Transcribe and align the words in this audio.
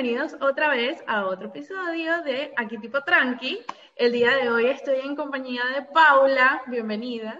bienvenidos 0.00 0.36
otra 0.40 0.68
vez 0.68 1.02
a 1.08 1.26
otro 1.26 1.48
episodio 1.48 2.22
de 2.22 2.52
Aquí 2.56 2.78
Tipo 2.78 3.02
Tranqui. 3.02 3.58
El 3.96 4.12
día 4.12 4.30
de 4.36 4.48
hoy 4.48 4.66
estoy 4.66 5.00
en 5.00 5.16
compañía 5.16 5.62
de 5.74 5.82
Paula. 5.82 6.62
Bienvenida. 6.68 7.36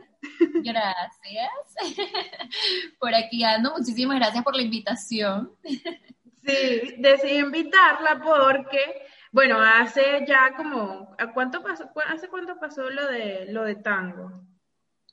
Gracias. 0.64 1.52
Por 2.98 3.14
aquí 3.14 3.44
ando. 3.44 3.74
Muchísimas 3.78 4.16
gracias 4.16 4.42
por 4.42 4.56
la 4.56 4.62
invitación. 4.62 5.52
Sí, 5.62 6.96
decidí 6.98 7.38
invitarla 7.38 8.20
porque, 8.20 9.06
bueno, 9.30 9.60
hace 9.60 10.24
ya 10.26 10.56
como, 10.56 11.14
¿a 11.16 11.32
cuánto 11.32 11.62
pasó, 11.62 11.88
¿hace 12.08 12.26
cuánto 12.26 12.58
pasó 12.58 12.90
lo 12.90 13.06
de, 13.06 13.52
lo 13.52 13.62
de 13.62 13.76
tango? 13.76 14.32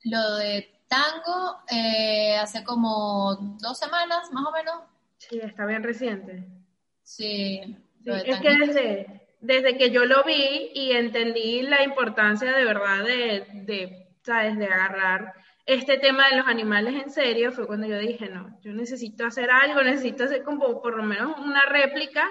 Lo 0.03 0.35
de 0.37 0.81
tango 0.87 1.59
eh, 1.69 2.37
hace 2.37 2.63
como 2.63 3.35
dos 3.59 3.77
semanas, 3.77 4.31
más 4.31 4.47
o 4.47 4.51
menos. 4.51 4.81
Sí, 5.17 5.39
está 5.43 5.67
bien 5.67 5.83
reciente. 5.83 6.64
Sí. 7.05 7.61
es 8.03 8.39
que 8.39 8.57
desde, 8.57 9.21
desde 9.39 9.77
que 9.77 9.91
yo 9.91 10.05
lo 10.05 10.23
vi 10.23 10.71
y 10.73 10.91
entendí 10.91 11.61
la 11.61 11.83
importancia 11.83 12.51
de 12.51 12.65
verdad 12.65 13.03
de, 13.05 13.45
de, 13.53 14.07
¿sabes? 14.23 14.57
de 14.57 14.65
agarrar 14.65 15.33
este 15.67 15.97
tema 15.97 16.27
de 16.29 16.37
los 16.37 16.47
animales 16.47 16.95
en 16.95 17.11
serio, 17.11 17.51
fue 17.51 17.67
cuando 17.67 17.87
yo 17.87 17.97
dije, 17.99 18.27
no, 18.29 18.59
yo 18.61 18.73
necesito 18.73 19.25
hacer 19.25 19.49
algo, 19.51 19.81
necesito 19.81 20.23
hacer 20.23 20.43
como 20.43 20.81
por 20.81 20.97
lo 20.97 21.03
menos 21.03 21.37
una 21.39 21.61
réplica 21.65 22.29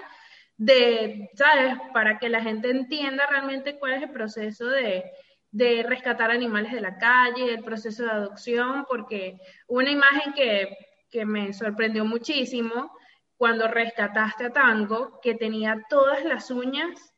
de, 0.57 1.29
¿sabes? 1.35 1.75
Para 1.93 2.19
que 2.19 2.29
la 2.29 2.41
gente 2.41 2.69
entienda 2.69 3.25
realmente 3.27 3.77
cuál 3.77 3.93
es 3.93 4.03
el 4.03 4.11
proceso 4.11 4.67
de, 4.67 5.05
de 5.51 5.83
rescatar 5.83 6.31
animales 6.31 6.73
de 6.73 6.81
la 6.81 6.97
calle, 6.97 7.53
el 7.53 7.63
proceso 7.63 8.03
de 8.03 8.11
adopción, 8.11 8.85
porque 8.89 9.37
una 9.67 9.89
imagen 9.89 10.33
que, 10.33 10.77
que 11.09 11.25
me 11.25 11.53
sorprendió 11.53 12.05
muchísimo 12.05 12.91
cuando 13.37 13.67
rescataste 13.67 14.45
a 14.45 14.53
Tango, 14.53 15.19
que 15.21 15.35
tenía 15.35 15.83
todas 15.89 16.23
las 16.23 16.49
uñas 16.51 17.13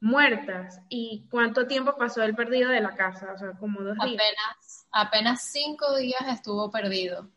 muertas. 0.00 0.80
¿Y 0.88 1.26
cuánto 1.30 1.66
tiempo 1.66 1.96
pasó 1.96 2.22
él 2.22 2.34
perdido 2.34 2.70
de 2.70 2.80
la 2.80 2.94
casa? 2.94 3.32
O 3.32 3.38
sea, 3.38 3.52
como 3.52 3.80
dos 3.80 3.96
días. 4.04 4.20
Apenas, 4.20 4.86
apenas 4.90 5.42
cinco 5.50 5.96
días 5.96 6.22
estuvo 6.28 6.70
perdido. 6.70 7.28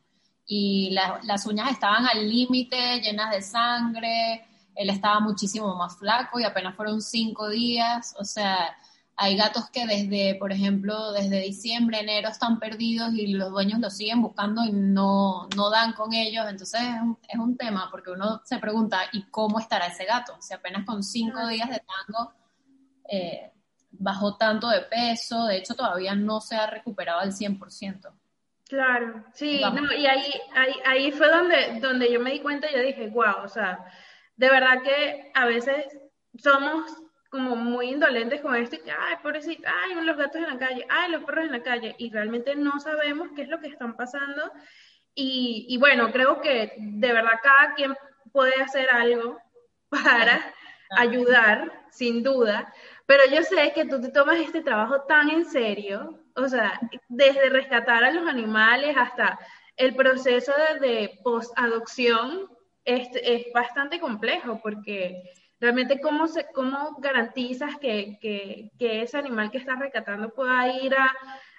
Y 0.47 0.91
las 0.91 1.45
uñas 1.45 1.71
estaban 1.71 2.05
al 2.07 2.27
límite, 2.27 3.01
llenas 3.01 3.31
de 3.31 3.41
sangre. 3.41 4.45
Él 4.75 4.89
estaba 4.89 5.19
muchísimo 5.19 5.75
más 5.75 5.97
flaco 5.97 6.39
y 6.39 6.43
apenas 6.43 6.75
fueron 6.75 7.01
cinco 7.01 7.49
días. 7.49 8.15
O 8.19 8.25
sea, 8.25 8.75
hay 9.17 9.37
gatos 9.37 9.69
que 9.69 9.85
desde, 9.85 10.35
por 10.35 10.51
ejemplo, 10.51 11.13
desde 11.13 11.39
diciembre, 11.39 11.99
enero 11.99 12.29
están 12.29 12.59
perdidos 12.59 13.13
y 13.13 13.27
los 13.27 13.49
dueños 13.51 13.79
los 13.79 13.95
siguen 13.95 14.21
buscando 14.21 14.63
y 14.65 14.73
no, 14.73 15.47
no 15.55 15.69
dan 15.69 15.93
con 15.93 16.13
ellos. 16.13 16.45
Entonces 16.49 16.81
es 16.81 17.01
un, 17.01 17.17
es 17.27 17.39
un 17.39 17.55
tema 17.55 17.87
porque 17.91 18.11
uno 18.11 18.41
se 18.43 18.57
pregunta, 18.57 18.99
¿y 19.13 19.23
cómo 19.29 19.59
estará 19.59 19.87
ese 19.87 20.05
gato? 20.05 20.35
Si 20.41 20.53
apenas 20.53 20.85
con 20.85 21.01
cinco 21.01 21.47
días 21.47 21.69
de 21.69 21.79
tango 21.79 22.33
eh, 23.09 23.51
bajó 23.91 24.35
tanto 24.35 24.67
de 24.67 24.81
peso, 24.81 25.45
de 25.45 25.57
hecho 25.57 25.75
todavía 25.75 26.13
no 26.13 26.41
se 26.41 26.57
ha 26.57 26.67
recuperado 26.67 27.21
al 27.21 27.31
100%. 27.31 28.11
Claro, 28.67 29.23
sí, 29.33 29.61
no, 29.61 29.93
y 29.93 30.07
ahí, 30.07 30.33
ahí, 30.55 30.73
ahí 30.85 31.11
fue 31.11 31.29
donde, 31.29 31.79
donde 31.79 32.11
yo 32.11 32.19
me 32.19 32.31
di 32.31 32.39
cuenta 32.39 32.69
y 32.69 32.73
yo 32.73 32.81
dije, 32.81 33.07
wow, 33.09 33.43
o 33.43 33.47
sea, 33.47 33.85
de 34.35 34.49
verdad 34.49 34.81
que 34.83 35.31
a 35.35 35.45
veces 35.45 35.85
somos 36.37 36.91
como 37.35 37.57
muy 37.57 37.89
indolentes 37.89 38.39
con 38.39 38.55
esto 38.55 38.77
y 38.77 38.79
que, 38.79 38.91
ay, 38.91 39.17
pobrecita, 39.21 39.69
ay, 39.83 39.93
los 40.05 40.15
gatos 40.15 40.37
en 40.37 40.47
la 40.47 40.57
calle, 40.57 40.87
ay, 40.89 41.11
los 41.11 41.23
perros 41.25 41.45
en 41.45 41.51
la 41.51 41.63
calle, 41.63 41.93
y 41.97 42.09
realmente 42.09 42.55
no 42.55 42.79
sabemos 42.79 43.27
qué 43.35 43.41
es 43.41 43.49
lo 43.49 43.59
que 43.59 43.67
están 43.67 43.97
pasando. 43.97 44.51
Y, 45.13 45.65
y 45.69 45.77
bueno, 45.77 46.11
creo 46.11 46.39
que 46.39 46.73
de 46.77 47.13
verdad 47.13 47.39
cada 47.43 47.73
quien 47.75 47.93
puede 48.31 48.55
hacer 48.61 48.89
algo 48.89 49.37
para 49.89 50.53
ayudar, 50.97 51.85
sin 51.91 52.23
duda, 52.23 52.73
pero 53.05 53.23
yo 53.29 53.43
sé 53.43 53.73
que 53.73 53.85
tú 53.85 53.99
te 53.99 54.09
tomas 54.09 54.39
este 54.39 54.61
trabajo 54.61 55.01
tan 55.01 55.29
en 55.29 55.45
serio, 55.45 56.23
o 56.35 56.47
sea, 56.47 56.79
desde 57.09 57.49
rescatar 57.49 58.03
a 58.03 58.11
los 58.11 58.27
animales 58.27 58.95
hasta 58.97 59.37
el 59.75 59.93
proceso 59.93 60.53
de, 60.79 60.87
de 60.87 61.19
post-adopción 61.23 62.49
es, 62.85 63.09
es 63.21 63.51
bastante 63.53 63.99
complejo 63.99 64.59
porque 64.61 65.33
realmente 65.65 65.99
cómo, 65.99 66.27
se, 66.27 66.45
cómo 66.53 66.95
garantizas 66.99 67.77
que, 67.79 68.19
que, 68.21 68.71
que, 68.77 69.01
ese 69.01 69.17
animal 69.17 69.49
que 69.49 69.57
estás 69.57 69.79
rescatando 69.79 70.29
pueda 70.29 70.67
ir 70.67 70.93
a, 70.93 71.11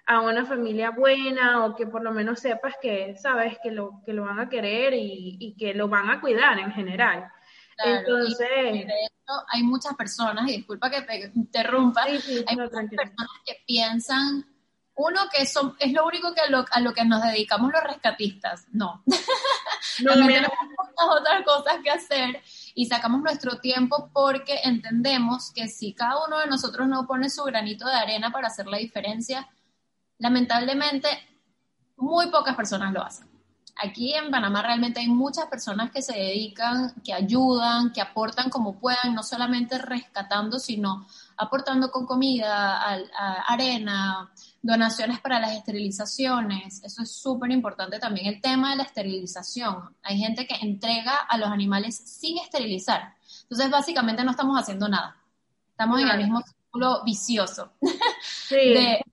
a, 0.07 0.21
una 0.21 0.47
familia 0.47 0.91
buena 0.91 1.65
o 1.65 1.75
que 1.75 1.89
por 1.89 2.03
lo 2.03 2.13
menos 2.13 2.39
sepas 2.39 2.75
que, 2.81 3.17
sabes, 3.17 3.59
que 3.61 3.73
lo, 3.73 4.03
que 4.07 4.13
lo 4.13 4.25
van 4.25 4.39
a 4.39 4.49
querer 4.49 4.95
y, 4.95 5.37
y 5.41 5.57
que 5.57 5.75
lo 5.75 5.89
van 5.89 6.09
a 6.09 6.21
cuidar 6.21 6.57
en 6.61 6.71
general. 6.71 7.29
Claro, 7.77 7.99
Entonces, 7.99 8.49
y 8.75 8.85
de 8.85 8.95
hecho, 9.07 9.33
hay 9.53 9.65
muchas 9.65 9.97
personas, 9.97 10.49
y 10.49 10.59
disculpa 10.59 10.89
que 10.89 11.03
te 11.03 11.33
interrumpa, 11.35 12.07
sí, 12.07 12.21
sí, 12.21 12.45
hay 12.47 12.57
no, 12.57 12.63
muchas 12.63 12.79
tranquilo. 12.79 13.03
personas 13.03 13.43
que 13.45 13.57
piensan, 13.67 14.47
uno, 14.95 15.23
que 15.35 15.47
son, 15.47 15.75
es 15.81 15.93
lo 15.93 16.07
único 16.07 16.33
que 16.33 16.43
a 16.43 16.49
lo, 16.49 16.65
a 16.71 16.81
lo 16.81 16.95
que 16.95 17.05
nos 17.05 17.23
dedicamos 17.25 17.73
los 17.73 17.83
rescatistas. 17.83 18.69
No. 18.71 19.03
no 19.05 20.11
También 20.15 20.45
tenemos 20.45 20.59
muchas 20.79 21.21
otras 21.21 21.45
cosas 21.45 21.79
que 21.83 21.91
hacer 21.91 22.41
y 22.79 22.85
sacamos 22.85 23.23
nuestro 23.23 23.59
tiempo 23.59 24.11
porque 24.13 24.61
entendemos 24.63 25.51
que 25.51 25.67
si 25.67 25.95
cada 25.95 26.27
uno 26.27 26.39
de 26.41 26.47
nosotros 26.47 26.87
no 26.87 27.07
pone 27.07 27.31
su 27.31 27.43
granito 27.45 27.87
de 27.87 27.95
arena 27.95 28.31
para 28.31 28.49
hacer 28.49 28.67
la 28.67 28.77
diferencia, 28.77 29.49
lamentablemente 30.19 31.09
muy 31.97 32.27
pocas 32.27 32.55
personas 32.55 32.93
lo 32.93 33.03
hacen. 33.03 33.27
Aquí 33.83 34.13
en 34.13 34.31
Panamá 34.31 34.61
realmente 34.61 35.01
hay 35.01 35.09
muchas 35.09 35.47
personas 35.47 35.91
que 35.91 36.03
se 36.03 36.13
dedican, 36.13 36.93
que 37.03 37.15
ayudan, 37.15 37.95
que 37.95 38.03
aportan 38.03 38.51
como 38.51 38.79
puedan, 38.79 39.15
no 39.15 39.23
solamente 39.23 39.79
rescatando, 39.79 40.59
sino 40.59 41.07
aportando 41.37 41.91
con 41.91 42.07
comida, 42.07 42.81
a, 42.81 42.95
a 42.95 43.33
arena, 43.49 44.31
donaciones 44.63 45.21
para 45.21 45.39
las 45.39 45.53
esterilizaciones. 45.53 46.83
Eso 46.83 47.03
es 47.03 47.11
súper 47.11 47.51
importante 47.51 47.99
también 47.99 48.27
el 48.27 48.41
tema 48.41 48.71
de 48.71 48.77
la 48.77 48.83
esterilización. 48.83 49.97
Hay 50.03 50.19
gente 50.19 50.47
que 50.47 50.57
entrega 50.57 51.17
a 51.17 51.39
los 51.39 51.49
animales 51.49 51.97
sin 51.97 52.39
esterilizar. 52.39 53.15
Entonces, 53.43 53.71
básicamente 53.71 54.25
no 54.25 54.33
estamos 54.33 54.61
haciendo 54.61 54.89
nada. 54.89 55.17
Estamos 55.71 56.01
en 56.01 56.09
el 56.09 56.19
mismo 56.19 56.41
círculo 56.43 57.03
vicioso. 57.05 57.73
Sí. 58.49 58.55
De, 58.55 59.05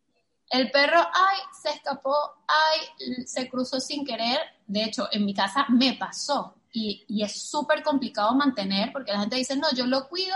el 0.51 0.69
perro, 0.69 0.99
ay, 0.99 1.37
se 1.59 1.69
escapó, 1.71 2.15
ay, 2.47 3.25
se 3.25 3.49
cruzó 3.49 3.79
sin 3.79 4.05
querer. 4.05 4.39
De 4.67 4.83
hecho, 4.83 5.07
en 5.11 5.25
mi 5.25 5.33
casa 5.33 5.65
me 5.69 5.93
pasó. 5.93 6.55
Y, 6.71 7.03
y 7.07 7.23
es 7.23 7.49
súper 7.49 7.81
complicado 7.81 8.35
mantener 8.35 8.91
porque 8.91 9.11
la 9.11 9.21
gente 9.21 9.37
dice, 9.37 9.55
no, 9.55 9.71
yo 9.73 9.87
lo 9.87 10.07
cuido, 10.07 10.35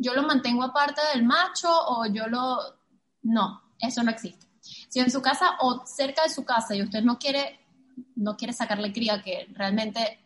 yo 0.00 0.14
lo 0.14 0.22
mantengo 0.22 0.64
aparte 0.64 1.00
del 1.12 1.24
macho 1.24 1.68
o 1.70 2.06
yo 2.06 2.26
lo... 2.26 2.58
No, 3.22 3.62
eso 3.78 4.02
no 4.02 4.10
existe. 4.10 4.46
Si 4.88 4.98
en 4.98 5.10
su 5.10 5.20
casa 5.20 5.56
o 5.60 5.84
cerca 5.86 6.22
de 6.22 6.30
su 6.30 6.44
casa 6.44 6.74
y 6.74 6.82
usted 6.82 7.02
no 7.02 7.18
quiere, 7.18 7.60
no 8.16 8.36
quiere 8.36 8.54
sacarle 8.54 8.92
cría, 8.92 9.22
que 9.22 9.46
realmente 9.52 10.18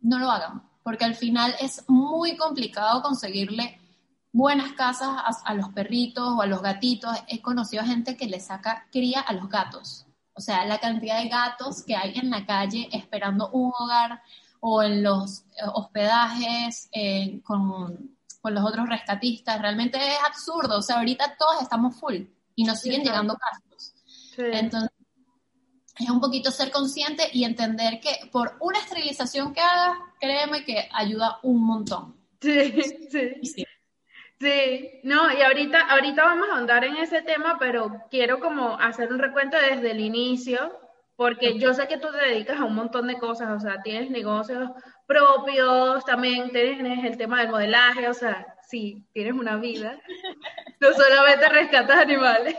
no 0.00 0.18
lo 0.18 0.30
hagan, 0.30 0.62
porque 0.82 1.04
al 1.04 1.14
final 1.14 1.54
es 1.60 1.84
muy 1.86 2.36
complicado 2.36 3.02
conseguirle 3.02 3.78
buenas 4.32 4.72
casas 4.72 5.42
a, 5.44 5.54
los 5.54 5.68
perritos 5.68 6.26
o 6.26 6.40
a 6.40 6.46
los 6.46 6.62
gatitos. 6.62 7.12
He 7.28 7.42
conocido 7.42 7.84
gente 7.84 8.16
que 8.16 8.26
le 8.26 8.40
saca 8.40 8.86
cría 8.90 9.20
a 9.20 9.34
los 9.34 9.50
gatos. 9.50 10.06
O 10.34 10.40
sea, 10.40 10.64
la 10.64 10.78
cantidad 10.78 11.22
de 11.22 11.28
gatos 11.28 11.84
que 11.84 11.94
hay 11.94 12.18
en 12.18 12.30
la 12.30 12.46
calle 12.46 12.88
esperando 12.90 13.50
un 13.50 13.70
hogar 13.78 14.22
o 14.60 14.82
en 14.82 15.02
los 15.02 15.44
hospedajes 15.74 16.88
eh, 16.92 17.40
con, 17.44 18.13
con, 18.44 18.54
los 18.54 18.64
otros 18.64 18.86
rescatistas, 18.88 19.60
realmente 19.60 19.96
es 19.96 20.18
absurdo. 20.26 20.78
O 20.78 20.82
sea, 20.82 20.98
ahorita 20.98 21.36
todos 21.38 21.62
estamos 21.62 21.96
full 21.98 22.16
y 22.54 22.64
nos 22.64 22.80
siguen 22.80 23.00
sí, 23.00 23.08
llegando 23.08 23.36
casos. 23.36 23.94
Sí. 24.36 24.42
Entonces, 24.52 24.90
es 25.98 26.10
un 26.10 26.20
poquito 26.20 26.50
ser 26.50 26.70
consciente 26.70 27.24
y 27.32 27.44
entender 27.44 28.00
que 28.00 28.28
por 28.30 28.56
una 28.60 28.78
esterilización 28.78 29.54
que 29.54 29.60
hagas, 29.60 29.96
créeme 30.20 30.64
que 30.64 30.88
ayuda 30.92 31.38
un 31.42 31.64
montón. 31.64 32.16
Sí, 32.40 32.72
sí. 33.10 33.64
sí. 34.38 35.00
no, 35.04 35.32
y 35.32 35.40
ahorita, 35.40 35.80
ahorita 35.88 36.24
vamos 36.24 36.48
a 36.52 36.58
andar 36.58 36.84
en 36.84 36.96
ese 36.96 37.22
tema, 37.22 37.56
pero 37.58 38.02
quiero 38.10 38.40
como 38.40 38.78
hacer 38.78 39.10
un 39.10 39.18
recuento 39.18 39.56
desde 39.56 39.92
el 39.92 40.00
inicio, 40.00 40.78
porque 41.16 41.58
yo 41.58 41.72
sé 41.72 41.86
que 41.86 41.98
tú 41.98 42.08
te 42.10 42.28
dedicas 42.28 42.60
a 42.60 42.64
un 42.64 42.74
montón 42.74 43.06
de 43.06 43.18
cosas, 43.18 43.50
o 43.50 43.60
sea, 43.60 43.80
tienes 43.82 44.10
negocios 44.10 44.70
propios, 45.06 46.04
también 46.04 46.50
tienes 46.50 47.04
el 47.04 47.16
tema 47.16 47.40
del 47.40 47.50
modelaje, 47.50 48.08
o 48.08 48.14
sea, 48.14 48.46
sí, 48.68 49.04
tienes 49.12 49.34
una 49.34 49.56
vida, 49.56 50.00
no 50.80 50.92
solamente 50.92 51.48
rescatas 51.48 51.96
animales. 51.98 52.56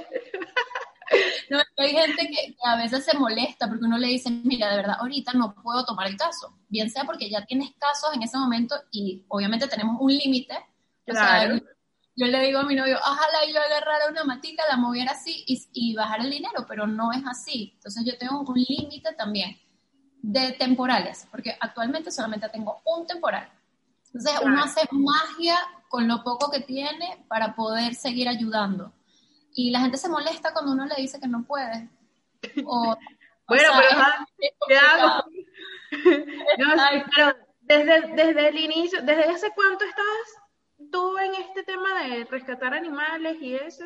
No, 1.49 1.59
hay 1.77 1.91
gente 1.91 2.27
que, 2.27 2.55
a 2.63 2.77
veces 2.77 3.05
se 3.05 3.15
molesta 3.17 3.67
porque 3.67 3.85
uno 3.85 3.97
le 3.97 4.07
dice, 4.07 4.29
mira, 4.31 4.71
de 4.71 4.77
verdad, 4.77 4.97
ahorita 4.99 5.33
no 5.33 5.53
puedo 5.53 5.85
tomar 5.85 6.07
el 6.07 6.17
caso. 6.17 6.57
Bien 6.67 6.89
sea 6.89 7.03
porque 7.03 7.29
ya 7.29 7.45
tienes 7.45 7.71
casos 7.77 8.09
en 8.15 8.23
ese 8.23 8.37
momento 8.37 8.75
y 8.91 9.23
obviamente 9.27 9.67
tenemos 9.67 9.97
un 9.99 10.11
límite. 10.11 10.55
Claro. 11.05 11.59
yo 12.15 12.25
le 12.25 12.39
digo 12.39 12.57
a 12.57 12.63
mi 12.63 12.73
novio, 12.73 12.97
ojalá 12.97 13.45
yo 13.47 13.61
agarrara 13.61 14.09
una 14.09 14.23
matica, 14.23 14.63
la 14.67 14.77
moviera 14.77 15.11
así 15.11 15.43
y, 15.45 15.63
y 15.73 15.93
bajar 15.93 16.21
el 16.21 16.31
dinero, 16.31 16.65
pero 16.67 16.87
no 16.87 17.11
es 17.11 17.21
así. 17.27 17.73
Entonces 17.75 18.03
yo 18.03 18.17
tengo 18.17 18.41
un 18.41 18.55
límite 18.55 19.13
también 19.13 19.55
de 20.25 20.53
temporales, 20.53 21.27
porque 21.29 21.55
actualmente 21.59 22.09
solamente 22.09 22.49
tengo 22.49 22.81
un 22.83 23.05
temporal. 23.05 23.47
Entonces 24.07 24.33
uno 24.43 24.63
hace 24.63 24.81
magia 24.91 25.55
con 25.87 26.07
lo 26.07 26.23
poco 26.23 26.49
que 26.49 26.61
tiene 26.61 27.23
para 27.27 27.55
poder 27.55 27.93
seguir 27.93 28.27
ayudando. 28.27 28.91
Y 29.53 29.69
la 29.69 29.81
gente 29.81 29.97
se 29.97 30.09
molesta 30.09 30.51
cuando 30.51 30.71
uno 30.71 30.85
le 30.87 30.95
dice 30.95 31.19
que 31.19 31.27
no 31.27 31.43
puede. 31.43 31.89
O, 32.65 32.97
bueno, 33.47 33.69
pero 33.77 34.01
¿qué 34.67 34.77
hago? 34.77 35.25
pero 37.15 37.35
desde, 37.61 38.15
desde 38.15 38.47
el 38.49 38.59
inicio, 38.59 39.01
¿desde 39.03 39.25
hace 39.25 39.51
cuánto 39.51 39.85
estás 39.85 40.89
tú 40.91 41.19
en 41.19 41.35
este 41.35 41.63
tema 41.63 42.01
de 42.01 42.25
rescatar 42.25 42.73
animales 42.73 43.37
y 43.41 43.55
eso? 43.55 43.85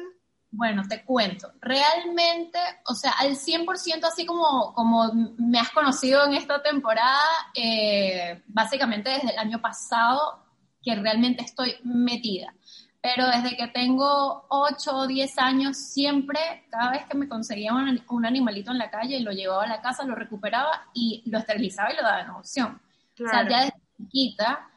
Bueno, 0.52 0.84
te 0.88 1.04
cuento. 1.04 1.52
Realmente, 1.62 2.60
o 2.88 2.96
sea, 2.96 3.12
al 3.20 3.36
100% 3.36 4.04
así 4.06 4.26
como, 4.26 4.74
como 4.74 5.12
me 5.38 5.60
has 5.60 5.70
conocido 5.70 6.26
en 6.26 6.34
esta 6.34 6.62
temporada, 6.64 7.24
eh, 7.54 8.42
básicamente 8.48 9.12
desde 9.12 9.32
el 9.32 9.38
año 9.38 9.62
pasado 9.62 10.44
que 10.82 10.96
realmente 10.96 11.44
estoy 11.44 11.76
metida. 11.84 12.54
Pero 13.02 13.28
desde 13.28 13.56
que 13.56 13.68
tengo 13.68 14.46
8 14.50 14.98
o 14.98 15.08
10 15.08 15.38
años, 15.38 15.78
siempre, 15.78 16.66
cada 16.70 16.92
vez 16.92 17.06
que 17.06 17.16
me 17.16 17.30
conseguía 17.30 17.72
un, 17.74 18.26
animalito 18.26 18.72
en 18.72 18.78
la 18.78 18.90
calle, 18.90 19.22
lo 19.22 19.32
llevaba 19.32 19.64
a 19.64 19.68
la 19.68 19.82
casa, 19.82 20.04
lo 20.04 20.16
recuperaba 20.16 20.90
y 20.94 21.24
lo 21.28 21.38
esterilizaba 21.38 21.94
y 21.94 21.96
lo 21.96 22.02
daba 22.02 22.22
en 22.22 22.30
adopción. 22.30 22.82
O 23.24 23.30
sea, 23.30 23.48
ya 23.48 23.60
desde 23.62 23.82
chiquita, 23.98 24.69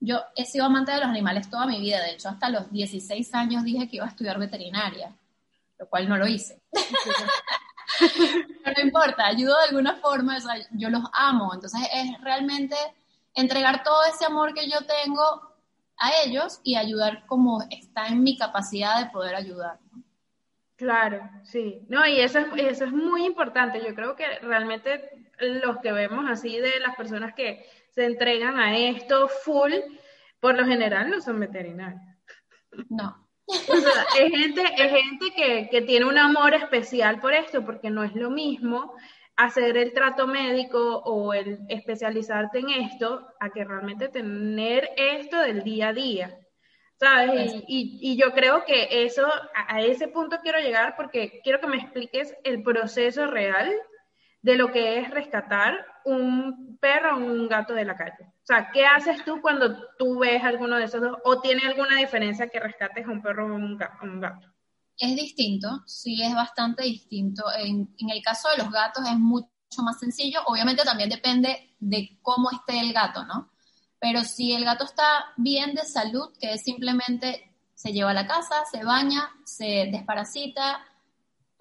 yo 0.00 0.22
he 0.34 0.44
sido 0.44 0.64
amante 0.64 0.92
de 0.92 0.98
los 0.98 1.08
animales 1.08 1.50
toda 1.50 1.66
mi 1.66 1.80
vida. 1.80 2.02
De 2.02 2.12
hecho, 2.12 2.28
hasta 2.28 2.50
los 2.50 2.70
16 2.70 3.34
años 3.34 3.64
dije 3.64 3.88
que 3.88 3.96
iba 3.96 4.06
a 4.06 4.10
estudiar 4.10 4.38
veterinaria, 4.38 5.14
lo 5.78 5.88
cual 5.88 6.08
no 6.08 6.16
lo 6.16 6.26
hice. 6.26 6.60
Pero 8.64 8.74
no 8.76 8.82
importa, 8.82 9.26
ayudo 9.26 9.56
de 9.58 9.68
alguna 9.68 9.96
forma, 9.96 10.36
o 10.36 10.40
sea, 10.40 10.54
yo 10.72 10.90
los 10.90 11.04
amo. 11.12 11.54
Entonces, 11.54 11.80
es 11.92 12.20
realmente 12.20 12.76
entregar 13.34 13.82
todo 13.82 14.04
ese 14.04 14.24
amor 14.24 14.54
que 14.54 14.68
yo 14.68 14.78
tengo 14.84 15.56
a 15.98 16.10
ellos 16.24 16.60
y 16.62 16.76
ayudar 16.76 17.26
como 17.26 17.62
está 17.70 18.08
en 18.08 18.22
mi 18.22 18.36
capacidad 18.36 19.02
de 19.02 19.10
poder 19.10 19.34
ayudar. 19.34 19.78
Claro, 20.76 21.28
sí. 21.42 21.86
No, 21.88 22.06
y 22.06 22.20
eso 22.20 22.38
es, 22.38 22.46
eso 22.56 22.84
es 22.84 22.92
muy 22.92 23.24
importante. 23.24 23.82
Yo 23.82 23.94
creo 23.94 24.14
que 24.14 24.26
realmente 24.40 25.10
los 25.38 25.78
que 25.78 25.92
vemos 25.92 26.26
así 26.28 26.58
de 26.58 26.80
las 26.80 26.96
personas 26.96 27.34
que 27.34 27.66
se 27.96 28.04
entregan 28.04 28.58
a 28.58 28.78
esto 28.78 29.26
full, 29.26 29.72
por 30.38 30.54
lo 30.54 30.66
general 30.66 31.10
no 31.10 31.20
son 31.22 31.40
veterinarios. 31.40 32.02
No. 32.90 33.26
es 33.48 34.30
gente, 34.30 34.62
es 34.76 34.90
gente 34.92 35.32
que, 35.34 35.68
que 35.70 35.80
tiene 35.80 36.04
un 36.04 36.18
amor 36.18 36.52
especial 36.52 37.20
por 37.20 37.32
esto, 37.32 37.64
porque 37.64 37.88
no 37.88 38.04
es 38.04 38.14
lo 38.14 38.30
mismo 38.30 38.94
hacer 39.36 39.78
el 39.78 39.94
trato 39.94 40.26
médico 40.26 40.98
o 40.98 41.32
el 41.32 41.60
especializarte 41.70 42.58
en 42.58 42.70
esto 42.70 43.26
a 43.40 43.48
que 43.48 43.64
realmente 43.64 44.08
tener 44.08 44.90
esto 44.96 45.40
del 45.40 45.64
día 45.64 45.88
a 45.88 45.92
día. 45.94 46.38
¿Sabes? 46.98 47.52
Y, 47.66 48.16
yo 48.16 48.32
creo 48.32 48.64
que 48.64 49.04
eso, 49.04 49.26
a, 49.54 49.80
ese 49.82 50.08
punto 50.08 50.38
quiero 50.42 50.58
llegar 50.60 50.96
porque 50.96 51.40
quiero 51.42 51.60
que 51.60 51.66
me 51.66 51.76
expliques 51.76 52.34
el 52.44 52.62
proceso 52.62 53.26
real 53.26 53.70
de 54.46 54.54
lo 54.54 54.70
que 54.70 55.00
es 55.00 55.10
rescatar 55.10 55.74
un 56.04 56.78
perro 56.80 57.16
o 57.16 57.18
un 57.18 57.48
gato 57.48 57.74
de 57.74 57.84
la 57.84 57.96
calle. 57.96 58.26
O 58.44 58.46
sea, 58.46 58.70
¿qué 58.70 58.86
haces 58.86 59.24
tú 59.24 59.40
cuando 59.42 59.76
tú 59.98 60.20
ves 60.20 60.40
alguno 60.44 60.76
de 60.76 60.84
esos 60.84 61.00
dos? 61.00 61.18
¿O 61.24 61.40
tiene 61.40 61.66
alguna 61.66 61.96
diferencia 61.96 62.46
que 62.46 62.60
rescates 62.60 63.04
a 63.04 63.10
un 63.10 63.20
perro 63.20 63.52
o 63.52 63.56
un 63.56 63.76
gato? 63.76 64.46
Es 64.96 65.16
distinto, 65.16 65.82
sí 65.84 66.22
es 66.22 66.32
bastante 66.32 66.84
distinto. 66.84 67.42
En, 67.58 67.92
el 67.98 68.22
caso 68.22 68.48
de 68.50 68.58
los 68.58 68.70
gatos 68.70 69.04
es 69.04 69.18
mucho 69.18 69.48
más 69.82 69.98
sencillo. 69.98 70.38
Obviamente 70.46 70.84
también 70.84 71.10
depende 71.10 71.74
de 71.80 72.16
cómo 72.22 72.52
esté 72.52 72.78
el 72.78 72.92
gato, 72.92 73.24
¿no? 73.24 73.50
Pero 73.98 74.22
si 74.22 74.52
el 74.52 74.64
gato 74.64 74.84
está 74.84 75.24
bien 75.36 75.74
de 75.74 75.82
salud, 75.82 76.28
que 76.40 76.52
es 76.52 76.62
simplemente 76.62 77.52
se 77.74 77.92
lleva 77.92 78.12
a 78.12 78.14
la 78.14 78.28
casa, 78.28 78.64
se 78.70 78.84
baña, 78.84 79.28
se 79.44 79.88
desparasita, 79.90 80.84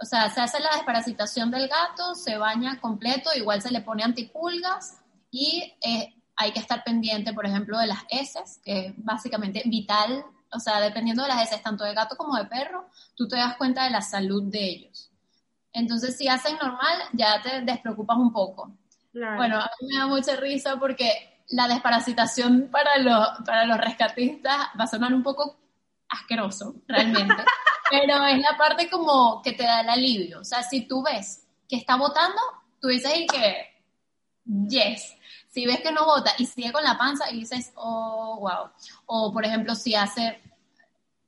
o 0.02 0.06
sea, 0.06 0.30
se 0.30 0.42
hace 0.42 0.60
la 0.60 0.72
desparasitación 0.76 1.52
del 1.52 1.68
gato, 1.68 2.16
se 2.16 2.38
baña 2.38 2.80
completo, 2.80 3.30
igual 3.36 3.62
se 3.62 3.72
le 3.72 3.82
pone 3.82 4.04
antipulgas 4.04 5.02
y 5.32 5.74
eh, 5.86 6.14
hay 6.36 6.52
que 6.52 6.60
estar 6.60 6.84
pendiente, 6.84 7.34
por 7.34 7.46
ejemplo, 7.46 7.78
de 7.80 7.88
las 7.88 8.04
heces, 8.10 8.60
que 8.64 8.88
es 8.88 8.94
básicamente 8.98 9.64
vital 9.66 10.26
o 10.56 10.60
sea, 10.60 10.80
dependiendo 10.80 11.24
de 11.24 11.30
las 11.30 11.44
heces, 11.44 11.62
tanto 11.62 11.84
de 11.84 11.94
gato 11.94 12.16
como 12.16 12.38
de 12.38 12.46
perro, 12.46 12.90
tú 13.16 13.28
te 13.28 13.36
das 13.36 13.58
cuenta 13.58 13.84
de 13.84 13.90
la 13.90 14.02
salud 14.02 14.44
de 14.44 14.64
ellos. 14.64 15.12
Entonces, 15.74 16.18
si 16.18 16.28
hacen 16.28 16.56
normal, 16.62 16.98
ya 17.12 17.42
te 17.42 17.62
despreocupas 17.62 18.18
un 18.18 18.32
poco. 18.32 18.72
Bueno, 19.14 19.60
a 19.60 19.70
mí 19.82 19.88
me 19.88 20.00
da 20.00 20.08
mucha 20.08 20.36
risa 20.36 20.78
porque 20.78 21.44
la 21.50 21.68
desparasitación 21.68 22.70
para 22.72 22.98
los, 22.98 23.28
para 23.46 23.66
los 23.66 23.78
rescatistas 23.78 24.58
va 24.80 24.84
a 24.86 24.88
sonar 24.88 25.14
un 25.14 25.24
poco 25.24 25.58
asqueroso, 26.10 26.76
realmente. 26.88 27.36
pero 27.90 28.26
es 28.26 28.40
la 28.40 28.58
parte 28.58 28.90
como 28.90 29.42
que 29.42 29.54
te 29.54 29.64
da 29.64 29.82
el 29.82 29.90
alivio. 29.90 30.42
O 30.42 30.44
sea, 30.44 30.64
si 30.64 30.82
tú 30.88 31.04
ves 31.04 31.46
que 31.68 31.78
está 31.78 31.96
votando, 31.96 32.40
tú 32.80 32.88
dices 32.88 33.12
y 33.16 33.28
que, 33.28 33.68
yes. 34.70 35.16
Si 35.50 35.66
ves 35.66 35.80
que 35.80 35.92
no 35.92 36.06
vota 36.06 36.34
y 36.38 36.46
sigue 36.46 36.72
con 36.74 36.84
la 36.84 36.98
panza 36.98 37.32
y 37.32 37.40
dices, 37.40 37.72
oh, 37.76 38.38
wow. 38.40 38.70
O, 39.06 39.32
por 39.32 39.46
ejemplo, 39.46 39.74
si 39.76 39.96
hace 39.96 40.42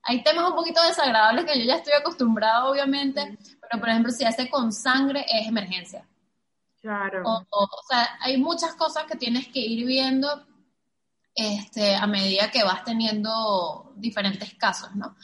hay 0.08 0.24
temas 0.24 0.50
un 0.50 0.56
poquito 0.56 0.82
desagradables 0.84 1.44
que 1.44 1.60
yo 1.60 1.66
ya 1.66 1.76
estoy 1.76 1.92
acostumbrada, 1.94 2.66
obviamente, 2.70 3.38
pero 3.60 3.80
por 3.80 3.90
ejemplo, 3.90 4.12
si 4.12 4.24
hace 4.24 4.50
con 4.50 4.72
sangre 4.72 5.26
es 5.30 5.48
emergencia. 5.48 6.08
Claro. 6.82 7.24
O, 7.26 7.46
o, 7.50 7.70
sea, 7.90 8.18
hay 8.22 8.38
muchas 8.38 8.74
cosas 8.76 9.04
que 9.04 9.18
tienes 9.18 9.50
que 9.50 9.60
ir 9.60 9.86
viendo 9.86 10.46
este, 11.36 11.94
a 11.94 12.08
medida 12.08 12.50
que 12.50 12.64
vas 12.64 12.86
teniendo 12.86 13.92
diferentes 13.98 14.54
casos, 14.54 14.96
¿no? 14.96 15.18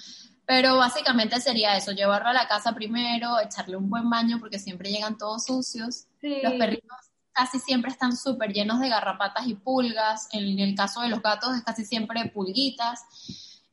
Pero 0.45 0.77
básicamente 0.77 1.39
sería 1.39 1.77
eso, 1.77 1.91
llevarlo 1.91 2.29
a 2.29 2.33
la 2.33 2.47
casa 2.47 2.73
primero, 2.73 3.39
echarle 3.39 3.77
un 3.77 3.89
buen 3.89 4.09
baño 4.09 4.39
porque 4.39 4.59
siempre 4.59 4.91
llegan 4.91 5.17
todos 5.17 5.45
sucios. 5.45 6.07
Los 6.21 6.53
perritos 6.53 6.97
casi 7.31 7.59
siempre 7.59 7.91
están 7.91 8.15
súper 8.15 8.53
llenos 8.53 8.79
de 8.79 8.89
garrapatas 8.89 9.47
y 9.47 9.55
pulgas. 9.55 10.27
En 10.31 10.59
el 10.59 10.75
caso 10.75 11.01
de 11.01 11.09
los 11.09 11.21
gatos 11.21 11.55
es 11.55 11.63
casi 11.63 11.85
siempre 11.85 12.25
pulguitas. 12.29 13.05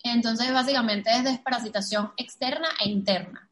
Entonces, 0.02 0.52
básicamente 0.52 1.10
es 1.14 1.24
desparasitación 1.24 2.12
externa 2.16 2.68
e 2.82 2.88
interna. 2.88 3.50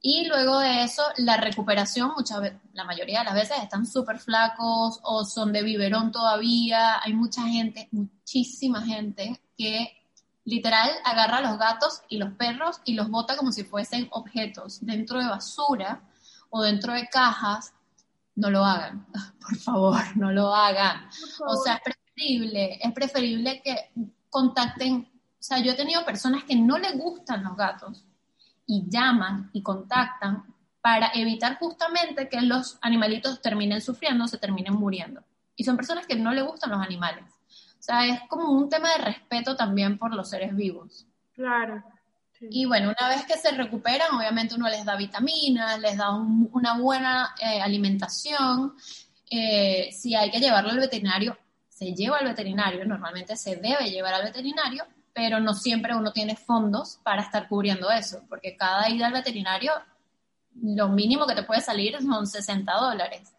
Y 0.00 0.26
luego 0.26 0.58
de 0.58 0.82
eso, 0.82 1.02
la 1.16 1.38
recuperación, 1.38 2.12
muchas 2.16 2.40
veces, 2.40 2.60
la 2.72 2.84
mayoría 2.84 3.20
de 3.20 3.24
las 3.24 3.34
veces 3.34 3.56
están 3.62 3.86
súper 3.86 4.18
flacos 4.18 5.00
o 5.02 5.24
son 5.24 5.52
de 5.52 5.62
biberón 5.62 6.12
todavía. 6.12 7.00
Hay 7.02 7.14
mucha 7.14 7.42
gente, 7.42 7.88
muchísima 7.90 8.82
gente 8.82 9.40
que 9.56 10.03
literal 10.44 10.90
agarra 11.04 11.38
a 11.38 11.42
los 11.42 11.58
gatos 11.58 12.02
y 12.08 12.18
los 12.18 12.32
perros 12.34 12.80
y 12.84 12.94
los 12.94 13.10
bota 13.10 13.36
como 13.36 13.52
si 13.52 13.64
fuesen 13.64 14.08
objetos 14.10 14.84
dentro 14.84 15.18
de 15.18 15.28
basura 15.28 16.02
o 16.50 16.62
dentro 16.62 16.92
de 16.92 17.08
cajas 17.08 17.72
no 18.36 18.50
lo 18.50 18.64
hagan, 18.64 19.06
por 19.40 19.56
favor, 19.56 20.16
no 20.16 20.32
lo 20.32 20.54
hagan. 20.54 21.08
O 21.46 21.56
sea, 21.56 21.74
es 21.74 21.82
preferible, 21.82 22.78
es 22.82 22.92
preferible 22.92 23.62
que 23.62 23.90
contacten, 24.28 25.08
o 25.38 25.42
sea, 25.42 25.58
yo 25.60 25.72
he 25.72 25.76
tenido 25.76 26.04
personas 26.04 26.44
que 26.44 26.56
no 26.56 26.78
les 26.78 26.96
gustan 26.98 27.44
los 27.44 27.56
gatos 27.56 28.04
y 28.66 28.84
llaman 28.88 29.50
y 29.52 29.62
contactan 29.62 30.44
para 30.80 31.10
evitar 31.14 31.58
justamente 31.58 32.28
que 32.28 32.40
los 32.42 32.78
animalitos 32.82 33.40
terminen 33.40 33.80
sufriendo, 33.80 34.28
se 34.28 34.38
terminen 34.38 34.74
muriendo. 34.74 35.22
Y 35.56 35.64
son 35.64 35.76
personas 35.76 36.06
que 36.06 36.16
no 36.16 36.32
les 36.32 36.44
gustan 36.44 36.70
los 36.70 36.80
animales. 36.80 37.24
O 37.84 37.86
sea, 37.86 38.06
es 38.06 38.20
como 38.30 38.50
un 38.50 38.70
tema 38.70 38.88
de 38.96 39.04
respeto 39.04 39.54
también 39.54 39.98
por 39.98 40.14
los 40.14 40.30
seres 40.30 40.56
vivos. 40.56 41.06
Claro. 41.34 41.84
Y 42.40 42.64
bueno, 42.64 42.94
una 42.98 43.08
vez 43.10 43.26
que 43.26 43.36
se 43.36 43.50
recuperan, 43.50 44.14
obviamente 44.16 44.54
uno 44.54 44.70
les 44.70 44.86
da 44.86 44.96
vitaminas, 44.96 45.78
les 45.78 45.98
da 45.98 46.14
una 46.14 46.78
buena 46.78 47.34
eh, 47.38 47.60
alimentación. 47.60 48.74
Eh, 49.30 49.90
si 49.92 50.14
hay 50.14 50.30
que 50.30 50.40
llevarlo 50.40 50.70
al 50.70 50.78
veterinario, 50.78 51.36
se 51.68 51.92
lleva 51.92 52.16
al 52.16 52.24
veterinario, 52.24 52.86
normalmente 52.86 53.36
se 53.36 53.56
debe 53.56 53.90
llevar 53.90 54.14
al 54.14 54.24
veterinario, 54.24 54.86
pero 55.12 55.38
no 55.38 55.52
siempre 55.52 55.94
uno 55.94 56.10
tiene 56.10 56.36
fondos 56.36 57.00
para 57.02 57.20
estar 57.20 57.48
cubriendo 57.48 57.90
eso, 57.90 58.22
porque 58.30 58.56
cada 58.56 58.88
ida 58.88 59.08
al 59.08 59.12
veterinario, 59.12 59.72
lo 60.62 60.88
mínimo 60.88 61.26
que 61.26 61.34
te 61.34 61.42
puede 61.42 61.60
salir 61.60 62.00
son 62.00 62.26
60 62.26 62.72
dólares. 62.72 63.34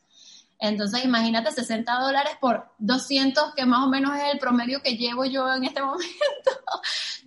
Entonces, 0.60 1.04
imagínate 1.04 1.52
60 1.52 2.00
dólares 2.00 2.34
por 2.40 2.70
200, 2.78 3.54
que 3.56 3.66
más 3.66 3.86
o 3.86 3.90
menos 3.90 4.16
es 4.18 4.34
el 4.34 4.40
promedio 4.40 4.82
que 4.82 4.98
llevo 4.98 5.26
yo 5.26 5.54
en 5.54 5.66
este 5.66 5.82
momento. 5.84 6.52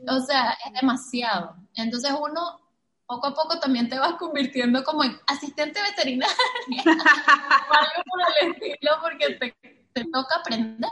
o 0.09 0.21
sea, 0.21 0.57
es 0.67 0.73
demasiado. 0.81 1.57
Entonces, 1.75 2.13
uno 2.19 2.61
poco 3.07 3.29
a 3.29 3.35
poco 3.35 3.59
también 3.59 3.89
te 3.89 3.99
vas 3.99 4.15
convirtiendo 4.15 4.85
como 4.85 5.05
en 5.05 5.19
asistente 5.27 5.81
veterinario. 5.83 6.35
algo 6.77 8.03
por 8.07 8.21
el 8.43 8.53
estilo, 8.53 8.93
porque 9.01 9.35
te, 9.35 9.57
te 9.93 10.05
toca 10.11 10.37
aprender. 10.37 10.91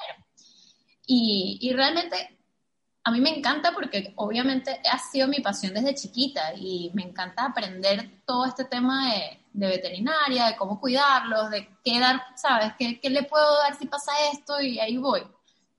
Y, 1.06 1.58
y 1.60 1.72
realmente 1.72 2.36
a 3.06 3.12
mí 3.12 3.20
me 3.20 3.30
encanta 3.30 3.72
porque 3.72 4.12
obviamente 4.16 4.80
ha 4.90 4.98
sido 4.98 5.28
mi 5.28 5.38
pasión 5.38 5.72
desde 5.72 5.94
chiquita 5.94 6.54
y 6.56 6.90
me 6.92 7.04
encanta 7.04 7.44
aprender 7.44 8.22
todo 8.24 8.46
este 8.46 8.64
tema 8.64 9.12
de, 9.12 9.45
veterinaria, 9.56 10.46
de 10.46 10.56
cómo 10.56 10.80
cuidarlos, 10.80 11.50
de 11.50 11.68
qué 11.84 11.98
dar, 11.98 12.22
¿sabes? 12.36 12.72
¿Qué, 12.78 13.00
¿Qué, 13.00 13.10
le 13.10 13.22
puedo 13.22 13.58
dar 13.58 13.76
si 13.76 13.86
pasa 13.86 14.12
esto? 14.32 14.60
Y 14.60 14.78
ahí 14.78 14.96
voy. 14.98 15.22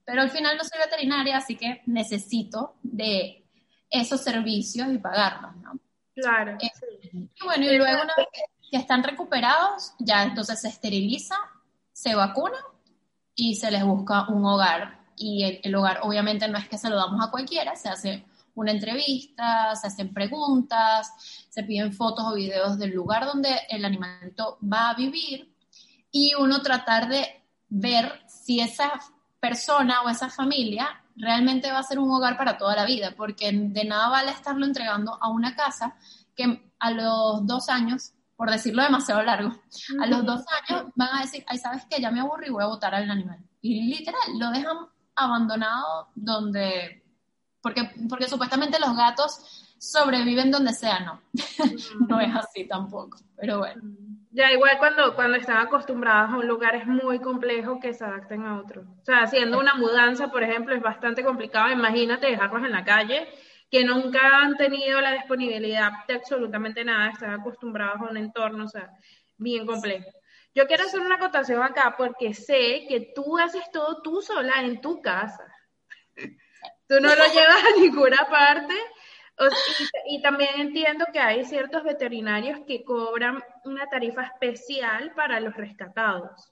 Pero 0.05 0.21
al 0.21 0.31
final 0.31 0.57
no 0.57 0.63
soy 0.63 0.79
veterinaria, 0.79 1.37
así 1.37 1.55
que 1.55 1.81
necesito 1.85 2.75
de 2.81 3.45
esos 3.89 4.21
servicios 4.21 4.87
y 4.91 4.97
pagarlos, 4.97 5.55
¿no? 5.57 5.79
Claro. 6.15 6.57
Eh, 6.59 6.71
y 7.13 7.43
bueno, 7.43 7.65
y 7.65 7.77
luego 7.77 8.01
una 8.03 8.13
vez 8.17 8.27
que 8.71 8.77
están 8.77 9.03
recuperados, 9.03 9.93
ya 9.99 10.23
entonces 10.23 10.61
se 10.61 10.69
esteriliza, 10.69 11.35
se 11.91 12.15
vacuna 12.15 12.57
y 13.35 13.55
se 13.55 13.69
les 13.69 13.83
busca 13.83 14.27
un 14.29 14.45
hogar 14.45 14.97
y 15.17 15.59
el, 15.63 15.75
hogar 15.75 15.99
obviamente 16.03 16.47
no 16.47 16.57
es 16.57 16.69
que 16.69 16.77
se 16.77 16.89
lo 16.89 16.95
damos 16.95 17.25
a 17.25 17.31
cualquiera, 17.31 17.75
se 17.75 17.89
hace 17.89 18.23
una 18.57 18.71
entrevista, 18.71 19.75
se 19.75 19.87
hacen 19.87 20.13
preguntas, 20.13 21.13
se 21.49 21.63
piden 21.63 21.93
fotos 21.93 22.25
o 22.25 22.35
videos 22.35 22.77
del 22.77 22.91
lugar 22.91 23.25
donde 23.25 23.49
el 23.69 23.85
animalito 23.85 24.57
va 24.61 24.89
a 24.89 24.95
vivir 24.95 25.53
y 26.11 26.33
uno 26.33 26.61
tratar 26.61 27.07
de 27.07 27.43
ver 27.69 28.23
si 28.27 28.59
esa 28.59 28.91
persona 29.39 30.01
o 30.01 30.09
esa 30.09 30.29
familia 30.29 31.03
realmente 31.15 31.71
va 31.71 31.79
a 31.79 31.83
ser 31.83 31.99
un 31.99 32.11
hogar 32.11 32.37
para 32.37 32.57
toda 32.57 32.75
la 32.75 32.85
vida, 32.85 33.13
porque 33.15 33.51
de 33.51 33.85
nada 33.85 34.09
vale 34.09 34.31
estarlo 34.31 34.65
entregando 34.65 35.17
a 35.21 35.29
una 35.29 35.55
casa 35.55 35.95
que 36.35 36.71
a 36.79 36.91
los 36.91 37.45
dos 37.45 37.69
años, 37.69 38.13
por 38.35 38.49
decirlo 38.49 38.83
demasiado 38.83 39.21
largo, 39.21 39.51
a 40.01 40.05
los 40.07 40.25
dos 40.25 40.43
años 40.61 40.91
van 40.95 41.15
a 41.15 41.21
decir, 41.21 41.43
ay, 41.47 41.59
¿sabes 41.59 41.85
qué? 41.89 42.01
Ya 42.01 42.11
me 42.11 42.21
aburro 42.21 42.45
y 42.45 42.51
voy 42.51 42.63
a 42.63 42.67
botar 42.67 42.95
al 42.95 43.09
animal. 43.09 43.39
Y 43.61 43.83
literal, 43.83 44.39
lo 44.39 44.49
dejan 44.49 44.77
abandonado 45.15 46.09
donde, 46.15 47.03
porque, 47.67 47.89
porque 48.07 48.29
supuestamente 48.29 48.79
los 48.79 48.95
gatos 48.95 49.75
sobreviven 49.77 50.51
donde 50.51 50.71
sea, 50.71 51.01
no. 51.01 51.21
no 52.07 52.21
es 52.21 52.33
así 52.33 52.65
tampoco, 52.65 53.17
pero 53.35 53.57
bueno. 53.59 53.81
Ya 54.31 54.53
igual 54.53 54.77
cuando, 54.77 55.15
cuando 55.15 55.35
están 55.35 55.57
acostumbrados 55.57 56.31
a 56.31 56.37
un 56.37 56.47
lugar 56.47 56.75
es 56.75 56.87
muy 56.87 57.19
complejo 57.19 57.77
que 57.81 57.93
se 57.93 58.05
adapten 58.05 58.45
a 58.45 58.57
otro. 58.57 58.83
O 59.01 59.03
sea, 59.03 59.23
haciendo 59.23 59.59
una 59.59 59.73
mudanza, 59.73 60.29
por 60.29 60.43
ejemplo, 60.43 60.73
es 60.73 60.81
bastante 60.81 61.25
complicado. 61.25 61.73
Imagínate 61.73 62.27
dejarlos 62.27 62.63
en 62.63 62.71
la 62.71 62.85
calle, 62.85 63.27
que 63.69 63.83
nunca 63.83 64.37
han 64.37 64.55
tenido 64.55 65.01
la 65.01 65.11
disponibilidad 65.11 65.91
de 66.07 66.13
absolutamente 66.13 66.85
nada, 66.85 67.09
están 67.09 67.31
acostumbrados 67.31 67.99
a 67.99 68.11
un 68.11 68.15
entorno, 68.15 68.63
o 68.63 68.69
sea, 68.69 68.91
bien 69.37 69.65
complejo. 69.65 70.09
Yo 70.55 70.67
quiero 70.67 70.85
hacer 70.85 71.01
una 71.01 71.15
acotación 71.15 71.61
acá 71.61 71.95
porque 71.97 72.33
sé 72.33 72.85
que 72.87 73.11
tú 73.13 73.37
haces 73.37 73.69
todo 73.73 74.01
tú 74.01 74.21
sola 74.21 74.61
en 74.61 74.79
tu 74.79 75.01
casa. 75.01 75.43
Tú 76.87 76.99
no 76.99 77.09
lo 77.09 77.15
llevas 77.33 77.63
a 77.63 77.79
ninguna 77.79 78.27
parte. 78.29 78.73
y, 80.07 80.21
también 80.21 80.49
entiendo 80.59 81.05
que 81.11 81.19
hay 81.19 81.45
ciertos 81.45 81.83
veterinarios 81.83 82.59
que 82.65 82.83
cobran 82.83 83.43
una 83.65 83.87
tarifa 83.87 84.23
especial 84.23 85.13
para 85.15 85.39
los 85.39 85.55
rescatados, 85.55 86.51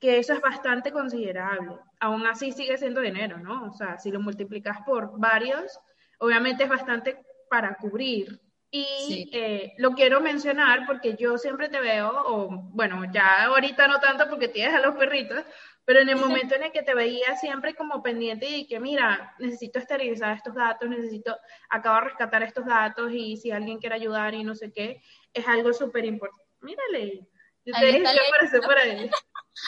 que 0.00 0.18
eso 0.18 0.32
es 0.32 0.40
bastante 0.40 0.90
considerable. 0.90 1.76
Aún 2.00 2.26
así 2.26 2.52
sigue 2.52 2.76
siendo 2.76 3.00
dinero, 3.00 3.38
¿no? 3.38 3.66
O 3.66 3.72
sea, 3.72 3.98
si 3.98 4.10
lo 4.10 4.20
multiplicas 4.20 4.78
por 4.84 5.18
varios, 5.18 5.78
obviamente 6.18 6.64
es 6.64 6.70
bastante 6.70 7.24
para 7.48 7.76
cubrir 7.76 8.40
y 8.76 9.30
eh, 9.32 9.72
lo 9.78 9.92
quiero 9.92 10.20
mencionar 10.20 10.84
porque 10.84 11.14
yo 11.14 11.38
siempre 11.38 11.68
te 11.68 11.78
veo, 11.78 12.10
o 12.26 12.48
bueno, 12.72 13.04
ya 13.12 13.44
ahorita 13.44 13.86
no 13.86 14.00
tanto 14.00 14.28
porque 14.28 14.48
tienes 14.48 14.74
a 14.74 14.80
los 14.80 14.96
perritos, 14.96 15.44
pero 15.84 16.00
en 16.00 16.08
el 16.08 16.16
momento 16.16 16.54
en 16.54 16.64
el 16.64 16.72
que 16.72 16.82
te 16.82 16.94
veía 16.94 17.36
siempre 17.36 17.74
como 17.74 18.02
pendiente 18.02 18.46
y 18.46 18.66
que, 18.66 18.80
mira, 18.80 19.34
necesito 19.38 19.78
esterilizar 19.78 20.36
estos 20.36 20.54
datos, 20.54 20.88
necesito, 20.88 21.36
acabo 21.68 21.96
de 21.96 22.04
rescatar 22.06 22.42
estos 22.42 22.64
datos 22.64 23.12
y 23.12 23.36
si 23.36 23.50
alguien 23.50 23.78
quiere 23.78 23.96
ayudar 23.96 24.34
y 24.34 24.44
no 24.44 24.54
sé 24.54 24.72
qué, 24.72 25.02
es 25.32 25.46
algo 25.46 25.72
súper 25.72 26.04
importante. 26.04 26.44
Mírale, 26.60 27.28
yo 27.64 27.74
te 27.74 27.86
dije 27.86 28.60
por 28.62 28.78
ahí. 28.78 29.10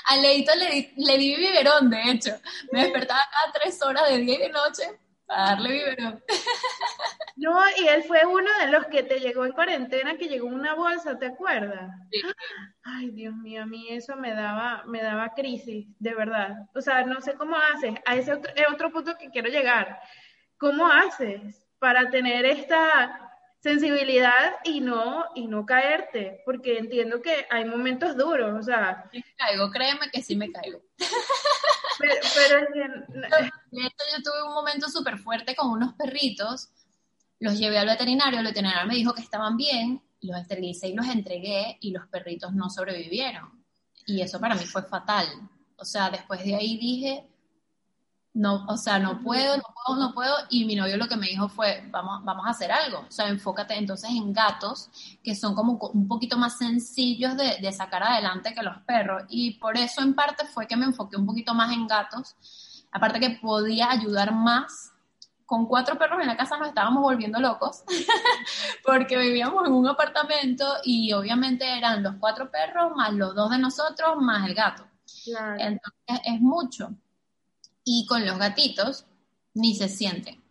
A 0.08 0.16
Leito 0.16 0.52
le, 0.56 0.92
le 0.96 1.18
di 1.18 1.36
biberón, 1.36 1.90
de 1.90 2.02
hecho. 2.10 2.30
Me 2.72 2.84
despertaba 2.84 3.20
cada 3.30 3.52
tres 3.52 3.80
horas 3.82 4.08
de 4.08 4.18
día 4.18 4.34
y 4.34 4.38
de 4.38 4.48
noche 4.48 4.98
para 5.26 5.42
darle 5.42 5.72
biberón. 5.72 6.22
No, 7.36 7.54
y 7.78 7.86
él 7.86 8.02
fue 8.04 8.24
uno 8.24 8.50
de 8.60 8.68
los 8.68 8.86
que 8.86 9.02
te 9.02 9.20
llegó 9.20 9.44
en 9.44 9.52
cuarentena, 9.52 10.16
que 10.16 10.26
llegó 10.26 10.46
una 10.46 10.74
bolsa, 10.74 11.18
¿te 11.18 11.26
acuerdas? 11.26 11.90
Ay, 12.82 13.10
Dios 13.10 13.34
mío, 13.34 13.62
a 13.62 13.66
mí 13.66 13.88
eso 13.90 14.16
me 14.16 14.32
daba, 14.32 14.84
me 14.86 15.02
daba 15.02 15.34
crisis, 15.34 15.86
de 15.98 16.14
verdad. 16.14 16.66
O 16.74 16.80
sea, 16.80 17.04
no 17.04 17.20
sé 17.20 17.34
cómo 17.34 17.56
haces. 17.56 17.94
A 18.06 18.16
ese 18.16 18.32
otro, 18.32 18.50
es 18.56 18.64
otro 18.72 18.90
punto 18.90 19.18
que 19.18 19.28
quiero 19.28 19.50
llegar. 19.50 20.00
¿Cómo 20.56 20.86
haces 20.86 21.68
para 21.78 22.08
tener 22.08 22.46
esta 22.46 23.30
sensibilidad 23.58 24.56
y 24.64 24.80
no, 24.80 25.26
y 25.34 25.46
no 25.46 25.66
caerte? 25.66 26.40
Porque 26.46 26.78
entiendo 26.78 27.20
que 27.20 27.46
hay 27.50 27.66
momentos 27.66 28.16
duros, 28.16 28.58
o 28.58 28.62
sea. 28.62 29.10
me 29.12 29.22
caigo, 29.36 29.70
créeme 29.70 30.10
que 30.10 30.22
sí 30.22 30.36
me 30.36 30.50
caigo. 30.50 30.80
Pero, 31.98 32.14
pero 32.40 32.66
yo 33.70 34.22
tuve 34.22 34.42
un 34.48 34.54
momento 34.54 34.88
súper 34.88 35.18
fuerte 35.18 35.54
con 35.54 35.70
unos 35.70 35.94
perritos 35.94 36.70
los 37.38 37.58
llevé 37.58 37.78
al 37.78 37.86
veterinario, 37.86 38.40
el 38.40 38.46
veterinario 38.46 38.86
me 38.86 38.94
dijo 38.94 39.12
que 39.12 39.22
estaban 39.22 39.56
bien, 39.56 40.02
los 40.22 40.40
esterilicé 40.40 40.88
y 40.88 40.94
los 40.94 41.06
entregué 41.06 41.76
y 41.80 41.90
los 41.90 42.06
perritos 42.08 42.52
no 42.54 42.70
sobrevivieron. 42.70 43.64
Y 44.06 44.22
eso 44.22 44.40
para 44.40 44.54
mí 44.54 44.64
fue 44.64 44.82
fatal. 44.82 45.26
O 45.76 45.84
sea, 45.84 46.10
después 46.10 46.42
de 46.44 46.54
ahí 46.54 46.78
dije, 46.78 47.26
no, 48.36 48.66
o 48.68 48.76
sea, 48.76 48.98
no 48.98 49.22
puedo, 49.22 49.56
no 49.56 49.62
puedo, 49.74 49.98
no 49.98 50.12
puedo. 50.12 50.34
Y 50.50 50.66
mi 50.66 50.76
novio 50.76 50.98
lo 50.98 51.08
que 51.08 51.16
me 51.16 51.26
dijo 51.26 51.48
fue, 51.48 51.88
vamos, 51.90 52.22
vamos 52.22 52.46
a 52.46 52.50
hacer 52.50 52.70
algo. 52.70 52.98
O 53.08 53.10
sea, 53.10 53.28
enfócate 53.28 53.74
entonces 53.74 54.10
en 54.10 54.30
gatos, 54.30 54.90
que 55.24 55.34
son 55.34 55.54
como 55.54 55.78
un 55.94 56.06
poquito 56.06 56.36
más 56.36 56.58
sencillos 56.58 57.34
de, 57.34 57.56
de 57.62 57.72
sacar 57.72 58.02
adelante 58.02 58.52
que 58.54 58.62
los 58.62 58.76
perros. 58.82 59.22
Y 59.30 59.52
por 59.52 59.78
eso 59.78 60.02
en 60.02 60.14
parte 60.14 60.44
fue 60.44 60.66
que 60.66 60.76
me 60.76 60.84
enfoqué 60.84 61.16
un 61.16 61.24
poquito 61.24 61.54
más 61.54 61.72
en 61.72 61.86
gatos. 61.86 62.36
Aparte 62.92 63.20
que 63.20 63.30
podía 63.30 63.90
ayudar 63.90 64.34
más 64.34 64.92
con 65.46 65.64
cuatro 65.64 65.96
perros 65.96 66.20
en 66.20 66.26
la 66.26 66.36
casa 66.36 66.58
nos 66.58 66.68
estábamos 66.68 67.02
volviendo 67.02 67.38
locos 67.38 67.84
porque 68.84 69.16
vivíamos 69.16 69.64
en 69.64 69.72
un 69.72 69.86
apartamento 69.86 70.66
y 70.82 71.12
obviamente 71.12 71.78
eran 71.78 72.02
los 72.02 72.16
cuatro 72.18 72.50
perros 72.50 72.90
más 72.96 73.12
los 73.12 73.32
dos 73.32 73.50
de 73.50 73.58
nosotros 73.58 74.16
más 74.20 74.46
el 74.46 74.54
gato. 74.54 74.84
Entonces 75.58 76.20
es 76.24 76.40
mucho. 76.40 76.90
Y 77.86 78.04
con 78.06 78.26
los 78.26 78.38
gatitos 78.38 79.06
ni 79.54 79.74
se 79.74 79.88
sienten. 79.88 80.42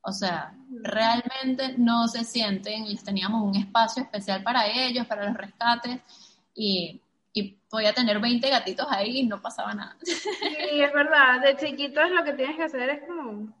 O 0.00 0.12
sea, 0.12 0.56
realmente 0.82 1.74
no 1.76 2.08
se 2.08 2.24
sienten. 2.24 2.88
Les 2.88 3.04
teníamos 3.04 3.42
un 3.42 3.56
espacio 3.56 4.02
especial 4.02 4.42
para 4.42 4.66
ellos, 4.66 5.06
para 5.06 5.26
los 5.26 5.36
rescates 5.36 6.00
y 6.54 7.02
y 7.36 7.52
podía 7.68 7.92
tener 7.92 8.18
20 8.18 8.48
gatitos 8.48 8.86
ahí 8.88 9.18
y 9.18 9.26
no 9.26 9.42
pasaba 9.42 9.74
nada. 9.74 9.94
Sí, 10.06 10.82
es 10.82 10.92
verdad, 10.92 11.42
de 11.42 11.54
chiquitos 11.56 12.10
lo 12.10 12.24
que 12.24 12.32
tienes 12.32 12.56
que 12.56 12.62
hacer 12.64 12.88
es 12.88 13.06
como 13.06 13.54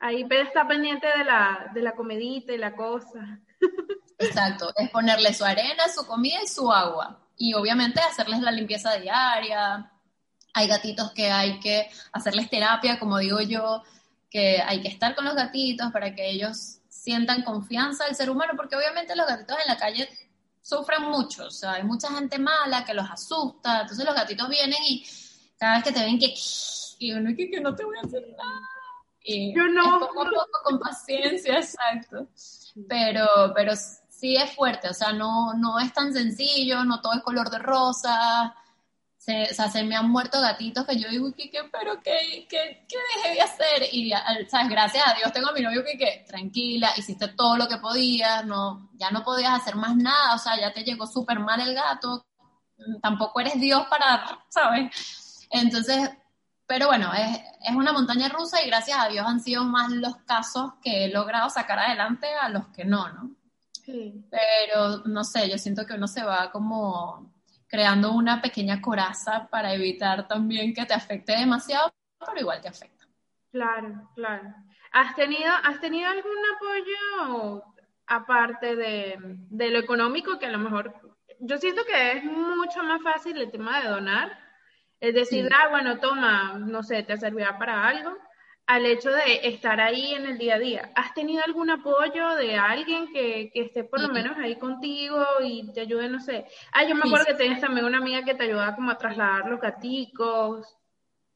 Ahí 0.00 0.26
está 0.28 0.66
pendiente 0.66 1.06
de 1.16 1.24
la, 1.24 1.70
de 1.72 1.80
la 1.80 1.92
comidita 1.92 2.52
y 2.52 2.58
la 2.58 2.74
cosa. 2.74 3.38
Exacto, 4.18 4.72
es 4.76 4.90
ponerle 4.90 5.32
su 5.32 5.44
arena, 5.44 5.88
su 5.88 6.04
comida 6.06 6.42
y 6.42 6.48
su 6.48 6.70
agua. 6.70 7.20
Y 7.36 7.54
obviamente 7.54 8.00
hacerles 8.00 8.40
la 8.40 8.50
limpieza 8.50 8.96
diaria. 8.96 9.90
Hay 10.54 10.68
gatitos 10.68 11.12
que 11.12 11.30
hay 11.30 11.60
que 11.60 11.90
hacerles 12.12 12.48
terapia, 12.48 12.98
como 12.98 13.18
digo 13.18 13.40
yo, 13.40 13.82
que 14.30 14.62
hay 14.62 14.80
que 14.80 14.88
estar 14.88 15.14
con 15.14 15.24
los 15.24 15.34
gatitos 15.34 15.92
para 15.92 16.14
que 16.14 16.30
ellos 16.30 16.78
sientan 16.88 17.42
confianza 17.42 18.06
del 18.06 18.14
ser 18.14 18.30
humano, 18.30 18.54
porque 18.56 18.76
obviamente 18.76 19.14
los 19.14 19.26
gatitos 19.26 19.58
en 19.60 19.68
la 19.68 19.76
calle 19.76 20.08
sufren 20.62 21.02
mucho, 21.02 21.44
o 21.44 21.50
sea, 21.50 21.74
hay 21.74 21.82
mucha 21.82 22.08
gente 22.08 22.38
mala 22.38 22.84
que 22.84 22.94
los 22.94 23.08
asusta, 23.10 23.82
entonces 23.82 24.04
los 24.06 24.14
gatitos 24.14 24.48
vienen 24.48 24.82
y 24.82 25.04
cada 25.58 25.74
vez 25.74 25.84
que 25.84 25.92
te 25.92 26.00
ven 26.00 26.18
que, 26.18 26.34
y 26.98 27.12
uno 27.12 27.30
que, 27.36 27.50
que 27.50 27.60
no 27.60 27.74
te 27.74 27.84
voy 27.84 27.96
a 27.98 28.06
hacer 28.06 28.22
nada, 28.36 28.68
Y 29.22 29.54
Yo 29.54 29.66
no. 29.66 30.00
poco 30.00 30.22
a 30.22 30.24
poco, 30.24 30.58
con 30.64 30.78
paciencia, 30.78 31.58
exacto. 31.58 32.28
Pero, 32.88 33.26
pero 33.54 33.72
sí 34.08 34.36
es 34.36 34.50
fuerte, 34.54 34.88
o 34.88 34.94
sea, 34.94 35.12
no, 35.12 35.52
no 35.54 35.78
es 35.78 35.92
tan 35.92 36.12
sencillo, 36.12 36.84
no 36.84 37.00
todo 37.00 37.12
es 37.12 37.22
color 37.22 37.50
de 37.50 37.58
rosa. 37.58 38.54
Se, 39.24 39.44
o 39.44 39.54
sea, 39.54 39.70
se 39.70 39.82
me 39.84 39.96
han 39.96 40.10
muerto 40.10 40.38
gatitos 40.38 40.86
que 40.86 40.98
yo 40.98 41.08
digo, 41.08 41.32
¿qué, 41.34 41.50
qué 41.50 41.60
pero 41.72 41.98
qué, 42.02 42.46
qué, 42.46 42.84
qué, 42.86 42.98
dejé 43.16 43.34
de 43.34 43.40
hacer? 43.40 43.88
Y, 43.90 44.10
¿sabes? 44.50 44.68
Gracias 44.68 45.02
a 45.06 45.14
Dios 45.14 45.32
tengo 45.32 45.48
a 45.48 45.54
mi 45.54 45.62
novio 45.62 45.82
que, 45.82 45.96
que, 45.96 46.26
tranquila, 46.28 46.90
hiciste 46.94 47.28
todo 47.28 47.56
lo 47.56 47.66
que 47.66 47.78
podías, 47.78 48.44
no, 48.44 48.90
ya 48.92 49.10
no 49.10 49.24
podías 49.24 49.54
hacer 49.54 49.76
más 49.76 49.96
nada, 49.96 50.34
o 50.34 50.38
sea, 50.38 50.60
ya 50.60 50.74
te 50.74 50.84
llegó 50.84 51.06
súper 51.06 51.38
mal 51.38 51.58
el 51.58 51.74
gato, 51.74 52.26
tampoco 53.00 53.40
eres 53.40 53.58
Dios 53.58 53.86
para, 53.86 54.44
¿sabes? 54.50 55.46
Entonces, 55.50 56.10
pero 56.66 56.88
bueno, 56.88 57.10
es, 57.14 57.40
es, 57.66 57.74
una 57.74 57.94
montaña 57.94 58.28
rusa 58.28 58.62
y 58.62 58.66
gracias 58.66 58.98
a 59.00 59.08
Dios 59.08 59.26
han 59.26 59.40
sido 59.40 59.64
más 59.64 59.90
los 59.90 60.16
casos 60.26 60.72
que 60.82 61.06
he 61.06 61.08
logrado 61.08 61.48
sacar 61.48 61.78
adelante 61.78 62.26
a 62.26 62.50
los 62.50 62.66
que 62.68 62.84
no, 62.84 63.10
¿no? 63.10 63.30
Sí. 63.86 64.26
Pero 64.30 64.98
no 65.06 65.24
sé, 65.24 65.48
yo 65.48 65.56
siento 65.56 65.86
que 65.86 65.94
uno 65.94 66.08
se 66.08 66.22
va 66.22 66.50
como 66.50 67.33
creando 67.74 68.12
una 68.12 68.40
pequeña 68.40 68.80
coraza 68.80 69.48
para 69.50 69.74
evitar 69.74 70.28
también 70.28 70.72
que 70.72 70.86
te 70.86 70.94
afecte 70.94 71.36
demasiado, 71.36 71.92
pero 72.24 72.38
igual 72.38 72.60
te 72.60 72.68
afecta. 72.68 73.04
Claro, 73.50 74.08
claro. 74.14 74.54
¿Has 74.92 75.16
tenido, 75.16 75.52
has 75.64 75.80
tenido 75.80 76.08
algún 76.08 76.38
apoyo 76.54 77.64
aparte 78.06 78.76
de, 78.76 79.16
de 79.18 79.70
lo 79.70 79.80
económico 79.80 80.38
que 80.38 80.46
a 80.46 80.52
lo 80.52 80.58
mejor, 80.58 80.94
yo 81.40 81.58
siento 81.58 81.82
que 81.84 82.12
es 82.12 82.22
mucho 82.22 82.84
más 82.84 83.02
fácil 83.02 83.38
el 83.38 83.50
tema 83.50 83.80
de 83.80 83.88
donar? 83.88 84.38
Es 85.00 85.12
decir, 85.12 85.50
ah, 85.52 85.66
bueno, 85.68 85.98
toma, 85.98 86.56
no 86.56 86.84
sé, 86.84 87.02
te 87.02 87.16
servirá 87.16 87.58
para 87.58 87.88
algo, 87.88 88.16
al 88.66 88.86
hecho 88.86 89.10
de 89.10 89.46
estar 89.48 89.80
ahí 89.80 90.14
en 90.14 90.26
el 90.26 90.38
día 90.38 90.54
a 90.54 90.58
día. 90.58 90.92
¿Has 90.94 91.12
tenido 91.14 91.42
algún 91.44 91.70
apoyo 91.70 92.34
de 92.36 92.56
alguien 92.56 93.12
que, 93.12 93.50
que 93.52 93.60
esté 93.62 93.84
por 93.84 94.00
lo 94.00 94.08
menos 94.08 94.36
ahí 94.38 94.56
contigo 94.56 95.24
y 95.42 95.70
te 95.72 95.82
ayude, 95.82 96.08
no 96.08 96.20
sé? 96.20 96.46
Ah, 96.72 96.84
yo 96.84 96.94
me 96.94 97.02
acuerdo 97.04 97.26
que 97.26 97.34
tenías 97.34 97.60
también 97.60 97.84
una 97.84 97.98
amiga 97.98 98.24
que 98.24 98.34
te 98.34 98.44
ayudaba 98.44 98.74
como 98.74 98.90
a 98.90 98.98
trasladar 98.98 99.50
los 99.50 99.60
gaticos. 99.60 100.66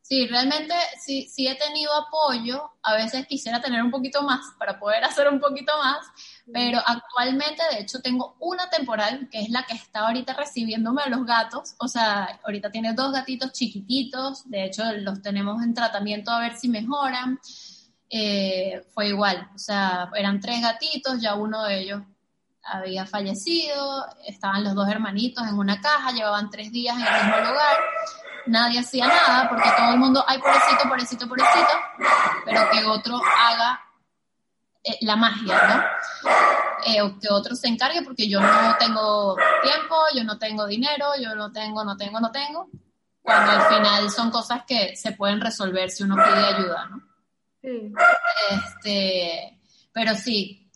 Sí, 0.00 0.26
realmente 0.26 0.74
sí, 0.98 1.28
sí 1.28 1.46
he 1.46 1.54
tenido 1.56 1.92
apoyo. 1.92 2.70
A 2.82 2.94
veces 2.94 3.26
quisiera 3.26 3.60
tener 3.60 3.82
un 3.82 3.90
poquito 3.90 4.22
más 4.22 4.40
para 4.58 4.78
poder 4.78 5.04
hacer 5.04 5.28
un 5.28 5.38
poquito 5.38 5.76
más, 5.76 6.06
pero 6.52 6.80
actualmente, 6.84 7.62
de 7.72 7.80
hecho, 7.80 8.00
tengo 8.00 8.36
una 8.40 8.68
temporal 8.70 9.28
que 9.30 9.40
es 9.40 9.50
la 9.50 9.64
que 9.64 9.74
está 9.74 10.00
ahorita 10.06 10.34
recibiéndome 10.34 11.02
a 11.02 11.08
los 11.08 11.24
gatos. 11.26 11.74
O 11.78 11.88
sea, 11.88 12.40
ahorita 12.44 12.70
tiene 12.70 12.94
dos 12.94 13.12
gatitos 13.12 13.52
chiquititos. 13.52 14.48
De 14.48 14.64
hecho, 14.64 14.82
los 14.98 15.20
tenemos 15.20 15.62
en 15.62 15.74
tratamiento 15.74 16.30
a 16.30 16.40
ver 16.40 16.56
si 16.56 16.68
mejoran. 16.68 17.38
Eh, 18.10 18.82
fue 18.94 19.08
igual, 19.08 19.50
o 19.54 19.58
sea, 19.58 20.10
eran 20.14 20.40
tres 20.40 20.62
gatitos, 20.62 21.20
ya 21.20 21.34
uno 21.34 21.64
de 21.64 21.80
ellos 21.80 22.02
había 22.62 23.04
fallecido, 23.04 24.06
estaban 24.26 24.64
los 24.64 24.74
dos 24.74 24.88
hermanitos 24.88 25.46
en 25.46 25.58
una 25.58 25.78
caja, 25.82 26.12
llevaban 26.12 26.48
tres 26.48 26.72
días 26.72 26.96
en 26.96 27.02
el 27.02 27.12
mismo 27.12 27.36
lugar 27.36 27.76
nadie 28.48 28.80
hacía 28.80 29.06
nada 29.06 29.48
porque 29.48 29.70
todo 29.76 29.92
el 29.92 29.98
mundo, 29.98 30.24
ay, 30.26 30.38
pobrecito, 30.38 30.88
pobrecito, 30.88 31.28
pobrecito, 31.28 31.68
pero 32.44 32.70
que 32.70 32.84
otro 32.84 33.16
haga 33.16 33.80
la 35.00 35.16
magia, 35.16 35.60
¿no? 35.68 36.30
Eh, 36.86 37.14
que 37.20 37.28
otro 37.30 37.54
se 37.54 37.68
encargue 37.68 38.02
porque 38.02 38.28
yo 38.28 38.40
no 38.40 38.76
tengo 38.78 39.36
tiempo, 39.62 39.96
yo 40.14 40.24
no 40.24 40.38
tengo 40.38 40.66
dinero, 40.66 41.06
yo 41.20 41.34
no 41.34 41.50
tengo, 41.50 41.84
no 41.84 41.96
tengo, 41.96 42.20
no 42.20 42.30
tengo, 42.30 42.70
cuando 43.20 43.52
al 43.52 43.62
final 43.62 44.10
son 44.10 44.30
cosas 44.30 44.62
que 44.66 44.96
se 44.96 45.12
pueden 45.12 45.40
resolver 45.40 45.90
si 45.90 46.04
uno 46.04 46.16
pide 46.16 46.46
ayuda, 46.46 46.86
¿no? 46.86 47.02
Sí. 47.60 47.92
Este, 48.50 49.58
pero 49.92 50.14
sí, 50.14 50.70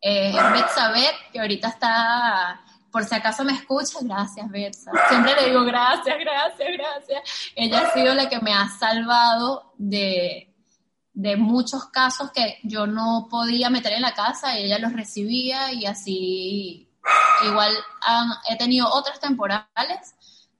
eh, 0.00 0.32
saber 0.74 1.14
que 1.32 1.40
ahorita 1.40 1.68
está 1.68 2.60
por 2.92 3.04
si 3.04 3.14
acaso 3.14 3.42
me 3.42 3.54
escucha, 3.54 3.98
gracias, 4.02 4.50
Betsa. 4.50 4.90
Siempre 5.08 5.34
le 5.34 5.48
digo 5.48 5.64
gracias, 5.64 6.14
gracias, 6.18 6.68
gracias. 6.76 7.52
Ella 7.56 7.80
ha 7.80 7.92
sido 7.92 8.14
la 8.14 8.28
que 8.28 8.38
me 8.40 8.52
ha 8.52 8.68
salvado 8.68 9.72
de, 9.78 10.51
de 11.14 11.36
muchos 11.36 11.86
casos 11.86 12.30
que 12.32 12.58
yo 12.62 12.86
no 12.86 13.28
podía 13.30 13.68
meter 13.70 13.92
en 13.92 14.02
la 14.02 14.14
casa 14.14 14.58
y 14.58 14.64
ella 14.64 14.78
los 14.78 14.92
recibía 14.92 15.72
y 15.72 15.84
así 15.86 16.88
igual 17.44 17.72
he 18.48 18.56
tenido 18.56 18.88
otras 18.88 19.20
temporales 19.20 20.14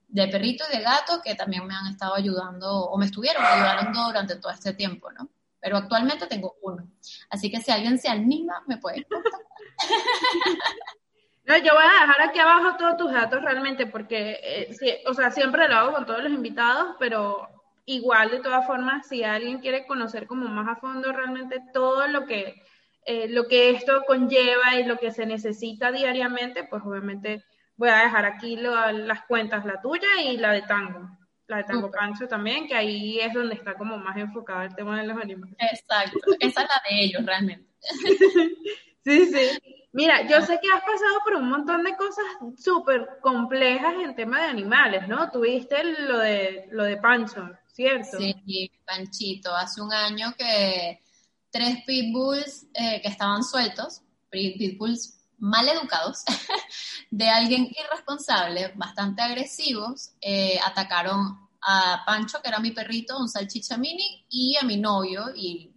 de 0.09 0.29
perrito 0.29 0.65
y 0.71 0.77
de 0.77 0.83
gato 0.83 1.23
que 1.25 1.35
también 1.35 1.67
me 1.67 1.75
han 1.75 1.87
estado 1.87 2.15
ayudando 2.15 2.85
o 2.85 2.99
me 2.99 3.07
estuvieron 3.07 3.43
ayudando 3.45 4.05
durante 4.05 4.37
todo 4.37 4.53
este 4.53 4.75
tiempo, 4.75 5.11
¿no? 5.13 5.29
Pero 5.59 5.79
actualmente 5.79 6.27
tengo 6.27 6.57
uno. 6.63 6.87
Así 7.31 7.51
que 7.51 7.63
si 7.63 7.71
alguien 7.71 7.99
se 7.99 8.09
anima, 8.09 8.63
me 8.67 8.77
puede. 8.77 9.07
No, 11.45 11.57
yo 11.57 11.75
voy 11.75 11.83
a 11.83 12.07
dejar 12.07 12.23
aquí 12.23 12.39
abajo 12.39 12.77
todos 12.77 12.97
tus 12.97 13.13
datos 13.13 13.43
realmente, 13.43 13.87
porque, 13.87 14.39
eh, 14.45 15.03
o 15.09 15.13
sea, 15.13 15.33
siempre 15.33 15.69
lo 15.69 15.75
hago 15.75 15.93
con 15.93 16.07
todos 16.07 16.23
los 16.23 16.33
invitados, 16.33 16.95
pero 17.01 17.49
igual 17.85 18.31
de 18.31 18.41
todas 18.41 18.67
formas, 18.67 19.09
si 19.09 19.25
alguien 19.25 19.59
quiere 19.59 19.87
conocer 19.87 20.27
como 20.27 20.49
más 20.49 20.69
a 20.69 20.81
fondo 20.81 21.13
realmente 21.13 21.61
todo 21.73 22.07
lo 22.09 22.27
que, 22.27 22.63
eh, 23.05 23.29
lo 23.29 23.49
que 23.49 23.71
esto 23.71 24.05
conlleva 24.07 24.77
y 24.79 24.85
lo 24.85 24.99
que 24.99 25.11
se 25.11 25.27
necesita 25.27 25.91
diariamente, 25.93 26.65
pues 26.65 26.83
obviamente 26.85 27.45
voy 27.77 27.89
a 27.89 28.05
dejar 28.05 28.25
aquí 28.25 28.57
las 28.57 29.25
cuentas, 29.27 29.65
la 29.65 29.81
tuya 29.81 30.09
y 30.25 30.37
la 30.37 30.53
de 30.53 30.63
Tango. 30.63 31.09
La 31.49 31.59
de 31.59 31.65
Tango 31.65 31.91
Pancho 31.91 32.29
también, 32.29 32.67
que 32.67 32.75
ahí 32.75 33.19
es 33.19 33.35
donde 33.35 33.55
está 33.57 33.75
como 33.75 33.99
más 33.99 34.17
enfocado 34.17 34.63
el 34.63 34.75
tema 34.75 34.99
de 35.01 35.07
los 35.07 35.19
animales. 35.19 35.57
Exacto, 35.59 36.19
esa 36.41 36.63
es 36.63 36.69
la 36.69 36.83
de 36.89 37.05
ellos 37.05 37.27
realmente. 37.27 37.69
sí, 39.05 39.27
sí. 39.27 39.82
Mira, 39.93 40.27
yo 40.27 40.41
sé 40.41 40.59
que 40.61 40.71
has 40.71 40.81
pasado 40.81 41.21
por 41.23 41.35
un 41.35 41.51
montón 41.51 41.85
de 41.85 41.95
cosas 41.97 42.25
súper 42.57 43.19
complejas 43.21 43.95
en 44.03 44.17
tema 44.17 44.41
de 44.41 44.49
animales, 44.49 45.07
¿no? 45.07 45.31
Tuviste 45.31 45.85
lo 45.85 46.19
de, 46.19 46.67
lo 46.71 46.85
de 46.85 46.97
Pancho, 46.97 47.51
¿cierto? 47.67 48.17
Sí, 48.19 48.71
Panchito. 48.87 49.55
Hace 49.55 49.83
un 49.83 49.93
año 49.93 50.33
que 50.37 51.03
tres 51.51 51.85
pitbulls 51.87 52.67
eh, 52.73 53.03
que 53.03 53.09
estaban 53.09 53.45
sueltos, 53.45 54.01
pitbulls 54.31 55.19
mal 55.39 55.69
educados, 55.69 56.23
de 57.11 57.29
alguien 57.29 57.69
irresponsable, 57.71 58.73
bastante 58.75 59.21
agresivos, 59.21 60.13
eh, 60.23 60.59
atacaron 60.65 61.51
a 61.61 62.03
Pancho, 62.07 62.41
que 62.41 62.49
era 62.49 62.61
mi 62.61 62.71
perrito, 62.71 63.19
un 63.19 63.29
salchicha 63.29 63.77
mini, 63.77 64.25
y 64.31 64.57
a 64.57 64.65
mi 64.65 64.79
novio, 64.79 65.27
y 65.37 65.71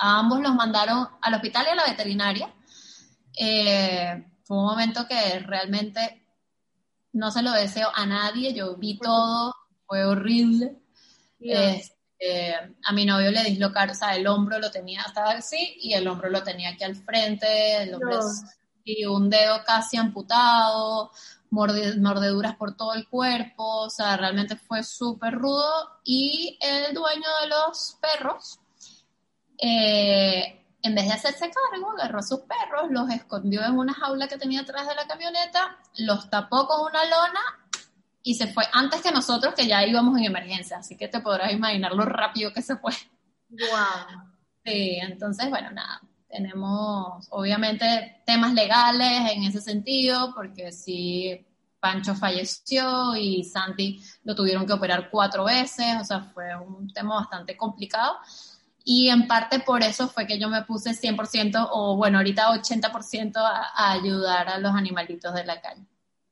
a 0.00 0.20
ambos 0.20 0.40
los 0.40 0.54
mandaron 0.54 1.06
al 1.20 1.34
hospital 1.34 1.66
y 1.66 1.70
a 1.70 1.74
la 1.74 1.84
veterinaria 1.84 2.54
eh, 3.36 4.24
fue 4.44 4.56
un 4.58 4.64
momento 4.64 5.06
que 5.06 5.38
realmente 5.40 6.26
no 7.12 7.30
se 7.30 7.42
lo 7.42 7.52
deseo 7.52 7.90
a 7.94 8.06
nadie, 8.06 8.54
yo 8.54 8.76
vi 8.76 8.98
todo, 8.98 9.54
fue 9.86 10.04
horrible. 10.04 10.76
Este, 11.40 12.54
a 12.84 12.92
mi 12.92 13.04
novio 13.04 13.30
le 13.30 13.44
dislocaron, 13.44 13.94
o 13.94 13.98
sea, 13.98 14.14
el 14.14 14.26
hombro 14.26 14.58
lo 14.58 14.70
tenía, 14.70 15.02
estaba 15.02 15.32
así, 15.32 15.76
y 15.80 15.92
el 15.94 16.06
hombro 16.06 16.30
lo 16.30 16.42
tenía 16.42 16.70
aquí 16.70 16.84
al 16.84 16.96
frente, 16.96 17.82
el 17.82 17.94
hombro 17.94 18.20
y 18.84 19.04
un 19.04 19.30
dedo 19.30 19.62
casi 19.64 19.96
amputado, 19.96 21.10
mordeduras 21.50 22.56
por 22.56 22.76
todo 22.76 22.94
el 22.94 23.06
cuerpo, 23.08 23.82
o 23.82 23.90
sea, 23.90 24.16
realmente 24.16 24.56
fue 24.56 24.82
súper 24.82 25.34
rudo. 25.34 26.00
Y 26.04 26.58
el 26.60 26.94
dueño 26.94 27.28
de 27.42 27.48
los 27.48 27.98
perros, 28.00 28.58
eh, 29.58 30.61
en 30.82 30.94
vez 30.94 31.06
de 31.06 31.12
hacerse 31.12 31.50
cargo, 31.50 31.92
agarró 31.92 32.18
a 32.18 32.22
sus 32.22 32.40
perros, 32.40 32.90
los 32.90 33.08
escondió 33.10 33.64
en 33.64 33.78
una 33.78 33.94
jaula 33.94 34.26
que 34.26 34.36
tenía 34.36 34.60
atrás 34.60 34.88
de 34.88 34.94
la 34.94 35.06
camioneta, 35.06 35.78
los 35.98 36.28
tapó 36.28 36.66
con 36.66 36.80
una 36.80 37.04
lona 37.04 37.40
y 38.22 38.34
se 38.34 38.48
fue 38.48 38.64
antes 38.72 39.00
que 39.00 39.12
nosotros, 39.12 39.54
que 39.54 39.66
ya 39.66 39.84
íbamos 39.86 40.18
en 40.18 40.24
emergencia. 40.24 40.78
Así 40.78 40.96
que 40.96 41.08
te 41.08 41.20
podrás 41.20 41.52
imaginar 41.52 41.92
lo 41.92 42.04
rápido 42.04 42.52
que 42.52 42.62
se 42.62 42.76
fue. 42.76 42.92
Wow. 43.48 44.22
Sí, 44.64 44.98
entonces, 45.00 45.50
bueno, 45.50 45.70
nada. 45.70 46.00
Tenemos, 46.28 47.26
obviamente, 47.30 48.22
temas 48.24 48.54
legales 48.54 49.32
en 49.32 49.44
ese 49.44 49.60
sentido, 49.60 50.32
porque 50.34 50.72
si 50.72 51.46
Pancho 51.78 52.14
falleció 52.14 53.14
y 53.16 53.44
Santi 53.44 54.00
lo 54.24 54.34
tuvieron 54.34 54.66
que 54.66 54.72
operar 54.72 55.10
cuatro 55.10 55.44
veces, 55.44 55.96
o 56.00 56.04
sea, 56.04 56.20
fue 56.20 56.56
un 56.56 56.92
tema 56.92 57.16
bastante 57.16 57.56
complicado. 57.56 58.16
Y 58.84 59.08
en 59.08 59.26
parte 59.26 59.60
por 59.60 59.82
eso 59.82 60.08
fue 60.08 60.26
que 60.26 60.38
yo 60.38 60.48
me 60.48 60.62
puse 60.62 60.90
100% 60.90 61.68
o 61.70 61.96
bueno, 61.96 62.18
ahorita 62.18 62.48
80% 62.48 63.36
a, 63.36 63.70
a 63.74 63.92
ayudar 63.92 64.48
a 64.48 64.58
los 64.58 64.74
animalitos 64.74 65.34
de 65.34 65.44
la 65.44 65.60
calle. 65.60 65.86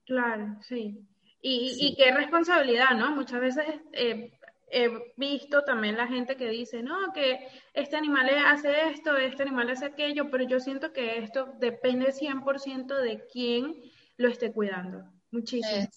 Claro, 0.05 0.57
sí. 0.63 1.07
Y, 1.43 1.77
y 1.79 1.97
qué 1.97 2.13
responsabilidad, 2.13 2.91
¿no? 2.97 3.13
Muchas 3.13 3.41
veces 3.41 3.65
eh, 3.93 4.33
he 4.71 4.91
visto 5.17 5.63
también 5.65 5.97
la 5.97 6.07
gente 6.07 6.37
que 6.37 6.49
dice, 6.49 6.83
no, 6.83 7.13
que 7.13 7.49
este 7.75 7.97
animal 7.97 8.29
hace 8.47 8.91
esto, 8.91 9.17
este 9.17 9.43
animal 9.43 9.71
hace 9.71 9.87
aquello, 9.87 10.31
pero 10.31 10.45
yo 10.45 10.61
siento 10.61 10.93
que 10.93 11.19
esto 11.19 11.55
depende 11.59 12.13
100% 12.13 12.87
de 12.97 13.27
quién 13.33 13.77
lo 14.17 14.29
esté 14.29 14.53
cuidando. 14.53 15.05
Muchísimo. 15.31 15.89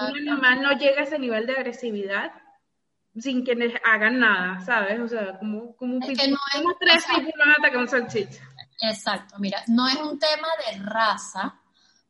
Un 0.00 0.16
animal 0.16 0.62
no 0.62 0.72
llega 0.72 1.00
a 1.00 1.04
ese 1.04 1.18
nivel 1.18 1.46
de 1.46 1.52
agresividad 1.52 2.32
sin 3.16 3.44
que 3.44 3.54
les 3.54 3.74
hagan 3.84 4.20
nada, 4.20 4.60
¿sabes? 4.64 5.00
O 5.00 5.08
sea, 5.08 5.38
como, 5.38 5.74
como, 5.76 5.98
es 6.04 6.18
que 6.18 6.28
no 6.28 6.36
como 6.54 6.76
tres 6.78 7.04
tipos 7.06 7.32
van 7.38 7.50
a 7.50 7.54
atacar 7.58 7.78
un 7.78 7.88
salchicha. 7.88 8.42
Exacto, 8.80 9.36
mira, 9.38 9.62
no 9.66 9.88
es 9.88 9.96
un 9.96 10.18
tema 10.18 10.48
de 10.66 10.78
raza, 10.78 11.60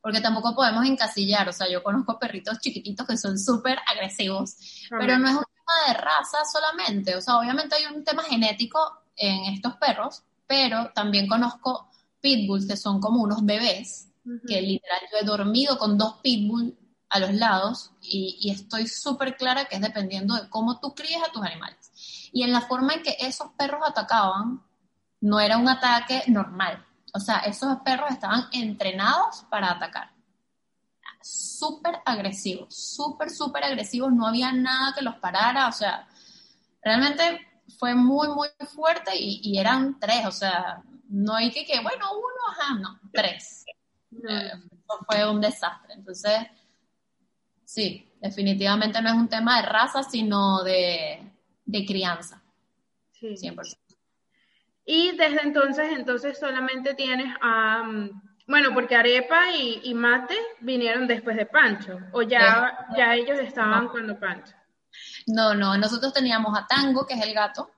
porque 0.01 0.21
tampoco 0.21 0.55
podemos 0.55 0.85
encasillar, 0.85 1.49
o 1.49 1.53
sea, 1.53 1.69
yo 1.69 1.81
conozco 1.81 2.19
perritos 2.19 2.59
chiquititos 2.59 3.07
que 3.07 3.17
son 3.17 3.37
súper 3.39 3.79
agresivos, 3.87 4.55
pero 4.89 5.17
no 5.17 5.27
es 5.27 5.35
un 5.35 5.43
tema 5.43 5.87
de 5.87 5.93
raza 5.95 6.37
solamente, 6.51 7.15
o 7.15 7.21
sea, 7.21 7.37
obviamente 7.37 7.75
hay 7.75 7.85
un 7.93 8.03
tema 8.03 8.23
genético 8.23 8.79
en 9.15 9.53
estos 9.53 9.75
perros, 9.77 10.23
pero 10.47 10.91
también 10.93 11.27
conozco 11.27 11.89
pitbulls 12.21 12.67
que 12.67 12.77
son 12.77 12.99
como 12.99 13.23
unos 13.23 13.45
bebés, 13.45 14.09
que 14.47 14.61
literal 14.61 14.99
yo 15.11 15.17
he 15.19 15.25
dormido 15.25 15.77
con 15.77 15.97
dos 15.97 16.19
pitbulls 16.21 16.73
a 17.09 17.19
los 17.19 17.33
lados 17.33 17.91
y, 18.01 18.37
y 18.41 18.51
estoy 18.51 18.87
súper 18.87 19.35
clara 19.35 19.65
que 19.65 19.75
es 19.75 19.81
dependiendo 19.81 20.35
de 20.35 20.49
cómo 20.49 20.79
tú 20.79 20.93
críes 20.93 21.21
a 21.27 21.31
tus 21.31 21.43
animales. 21.43 21.91
Y 22.31 22.43
en 22.43 22.51
la 22.51 22.61
forma 22.61 22.93
en 22.93 23.03
que 23.03 23.17
esos 23.19 23.51
perros 23.53 23.81
atacaban, 23.85 24.63
no 25.21 25.39
era 25.39 25.57
un 25.57 25.67
ataque 25.67 26.23
normal. 26.27 26.85
O 27.13 27.19
sea, 27.19 27.39
esos 27.39 27.77
perros 27.79 28.11
estaban 28.11 28.45
entrenados 28.51 29.45
para 29.49 29.71
atacar. 29.71 30.11
Súper 31.21 31.99
agresivos, 32.05 32.73
súper, 32.75 33.29
súper 33.29 33.63
agresivos. 33.63 34.11
No 34.13 34.27
había 34.27 34.51
nada 34.51 34.93
que 34.93 35.01
los 35.01 35.15
parara. 35.15 35.67
O 35.67 35.71
sea, 35.71 36.07
realmente 36.81 37.45
fue 37.77 37.95
muy, 37.95 38.27
muy 38.29 38.47
fuerte 38.73 39.11
y, 39.15 39.57
eran 39.57 39.99
tres. 39.99 40.25
O 40.25 40.31
sea, 40.31 40.81
no 41.09 41.35
hay 41.35 41.51
que 41.51 41.65
que, 41.65 41.81
bueno, 41.81 42.05
uno, 42.11 42.51
ajá, 42.51 42.75
no, 42.75 42.99
tres. 43.11 43.65
Eh, 44.11 44.51
fue 45.07 45.29
un 45.29 45.41
desastre. 45.41 45.95
Entonces, 45.95 46.47
sí, 47.69 48.11
definitivamente 48.19 48.99
no 48.99 49.09
es 49.09 49.15
un 49.15 49.29
tema 49.29 49.61
de 49.61 49.67
raza, 49.67 50.01
sino 50.01 50.63
de, 50.63 51.21
de 51.65 51.85
crianza. 51.85 52.41
Sí. 53.11 53.35
100%. 53.35 53.77
Y 54.85 55.15
desde 55.15 55.43
entonces, 55.43 55.91
entonces 55.91 56.39
solamente 56.39 56.95
tienes 56.95 57.31
a, 57.41 57.83
bueno, 58.47 58.73
porque 58.73 58.95
Arepa 58.95 59.51
y, 59.51 59.93
Mate 59.93 60.35
vinieron 60.61 61.05
después 61.05 61.37
de 61.37 61.45
Pancho, 61.45 61.99
o 62.11 62.23
ya, 62.23 62.87
ya 62.97 63.13
ellos 63.13 63.37
estaban 63.37 63.89
cuando 63.89 64.19
Pancho. 64.19 64.55
No, 65.27 65.53
no, 65.53 65.77
nosotros 65.77 66.11
teníamos 66.11 66.57
a 66.57 66.65
Tango, 66.65 67.05
que 67.05 67.13
es 67.13 67.21
el 67.21 67.35
gato, 67.35 67.69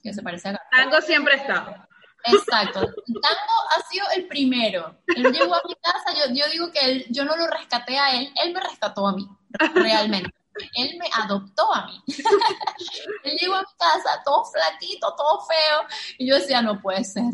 que 0.00 0.14
se 0.14 0.22
parece 0.22 0.50
a 0.50 0.52
gato. 0.52 0.64
Tango 0.70 1.00
siempre 1.00 1.34
ha 1.34 1.36
estado. 1.38 1.88
Exacto. 2.24 2.80
Tango 2.80 3.56
ha 3.70 3.82
sido 3.90 4.06
el 4.14 4.26
primero. 4.26 4.96
Él 5.16 5.32
llegó 5.32 5.54
a 5.54 5.62
mi 5.66 5.74
casa, 5.76 6.12
yo, 6.14 6.34
yo 6.34 6.48
digo 6.50 6.70
que 6.70 6.80
él, 6.80 7.06
yo 7.10 7.24
no 7.24 7.36
lo 7.36 7.46
rescaté 7.46 7.98
a 7.98 8.16
él, 8.16 8.32
él 8.44 8.52
me 8.52 8.60
rescató 8.60 9.06
a 9.06 9.12
mí, 9.12 9.26
realmente 9.74 10.30
él 10.74 10.96
me 10.98 11.08
adoptó 11.12 11.72
a 11.74 11.86
mí. 11.86 12.02
él 13.24 13.36
llegó 13.40 13.54
a 13.54 13.62
mi 13.62 13.74
casa 13.78 14.22
todo 14.24 14.44
flaquito, 14.44 15.14
todo 15.16 15.40
feo, 15.42 15.86
y 16.18 16.26
yo 16.26 16.36
decía, 16.36 16.62
no 16.62 16.80
puede 16.80 17.04
ser. 17.04 17.32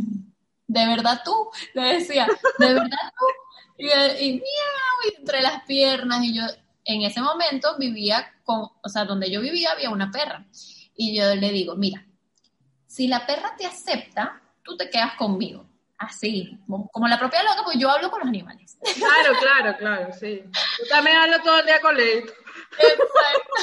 ¿De 0.66 0.86
verdad 0.86 1.22
tú? 1.24 1.50
Le 1.74 1.98
decía, 1.98 2.26
¿de 2.58 2.74
verdad 2.74 3.12
tú? 3.18 3.26
Y, 3.78 3.88
y, 3.88 4.42
entre 5.18 5.42
las 5.42 5.62
piernas, 5.64 6.24
y 6.24 6.34
yo 6.34 6.42
en 6.84 7.02
ese 7.02 7.20
momento 7.20 7.76
vivía 7.78 8.34
con, 8.44 8.70
o 8.82 8.88
sea, 8.88 9.04
donde 9.04 9.30
yo 9.30 9.40
vivía 9.40 9.72
había 9.72 9.90
una 9.90 10.10
perra. 10.10 10.46
Y 10.96 11.16
yo 11.16 11.34
le 11.34 11.50
digo, 11.50 11.76
mira, 11.76 12.06
si 12.86 13.06
la 13.06 13.26
perra 13.26 13.54
te 13.56 13.66
acepta, 13.66 14.42
tú 14.66 14.76
te 14.76 14.90
quedas 14.90 15.14
conmigo. 15.14 15.64
Así, 15.98 16.58
como 16.92 17.08
la 17.08 17.18
propia 17.18 17.42
loca, 17.42 17.62
pues 17.64 17.78
yo 17.78 17.90
hablo 17.90 18.10
con 18.10 18.20
los 18.20 18.28
animales. 18.28 18.76
Claro, 18.96 19.32
claro, 19.40 19.78
claro, 19.78 20.12
sí. 20.12 20.42
Yo 20.78 20.88
también 20.90 21.16
hablo 21.16 21.40
todo 21.42 21.60
el 21.60 21.66
día 21.66 21.80
con 21.80 21.96
Leito. 21.96 22.34
Exacto. 22.78 23.54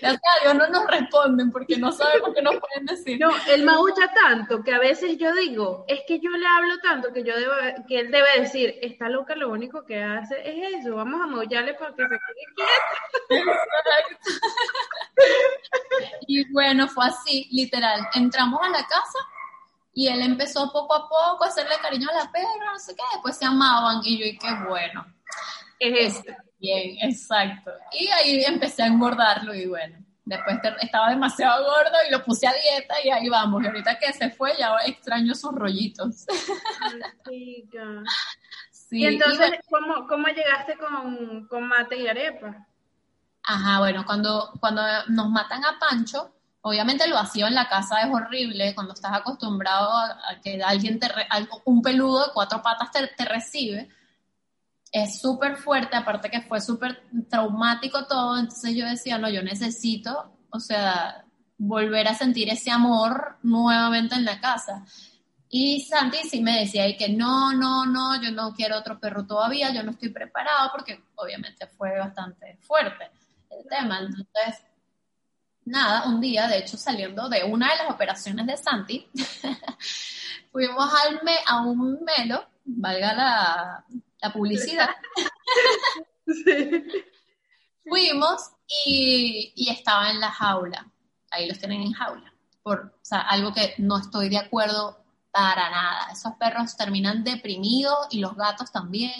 Gracias 0.00 0.22
a 0.36 0.42
Dios 0.42 0.54
no 0.54 0.68
nos 0.68 0.86
responden 0.86 1.50
porque 1.50 1.76
no 1.76 1.92
sabemos 1.92 2.30
qué 2.34 2.42
nos 2.42 2.56
pueden 2.56 2.86
decir. 2.86 3.18
No, 3.20 3.30
él 3.48 3.64
maulla 3.64 4.12
tanto 4.12 4.62
que 4.62 4.72
a 4.72 4.78
veces 4.78 5.16
yo 5.16 5.32
digo, 5.34 5.84
es 5.88 6.00
que 6.06 6.20
yo 6.20 6.30
le 6.30 6.46
hablo 6.46 6.78
tanto 6.82 7.12
que 7.12 7.24
yo 7.24 7.36
debo, 7.36 7.52
que 7.88 8.00
él 8.00 8.10
debe 8.10 8.40
decir, 8.40 8.78
esta 8.82 9.08
loca 9.08 9.34
lo 9.34 9.50
único 9.50 9.84
que 9.84 10.02
hace 10.02 10.36
es 10.44 10.80
eso, 10.80 10.96
vamos 10.96 11.20
a 11.20 11.26
maullarle 11.26 11.74
para 11.74 11.94
que 11.94 12.02
se 12.02 12.08
quede 12.08 12.18
quieto. 12.54 12.72
Y 16.28 16.52
bueno, 16.52 16.88
fue 16.88 17.06
así, 17.06 17.48
literal. 17.52 18.00
Entramos 18.14 18.60
a 18.62 18.68
la 18.68 18.86
casa 18.86 19.18
y 19.96 20.08
él 20.08 20.20
empezó 20.20 20.70
poco 20.70 20.94
a 20.94 21.08
poco 21.08 21.44
a 21.44 21.48
hacerle 21.48 21.74
cariño 21.80 22.06
a 22.10 22.24
la 22.24 22.30
perra, 22.30 22.70
no 22.70 22.78
sé 22.78 22.94
qué, 22.94 23.02
después 23.14 23.34
se 23.34 23.46
amaban 23.46 24.02
y 24.04 24.18
yo, 24.18 24.26
y 24.26 24.36
qué 24.36 24.48
bueno. 24.68 25.06
Es 25.78 26.16
esto. 26.16 26.32
Bien, 26.58 26.98
exacto. 27.00 27.70
Y 27.92 28.06
ahí 28.08 28.44
empecé 28.44 28.82
a 28.82 28.88
engordarlo 28.88 29.54
y 29.54 29.66
bueno, 29.66 29.96
después 30.26 30.58
estaba 30.82 31.08
demasiado 31.08 31.64
gordo 31.64 31.96
y 32.06 32.12
lo 32.12 32.22
puse 32.22 32.46
a 32.46 32.52
dieta 32.52 32.94
y 33.02 33.08
ahí 33.08 33.30
vamos. 33.30 33.62
Y 33.62 33.68
ahorita 33.68 33.98
que 33.98 34.12
se 34.12 34.28
fue 34.28 34.52
ya 34.58 34.76
extraño 34.84 35.34
sus 35.34 35.52
rollitos. 35.52 36.26
sí, 37.24 37.66
y 38.90 39.06
entonces, 39.06 39.52
¿cómo, 39.70 40.06
¿cómo, 40.06 40.28
llegaste 40.28 40.76
con, 40.76 41.46
con, 41.46 41.68
mate 41.68 41.96
y 41.96 42.06
arepa? 42.06 42.66
Ajá, 43.44 43.78
bueno, 43.78 44.04
cuando, 44.04 44.52
cuando 44.60 44.82
nos 45.08 45.30
matan 45.30 45.64
a 45.64 45.78
Pancho, 45.78 46.35
obviamente 46.66 47.06
lo 47.06 47.14
vacío 47.14 47.46
en 47.46 47.54
la 47.54 47.68
casa 47.68 48.00
es 48.02 48.12
horrible 48.12 48.74
cuando 48.74 48.92
estás 48.92 49.12
acostumbrado 49.12 49.88
a, 49.96 50.40
que 50.42 50.60
alguien 50.62 50.98
te, 50.98 51.08
un 51.64 51.80
peludo 51.80 52.26
de 52.26 52.32
cuatro 52.34 52.62
patas 52.62 52.90
te, 52.90 53.06
te 53.08 53.24
recibe 53.24 53.88
es 54.92 55.20
súper 55.20 55.56
fuerte, 55.56 55.96
aparte 55.96 56.30
que 56.30 56.42
fue 56.42 56.60
súper 56.60 57.02
traumático 57.28 58.06
todo, 58.06 58.38
entonces 58.38 58.74
yo 58.74 58.86
decía, 58.86 59.18
no, 59.18 59.28
yo 59.28 59.42
necesito, 59.42 60.32
o 60.50 60.60
sea, 60.60 61.24
volver 61.58 62.08
a 62.08 62.14
sentir 62.14 62.48
ese 62.48 62.70
amor 62.70 63.36
nuevamente 63.42 64.14
en 64.14 64.24
la 64.24 64.40
casa. 64.40 64.84
Y 65.48 65.82
Santi 65.82 66.18
sí 66.28 66.40
me 66.40 66.60
decía 66.60 66.88
y 66.88 66.96
que 66.96 67.08
no, 67.08 67.52
no, 67.52 67.84
no, 67.86 68.20
yo 68.22 68.30
no 68.30 68.54
quiero 68.54 68.78
otro 68.78 68.98
perro 68.98 69.26
todavía, 69.26 69.72
yo 69.72 69.82
no 69.82 69.92
estoy 69.92 70.08
preparado 70.08 70.70
porque 70.72 71.04
obviamente 71.14 71.66
fue 71.66 71.98
bastante 71.98 72.58
fuerte 72.62 73.10
el 73.50 73.68
tema. 73.68 74.00
Entonces, 74.00 74.64
nada, 75.66 76.08
un 76.08 76.20
día, 76.20 76.48
de 76.48 76.58
hecho, 76.58 76.76
saliendo 76.78 77.28
de 77.28 77.44
una 77.44 77.70
de 77.70 77.76
las 77.76 77.90
operaciones 77.90 78.46
de 78.46 78.56
Santi, 78.56 79.08
fuimos 80.52 80.90
al 81.04 81.22
me, 81.22 81.36
a 81.46 81.60
un 81.60 82.02
melo, 82.02 82.46
valga 82.64 83.12
la, 83.12 83.84
la 84.22 84.32
publicidad. 84.32 84.90
Fuimos 87.88 88.50
y, 88.84 89.52
y, 89.54 89.70
estaba 89.70 90.10
en 90.10 90.18
la 90.18 90.32
jaula. 90.32 90.90
Ahí 91.30 91.48
los 91.48 91.58
tienen 91.58 91.82
en 91.82 91.92
jaula. 91.92 92.32
Por, 92.62 92.80
o 92.80 93.04
sea, 93.04 93.20
algo 93.20 93.54
que 93.54 93.74
no 93.78 93.98
estoy 93.98 94.28
de 94.28 94.38
acuerdo 94.38 94.98
para 95.30 95.70
nada. 95.70 96.08
Esos 96.10 96.32
perros 96.34 96.76
terminan 96.76 97.22
deprimidos 97.22 98.08
y 98.10 98.18
los 98.18 98.34
gatos 98.34 98.72
también. 98.72 99.12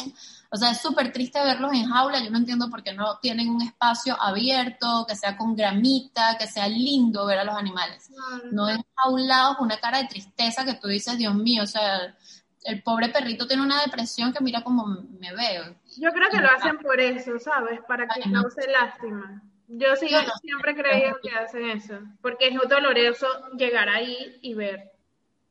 O 0.56 0.58
sea, 0.58 0.70
es 0.70 0.80
súper 0.80 1.12
triste 1.12 1.38
verlos 1.38 1.70
en 1.74 1.86
jaula. 1.86 2.18
Yo 2.24 2.30
no 2.30 2.38
entiendo 2.38 2.70
por 2.70 2.82
qué 2.82 2.94
no 2.94 3.18
tienen 3.18 3.50
un 3.50 3.60
espacio 3.60 4.16
abierto, 4.18 5.04
que 5.06 5.14
sea 5.14 5.36
con 5.36 5.54
gramita, 5.54 6.38
que 6.38 6.46
sea 6.46 6.66
lindo 6.66 7.26
ver 7.26 7.40
a 7.40 7.44
los 7.44 7.54
animales. 7.54 8.10
No 8.50 8.66
enjaulados, 8.70 9.58
una 9.60 9.76
cara 9.76 9.98
de 9.98 10.08
tristeza 10.08 10.64
que 10.64 10.72
tú 10.72 10.88
dices, 10.88 11.18
Dios 11.18 11.34
mío, 11.34 11.62
o 11.62 11.66
sea, 11.66 12.16
el 12.64 12.82
pobre 12.82 13.10
perrito 13.10 13.46
tiene 13.46 13.62
una 13.62 13.82
depresión 13.82 14.32
que 14.32 14.42
mira 14.42 14.64
como 14.64 14.86
me 14.86 15.34
veo. 15.34 15.76
Yo 15.98 16.10
creo 16.10 16.30
que 16.30 16.40
lo 16.40 16.48
hacen 16.50 16.78
por 16.78 16.98
eso, 17.00 17.38
¿sabes? 17.38 17.80
Para 17.86 18.08
que 18.08 18.22
cause 18.32 18.66
lástima. 18.70 19.42
Yo 19.68 19.94
sí 19.96 20.08
siempre 20.40 20.70
he 20.70 20.74
creído 20.74 21.18
que 21.22 21.32
hacen 21.32 21.68
eso, 21.68 21.98
porque 22.22 22.48
es 22.48 22.54
doloroso 22.66 23.26
llegar 23.58 23.90
ahí 23.90 24.38
y 24.40 24.54
ver 24.54 24.92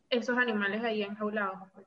esos 0.10 0.36
animales 0.36 0.84
ahí 0.84 1.04
enjaulados, 1.04 1.70
pues, 1.76 1.86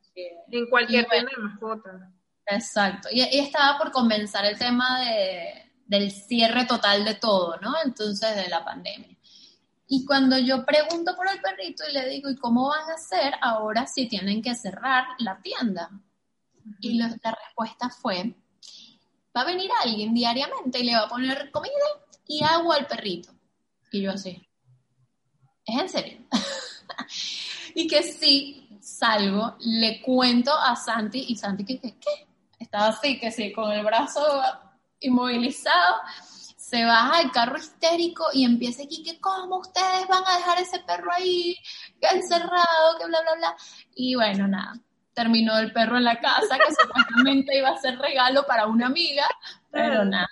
en 0.52 0.70
cualquier 0.70 1.06
tema 1.06 1.30
de 1.34 1.42
mascota. 1.42 2.12
Exacto, 2.50 3.08
y, 3.12 3.20
estaba 3.20 3.78
por 3.78 3.92
comenzar 3.92 4.44
el 4.46 4.58
tema 4.58 5.00
de, 5.00 5.70
del 5.86 6.10
cierre 6.10 6.64
total 6.64 7.04
de 7.04 7.14
todo, 7.14 7.56
¿no? 7.60 7.74
Entonces, 7.84 8.36
de 8.36 8.48
la 8.48 8.64
pandemia. 8.64 9.16
Y 9.86 10.04
cuando 10.04 10.38
yo 10.38 10.64
pregunto 10.66 11.16
por 11.16 11.28
el 11.28 11.40
perrito 11.40 11.82
y 11.88 11.92
le 11.92 12.08
digo, 12.08 12.28
¿y 12.28 12.36
cómo 12.36 12.68
van 12.68 12.90
a 12.90 12.94
hacer 12.94 13.34
ahora 13.40 13.86
si 13.86 14.06
tienen 14.06 14.42
que 14.42 14.54
cerrar 14.54 15.06
la 15.18 15.40
tienda? 15.40 15.90
Y 16.80 16.98
la 16.98 17.08
respuesta 17.08 17.88
fue, 17.88 18.34
va 19.34 19.40
a 19.40 19.46
venir 19.46 19.70
alguien 19.82 20.12
diariamente 20.12 20.80
y 20.80 20.84
le 20.84 20.94
va 20.94 21.04
a 21.04 21.08
poner 21.08 21.50
comida 21.50 21.72
y 22.26 22.44
agua 22.44 22.76
al 22.76 22.86
perrito. 22.86 23.32
Y 23.90 24.02
yo 24.02 24.12
así, 24.12 24.46
¿es 25.64 25.80
en 25.80 25.88
serio? 25.88 26.18
y 27.74 27.86
que 27.86 28.02
sí, 28.02 28.78
salgo, 28.82 29.56
le 29.60 30.02
cuento 30.02 30.52
a 30.52 30.76
Santi 30.76 31.26
y 31.28 31.36
Santi 31.36 31.64
que, 31.64 31.80
¿qué? 31.80 32.27
Estaba 32.58 32.88
así, 32.88 33.18
que 33.18 33.30
sí, 33.30 33.52
con 33.52 33.70
el 33.72 33.84
brazo 33.84 34.20
inmovilizado 35.00 35.96
se 36.68 36.84
baja 36.84 37.22
el 37.22 37.30
carro 37.30 37.56
histérico 37.56 38.26
y 38.34 38.44
empieza 38.44 38.82
aquí 38.82 39.02
que 39.02 39.18
cómo 39.20 39.56
ustedes 39.56 40.06
van 40.06 40.22
a 40.26 40.36
dejar 40.36 40.60
ese 40.60 40.80
perro 40.80 41.10
ahí 41.10 41.56
encerrado, 41.98 42.98
que 42.98 43.06
bla, 43.06 43.22
bla, 43.22 43.34
bla. 43.36 43.56
Y 43.94 44.14
bueno, 44.16 44.46
nada, 44.46 44.74
terminó 45.14 45.56
el 45.58 45.72
perro 45.72 45.96
en 45.96 46.04
la 46.04 46.20
casa, 46.20 46.58
que 46.58 46.74
supuestamente 46.82 47.56
iba 47.56 47.70
a 47.70 47.78
ser 47.78 47.98
regalo 47.98 48.44
para 48.46 48.66
una 48.66 48.86
amiga, 48.86 49.26
pero 49.70 50.04
nada, 50.04 50.28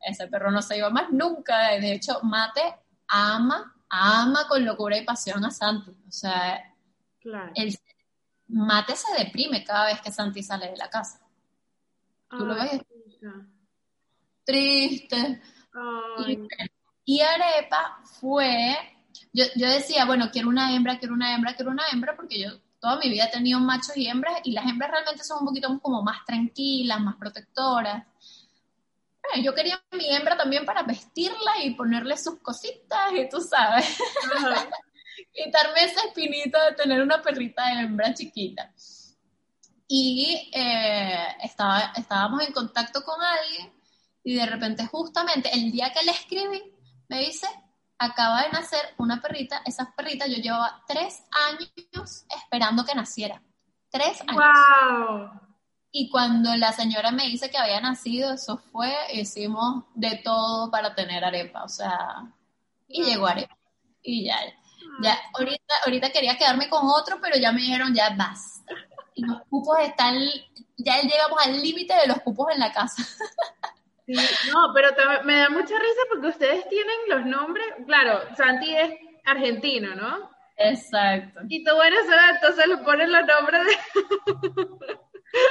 ese 0.00 0.28
perro 0.28 0.50
no 0.50 0.62
se 0.62 0.78
iba 0.78 0.88
más 0.88 1.10
nunca. 1.10 1.72
De 1.72 1.92
hecho, 1.92 2.20
Mate 2.22 2.62
ama, 3.08 3.74
ama 3.90 4.48
con 4.48 4.64
locura 4.64 4.96
y 4.96 5.04
pasión 5.04 5.44
a 5.44 5.50
Santi. 5.50 5.90
O 5.90 6.10
sea, 6.10 6.74
el 7.54 7.78
mate 8.48 8.96
se 8.96 9.24
deprime 9.24 9.62
cada 9.62 9.86
vez 9.86 10.00
que 10.00 10.10
Santi 10.10 10.42
sale 10.42 10.70
de 10.70 10.76
la 10.76 10.88
casa. 10.88 11.20
¿Tú 12.30 12.44
lo 12.44 12.54
ves? 12.54 12.80
Triste. 14.44 15.42
Y, 17.04 17.20
Arepa 17.20 18.00
fue, 18.20 18.76
yo, 19.32 19.44
yo 19.54 19.68
decía, 19.68 20.04
bueno, 20.06 20.30
quiero 20.32 20.48
una 20.48 20.74
hembra, 20.74 20.98
quiero 20.98 21.14
una 21.14 21.34
hembra, 21.34 21.54
quiero 21.54 21.70
una 21.70 21.84
hembra, 21.92 22.16
porque 22.16 22.40
yo 22.40 22.50
toda 22.80 22.98
mi 22.98 23.10
vida 23.10 23.24
he 23.26 23.30
tenido 23.30 23.60
machos 23.60 23.96
y 23.96 24.08
hembras, 24.08 24.40
y 24.44 24.52
las 24.52 24.66
hembras 24.66 24.90
realmente 24.90 25.24
son 25.24 25.38
un 25.40 25.46
poquito 25.46 25.78
como 25.80 26.02
más 26.02 26.24
tranquilas, 26.24 27.00
más 27.00 27.16
protectoras. 27.16 28.06
yo 29.42 29.54
quería 29.54 29.82
mi 29.92 30.08
hembra 30.14 30.36
también 30.36 30.64
para 30.64 30.82
vestirla 30.82 31.62
y 31.62 31.74
ponerle 31.74 32.16
sus 32.16 32.38
cositas, 32.40 33.12
y 33.12 33.28
tú 33.28 33.40
sabes, 33.40 33.98
quitarme 35.32 35.84
esa 35.84 36.06
espinita 36.06 36.70
de 36.70 36.76
tener 36.76 37.02
una 37.02 37.22
perrita 37.22 37.66
de 37.66 37.82
hembra 37.82 38.14
chiquita. 38.14 38.72
Y 39.88 40.50
eh, 40.52 41.36
estaba, 41.42 41.92
estábamos 41.96 42.42
en 42.42 42.52
contacto 42.52 43.02
con 43.02 43.22
alguien 43.22 43.72
y 44.24 44.34
de 44.34 44.46
repente 44.46 44.86
justamente 44.86 45.50
el 45.52 45.70
día 45.70 45.92
que 45.92 46.04
le 46.04 46.10
escribí, 46.10 46.60
me 47.08 47.20
dice, 47.20 47.46
acaba 47.98 48.42
de 48.42 48.50
nacer 48.50 48.80
una 48.98 49.20
perrita, 49.20 49.62
esa 49.64 49.94
perrita 49.96 50.26
yo 50.26 50.38
llevaba 50.38 50.82
tres 50.86 51.22
años 51.48 52.26
esperando 52.42 52.84
que 52.84 52.94
naciera. 52.94 53.40
Tres 53.90 54.20
años. 54.22 54.36
¡Wow! 54.36 55.30
Y 55.92 56.10
cuando 56.10 56.54
la 56.56 56.72
señora 56.72 57.10
me 57.10 57.26
dice 57.26 57.50
que 57.50 57.56
había 57.56 57.80
nacido, 57.80 58.34
eso 58.34 58.58
fue, 58.58 58.92
hicimos 59.14 59.84
de 59.94 60.16
todo 60.16 60.70
para 60.70 60.94
tener 60.94 61.24
arepa, 61.24 61.64
o 61.64 61.68
sea, 61.68 62.34
y 62.88 63.02
llegó 63.04 63.26
arepa. 63.26 63.56
Y 64.02 64.26
ya, 64.26 64.36
ya, 65.02 65.18
ahorita, 65.34 65.74
ahorita 65.84 66.10
quería 66.10 66.36
quedarme 66.36 66.68
con 66.68 66.82
otro, 66.84 67.18
pero 67.22 67.36
ya 67.36 67.52
me 67.52 67.62
dijeron, 67.62 67.94
ya 67.94 68.10
basta. 68.10 68.74
Y 69.16 69.24
los 69.24 69.40
cupos 69.48 69.78
están, 69.80 70.14
ya 70.76 71.00
llegamos 71.00 71.44
al 71.44 71.60
límite 71.60 71.94
de 71.94 72.06
los 72.06 72.20
cupos 72.20 72.52
en 72.52 72.60
la 72.60 72.70
casa. 72.72 73.02
Sí, 74.06 74.14
no, 74.52 74.72
pero 74.72 74.90
me 75.24 75.38
da 75.38 75.48
mucha 75.48 75.74
risa 75.74 76.00
porque 76.12 76.28
ustedes 76.28 76.68
tienen 76.68 76.94
los 77.08 77.26
nombres, 77.26 77.66
claro, 77.86 78.20
Santi 78.36 78.76
es 78.76 78.92
argentino, 79.24 79.96
¿no? 79.96 80.30
Exacto. 80.56 81.40
Y 81.48 81.64
tu 81.64 81.76
Venezuela, 81.76 82.30
entonces 82.30 82.66
le 82.68 82.76
ponen 82.78 83.10
los 83.10 83.26
nombres 83.26 83.66
de... 83.66 83.76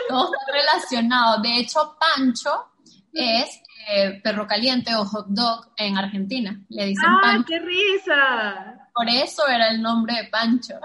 Todos 0.08 0.32
están 0.32 0.54
relacionados. 0.54 1.41
De 1.41 1.60
hecho, 1.60 1.97
Pancho 1.99 2.71
es 3.13 3.62
eh, 3.89 4.21
perro 4.23 4.47
caliente 4.47 4.95
o 4.95 5.06
hot 5.06 5.28
dog 5.28 5.73
en 5.78 5.97
Argentina. 5.97 6.60
Le 6.69 6.86
dicen 6.86 7.06
¡Ah, 7.08 7.43
qué 7.45 7.60
risa! 7.60 8.84
Por 8.95 9.10
eso 9.10 9.45
era 9.45 9.71
el 9.71 9.81
nombre 9.81 10.15
de 10.15 10.29
Pancho. 10.29 10.79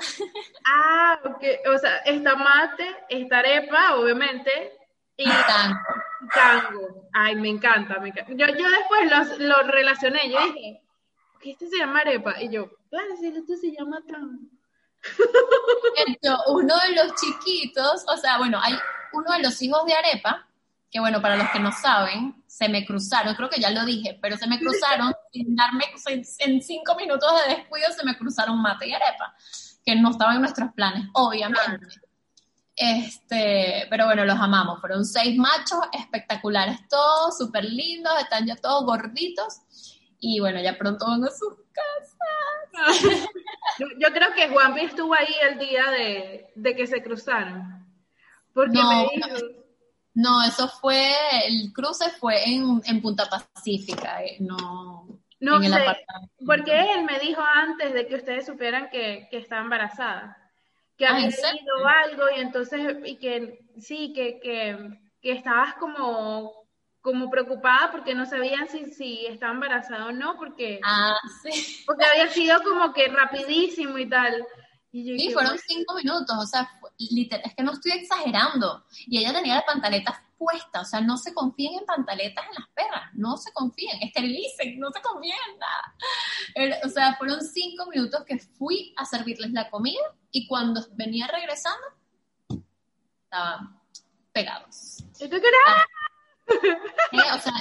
Ah, 0.66 1.18
ok. 1.24 1.42
O 1.72 1.78
sea, 1.78 1.98
está 1.98 2.34
mate, 2.34 2.96
está 3.08 3.38
arepa, 3.38 3.94
obviamente, 3.96 4.72
y 5.16 5.24
tango. 5.28 5.78
Tango. 6.34 7.08
Ay, 7.12 7.36
me 7.36 7.50
encanta, 7.50 8.00
me 8.00 8.08
encanta. 8.08 8.32
Yo, 8.32 8.46
yo 8.46 8.68
después 8.68 9.38
lo, 9.38 9.62
relacioné, 9.62 10.28
yo 10.28 10.40
dije, 10.40 10.82
¿qué 11.40 11.52
este 11.52 11.68
se 11.68 11.78
llama 11.78 12.00
arepa? 12.00 12.42
Y 12.42 12.50
yo, 12.50 12.68
claro, 12.90 13.16
sí, 13.20 13.32
este 13.34 13.56
se 13.56 13.72
llama 13.72 14.00
tango. 14.08 14.40
uno 16.48 16.74
de 16.78 16.94
los 16.96 17.14
chiquitos, 17.14 18.04
o 18.08 18.16
sea, 18.16 18.38
bueno, 18.38 18.60
hay 18.60 18.74
uno 19.12 19.32
de 19.32 19.42
los 19.42 19.62
hijos 19.62 19.84
de 19.86 19.94
arepa, 19.94 20.48
que 20.90 20.98
bueno, 20.98 21.22
para 21.22 21.36
los 21.36 21.48
que 21.50 21.60
no 21.60 21.70
saben, 21.70 22.39
se 22.50 22.68
me 22.68 22.84
cruzaron, 22.84 23.36
creo 23.36 23.48
que 23.48 23.60
ya 23.60 23.70
lo 23.70 23.84
dije, 23.84 24.18
pero 24.20 24.36
se 24.36 24.48
me 24.48 24.58
cruzaron 24.58 25.14
sin 25.32 25.54
darme, 25.54 25.84
en 26.40 26.60
cinco 26.60 26.96
minutos 26.96 27.30
de 27.46 27.54
descuido 27.54 27.86
se 27.96 28.04
me 28.04 28.18
cruzaron 28.18 28.60
mate 28.60 28.88
y 28.88 28.92
arepa, 28.92 29.32
que 29.86 29.94
no 29.94 30.10
estaban 30.10 30.34
en 30.34 30.42
nuestros 30.42 30.72
planes, 30.72 31.06
obviamente. 31.12 31.86
Este, 32.74 33.86
pero 33.88 34.06
bueno, 34.06 34.24
los 34.24 34.36
amamos. 34.36 34.80
Fueron 34.80 35.04
seis 35.04 35.38
machos 35.38 35.78
espectaculares, 35.92 36.88
todos 36.88 37.38
súper 37.38 37.64
lindos, 37.64 38.12
están 38.20 38.46
ya 38.46 38.56
todos 38.56 38.84
gorditos. 38.84 39.60
Y 40.18 40.40
bueno, 40.40 40.60
ya 40.60 40.76
pronto 40.76 41.06
van 41.06 41.24
a 41.24 41.30
sus 41.30 41.54
casas. 41.72 43.02
Yo, 43.78 44.08
creo 44.12 44.34
que 44.34 44.48
Juanpi 44.48 44.80
estuvo 44.80 45.14
ahí 45.14 45.34
el 45.50 45.58
día 45.58 45.84
de, 45.90 46.74
que 46.74 46.86
se 46.88 47.00
cruzaron. 47.00 47.86
Porque 48.52 48.76
no, 48.76 48.90
me 48.90 49.08
dijo... 49.14 49.60
no, 50.14 50.42
eso 50.42 50.68
fue, 50.68 51.12
el 51.46 51.72
cruce 51.72 52.10
fue 52.10 52.42
en, 52.44 53.00
Punta 53.00 53.28
Pacífica, 53.28 54.22
eh, 54.22 54.36
no, 54.40 55.20
no 55.40 55.60
sé, 55.62 55.84
porque 56.44 56.92
él 56.94 57.04
me 57.04 57.18
dijo 57.18 57.40
antes 57.40 57.94
de 57.94 58.06
que 58.06 58.16
ustedes 58.16 58.46
supieran 58.46 58.88
que, 58.90 59.28
que 59.30 59.38
estaba 59.38 59.62
embarazada 59.62 60.36
que 61.00 61.06
ah, 61.06 61.16
había 61.16 61.30
tenido 61.30 61.86
algo 62.04 62.24
y 62.36 62.40
entonces, 62.40 62.98
y 63.06 63.16
que 63.16 63.58
sí, 63.78 64.12
que, 64.14 64.38
que, 64.38 65.00
que, 65.22 65.32
estabas 65.32 65.74
como, 65.76 66.52
como 67.00 67.30
preocupada 67.30 67.90
porque 67.90 68.14
no 68.14 68.26
sabían 68.26 68.68
si, 68.68 68.84
si 68.92 69.24
estaba 69.24 69.54
embarazada 69.54 70.08
o 70.08 70.12
no, 70.12 70.36
porque, 70.36 70.78
ah, 70.84 71.16
sí. 71.42 71.82
porque 71.86 72.04
había 72.04 72.28
sido 72.28 72.62
como 72.62 72.92
que 72.92 73.08
rapidísimo 73.08 73.96
y 73.96 74.10
tal. 74.10 74.46
Y 74.92 75.18
sí, 75.18 75.32
fueron 75.32 75.56
cinco 75.56 75.94
minutos, 75.94 76.36
o 76.38 76.46
sea, 76.46 76.70
literal, 77.14 77.42
es 77.46 77.54
que 77.54 77.62
no 77.62 77.72
estoy 77.72 77.92
exagerando. 77.92 78.84
Y 79.06 79.18
ella 79.18 79.32
tenía 79.32 79.54
las 79.56 79.64
pantaletas 79.64 80.16
puestas, 80.36 80.82
o 80.82 80.90
sea, 80.90 81.00
no 81.00 81.16
se 81.18 81.34
confíen 81.34 81.78
en 81.78 81.84
pantaletas 81.84 82.46
en 82.46 82.54
las 82.54 82.68
perras, 82.70 83.10
no 83.12 83.36
se 83.36 83.52
confíen, 83.52 84.02
esterilicen, 84.02 84.78
no 84.78 84.90
se 84.90 85.02
confíen 85.02 85.36
en 85.52 85.58
nada. 85.58 86.80
O 86.84 86.88
sea, 86.88 87.14
fueron 87.16 87.42
cinco 87.42 87.86
minutos 87.86 88.24
que 88.24 88.38
fui 88.38 88.94
a 88.96 89.04
servirles 89.04 89.52
la 89.52 89.68
comida 89.68 90.00
y 90.30 90.46
cuando 90.46 90.80
venía 90.92 91.26
regresando, 91.26 91.86
estaban 93.24 93.80
pegados. 94.32 95.04
¿Y 95.20 95.28
tú 95.28 95.36
ah. 95.68 95.84
eh, 97.12 97.18
o 97.34 97.38
sea, 97.38 97.52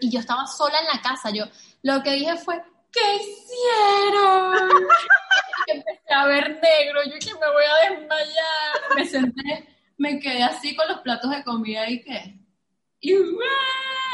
y 0.00 0.10
yo 0.10 0.20
estaba 0.20 0.46
sola 0.46 0.80
en 0.80 0.86
la 0.86 1.02
casa, 1.02 1.30
yo 1.30 1.44
lo 1.82 2.02
que 2.02 2.12
dije 2.12 2.36
fue, 2.36 2.62
¿qué 2.94 3.16
hicieron? 3.16 4.86
empecé 5.66 6.14
a 6.14 6.26
ver 6.26 6.60
negro, 6.62 7.00
yo 7.04 7.18
que 7.18 7.34
me 7.34 7.50
voy 7.50 7.64
a 7.64 7.90
desmayar, 7.90 8.96
me 8.96 9.04
senté, 9.06 9.68
me 9.98 10.18
quedé 10.20 10.42
así 10.42 10.74
con 10.76 10.88
los 10.88 11.00
platos 11.00 11.30
de 11.30 11.42
comida 11.44 11.88
y 11.88 12.02
qué, 12.02 12.38
y 13.00 13.14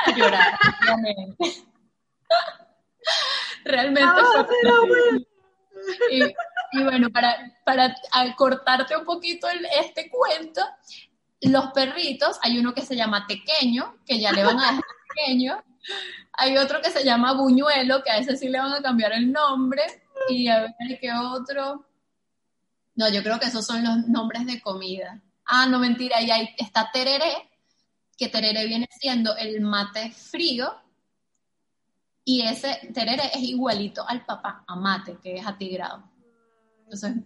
a 0.06 0.16
llorar, 0.16 0.58
realmente. 0.82 1.64
Realmente 3.64 4.02
ah, 4.02 4.46
y, 6.10 6.22
y, 6.22 6.84
bueno, 6.84 7.10
para, 7.10 7.52
para 7.64 7.94
cortarte 8.36 8.96
un 8.96 9.04
poquito 9.04 9.46
este 9.80 10.10
cuento, 10.10 10.62
los 11.42 11.66
perritos, 11.72 12.38
hay 12.42 12.58
uno 12.58 12.74
que 12.74 12.82
se 12.82 12.96
llama 12.96 13.26
Tequeño, 13.26 13.96
que 14.06 14.18
ya 14.18 14.32
le 14.32 14.44
van 14.44 14.58
a 14.58 14.62
dejar 14.62 14.84
Tequeño, 15.14 15.62
hay 16.32 16.56
otro 16.56 16.80
que 16.80 16.90
se 16.90 17.04
llama 17.04 17.34
Buñuelo, 17.34 18.02
que 18.02 18.10
a 18.10 18.18
ese 18.18 18.36
sí 18.36 18.48
le 18.48 18.58
van 18.58 18.72
a 18.72 18.82
cambiar 18.82 19.12
el 19.12 19.30
nombre. 19.30 19.82
Y 20.28 20.48
a 20.48 20.60
ver 20.60 20.98
qué 21.00 21.12
otro. 21.12 21.86
No, 22.94 23.08
yo 23.08 23.22
creo 23.22 23.38
que 23.38 23.46
esos 23.46 23.66
son 23.66 23.82
los 23.82 24.08
nombres 24.08 24.46
de 24.46 24.60
comida. 24.60 25.20
Ah, 25.46 25.66
no, 25.66 25.78
mentira, 25.78 26.20
y 26.22 26.30
ahí 26.30 26.54
está 26.56 26.90
tereré, 26.92 27.50
que 28.16 28.28
tereré 28.28 28.66
viene 28.66 28.88
siendo 28.98 29.36
el 29.36 29.60
mate 29.60 30.12
frío. 30.12 30.74
Y 32.24 32.42
ese 32.42 32.92
tereré 32.94 33.30
es 33.34 33.42
igualito 33.42 34.06
al 34.06 34.24
papá, 34.24 34.64
a 34.66 34.76
mate, 34.76 35.18
que 35.22 35.36
es 35.36 35.46
atigrado. 35.46 36.04
Entonces, 36.84 37.16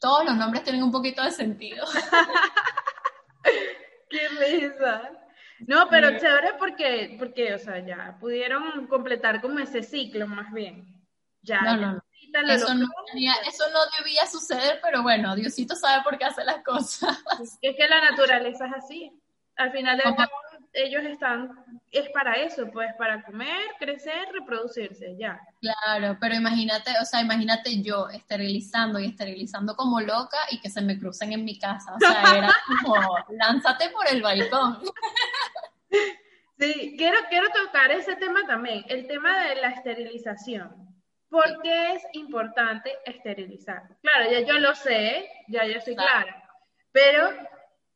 todos 0.00 0.24
los 0.24 0.36
nombres 0.36 0.64
tienen 0.64 0.82
un 0.82 0.90
poquito 0.90 1.22
de 1.22 1.30
sentido. 1.30 1.86
¡Qué 4.10 4.28
risa! 4.28 5.23
No, 5.60 5.88
pero 5.88 6.18
chévere 6.18 6.54
porque, 6.58 7.16
porque, 7.18 7.54
o 7.54 7.58
sea, 7.58 7.84
ya 7.84 8.16
pudieron 8.20 8.86
completar 8.86 9.40
como 9.40 9.58
ese 9.58 9.82
ciclo 9.82 10.26
más 10.26 10.52
bien. 10.52 10.84
Ya. 11.42 11.60
No, 11.60 11.76
no, 11.76 12.02
Eso, 12.52 12.74
no 12.74 12.86
eso 13.48 13.64
no 13.72 13.80
debía 13.98 14.26
suceder, 14.26 14.80
pero 14.82 15.02
bueno, 15.02 15.36
Diosito 15.36 15.76
sabe 15.76 16.02
por 16.02 16.18
qué 16.18 16.24
hace 16.24 16.44
las 16.44 16.62
cosas. 16.64 17.22
Es 17.62 17.76
que 17.76 17.88
la 17.88 18.00
naturaleza 18.10 18.66
es 18.66 18.72
así. 18.74 19.12
Al 19.56 19.70
final 19.70 19.96
de 19.98 20.04
ellos 20.74 21.04
están, 21.04 21.50
es 21.92 22.10
para 22.10 22.34
eso, 22.34 22.68
pues 22.72 22.92
para 22.98 23.22
comer, 23.22 23.62
crecer, 23.78 24.28
reproducirse, 24.32 25.16
ya. 25.16 25.40
Claro, 25.60 26.18
pero 26.20 26.34
imagínate, 26.34 26.90
o 27.00 27.04
sea, 27.04 27.20
imagínate 27.20 27.80
yo 27.80 28.08
esterilizando 28.08 28.98
y 28.98 29.06
esterilizando 29.06 29.76
como 29.76 30.00
loca 30.00 30.38
y 30.50 30.60
que 30.60 30.68
se 30.68 30.82
me 30.82 30.98
crucen 30.98 31.32
en 31.32 31.44
mi 31.44 31.58
casa, 31.58 31.94
o 31.94 32.00
sea, 32.00 32.36
era 32.36 32.52
como, 32.84 33.16
lánzate 33.30 33.90
por 33.90 34.08
el 34.08 34.20
balcón. 34.20 34.80
Sí, 36.58 36.94
quiero, 36.96 37.18
quiero 37.28 37.48
tocar 37.50 37.90
ese 37.90 38.14
tema 38.14 38.46
también, 38.46 38.84
el 38.88 39.08
tema 39.08 39.44
de 39.44 39.56
la 39.56 39.70
esterilización. 39.70 40.88
¿Por 41.28 41.60
qué 41.62 41.94
es 41.94 42.02
importante 42.12 42.92
esterilizar? 43.04 43.82
Claro, 44.02 44.30
ya 44.30 44.40
yo 44.40 44.60
lo 44.60 44.72
sé, 44.76 45.28
ya 45.48 45.66
yo 45.66 45.80
soy 45.80 45.96
clara, 45.96 46.48
pero 46.92 47.28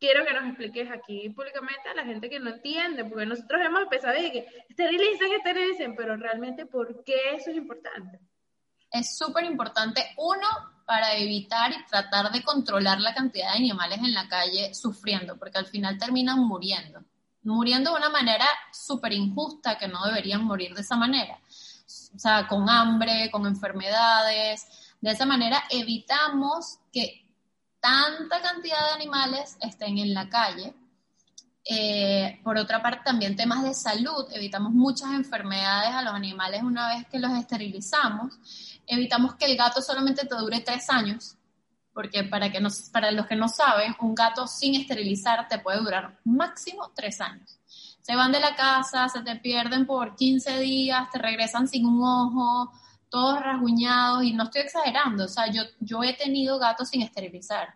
quiero 0.00 0.24
que 0.24 0.32
nos 0.32 0.46
expliques 0.46 0.90
aquí 0.90 1.30
públicamente 1.30 1.88
a 1.88 1.94
la 1.94 2.04
gente 2.04 2.28
que 2.28 2.40
no 2.40 2.50
entiende, 2.50 3.04
porque 3.04 3.26
nosotros 3.26 3.60
hemos 3.64 3.82
empezado 3.82 4.14
a 4.14 4.16
decir 4.16 4.32
que 4.32 4.48
esterilicen, 4.68 5.32
esterilicen, 5.34 5.94
pero 5.94 6.16
realmente 6.16 6.66
¿por 6.66 7.04
qué 7.04 7.36
eso 7.36 7.50
es 7.50 7.56
importante? 7.56 8.18
es 8.90 9.16
súper 9.16 9.44
importante, 9.44 10.14
uno, 10.16 10.46
para 10.86 11.14
evitar 11.16 11.70
y 11.72 11.84
tratar 11.84 12.32
de 12.32 12.42
controlar 12.42 13.00
la 13.00 13.14
cantidad 13.14 13.52
de 13.52 13.58
animales 13.58 13.98
en 13.98 14.14
la 14.14 14.28
calle 14.28 14.74
sufriendo, 14.74 15.38
porque 15.38 15.58
al 15.58 15.66
final 15.66 15.98
terminan 15.98 16.40
muriendo, 16.40 17.04
muriendo 17.42 17.92
de 17.92 17.98
una 17.98 18.10
manera 18.10 18.46
súper 18.72 19.12
injusta, 19.12 19.78
que 19.78 19.88
no 19.88 20.04
deberían 20.04 20.44
morir 20.44 20.74
de 20.74 20.82
esa 20.82 20.96
manera, 20.96 21.38
o 22.14 22.18
sea, 22.18 22.46
con 22.46 22.68
hambre, 22.68 23.30
con 23.30 23.46
enfermedades, 23.46 24.66
de 25.00 25.10
esa 25.10 25.24
manera 25.24 25.64
evitamos 25.70 26.78
que 26.92 27.24
tanta 27.80 28.42
cantidad 28.42 28.86
de 28.88 28.94
animales 28.94 29.56
estén 29.60 29.98
en 29.98 30.12
la 30.14 30.28
calle. 30.28 30.74
Eh, 31.70 32.40
por 32.42 32.56
otra 32.56 32.82
parte, 32.82 33.02
también 33.04 33.36
temas 33.36 33.62
de 33.62 33.74
salud, 33.74 34.26
evitamos 34.32 34.72
muchas 34.72 35.12
enfermedades 35.12 35.90
a 35.90 36.02
los 36.02 36.14
animales 36.14 36.62
una 36.62 36.88
vez 36.88 37.06
que 37.08 37.18
los 37.18 37.30
esterilizamos. 37.32 38.34
Evitamos 38.86 39.34
que 39.36 39.44
el 39.44 39.56
gato 39.56 39.82
solamente 39.82 40.26
te 40.26 40.34
dure 40.34 40.60
tres 40.60 40.88
años, 40.90 41.36
porque 41.98 42.22
para, 42.22 42.52
que 42.52 42.60
para 42.92 43.10
los 43.10 43.26
que 43.26 43.34
no 43.34 43.48
saben, 43.48 43.92
un 43.98 44.14
gato 44.14 44.46
sin 44.46 44.76
esterilizar 44.76 45.48
te 45.48 45.58
puede 45.58 45.80
durar 45.80 46.16
máximo 46.22 46.92
tres 46.94 47.20
años. 47.20 47.58
Se 48.02 48.14
van 48.14 48.30
de 48.30 48.38
la 48.38 48.54
casa, 48.54 49.08
se 49.08 49.20
te 49.22 49.34
pierden 49.34 49.84
por 49.84 50.14
15 50.14 50.60
días, 50.60 51.10
te 51.10 51.18
regresan 51.18 51.66
sin 51.66 51.86
un 51.86 52.00
ojo, 52.00 52.70
todos 53.08 53.40
rasguñados, 53.40 54.22
y 54.22 54.32
no 54.32 54.44
estoy 54.44 54.60
exagerando, 54.60 55.24
o 55.24 55.28
sea, 55.28 55.50
yo, 55.50 55.64
yo 55.80 56.04
he 56.04 56.14
tenido 56.14 56.60
gatos 56.60 56.88
sin 56.88 57.02
esterilizar, 57.02 57.74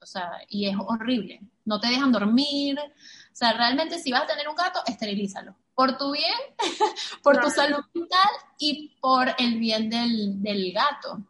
o 0.00 0.06
sea, 0.06 0.30
y 0.48 0.66
es 0.66 0.76
horrible, 0.78 1.42
no 1.66 1.78
te 1.78 1.88
dejan 1.88 2.10
dormir, 2.10 2.78
o 2.80 3.36
sea, 3.36 3.52
realmente 3.52 3.98
si 3.98 4.10
vas 4.12 4.22
a 4.22 4.28
tener 4.28 4.48
un 4.48 4.56
gato, 4.56 4.80
esterilízalo, 4.86 5.54
por 5.74 5.98
tu 5.98 6.12
bien, 6.12 6.32
por 7.22 7.38
tu 7.38 7.50
salud 7.50 7.84
mental 7.92 8.30
y 8.58 8.96
por 8.98 9.28
el 9.36 9.58
bien 9.58 9.90
del, 9.90 10.40
del 10.42 10.72
gato. 10.72 11.22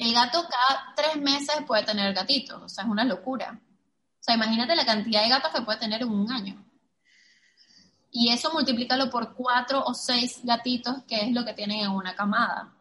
El 0.00 0.14
gato 0.14 0.42
cada 0.48 0.94
tres 0.96 1.22
meses 1.22 1.56
puede 1.66 1.84
tener 1.84 2.12
gatitos, 2.14 2.62
o 2.62 2.68
sea, 2.68 2.84
es 2.84 2.90
una 2.90 3.04
locura. 3.04 3.60
O 3.60 4.22
sea, 4.22 4.34
imagínate 4.34 4.74
la 4.74 4.86
cantidad 4.86 5.22
de 5.22 5.28
gatos 5.28 5.52
que 5.54 5.62
puede 5.62 5.78
tener 5.78 6.02
en 6.02 6.08
un 6.08 6.30
año 6.32 6.64
y 8.12 8.32
eso 8.32 8.52
multiplícalo 8.52 9.08
por 9.08 9.34
cuatro 9.34 9.82
o 9.84 9.94
seis 9.94 10.40
gatitos, 10.42 11.02
que 11.06 11.20
es 11.20 11.32
lo 11.32 11.44
que 11.44 11.54
tienen 11.54 11.80
en 11.80 11.90
una 11.90 12.14
camada. 12.14 12.72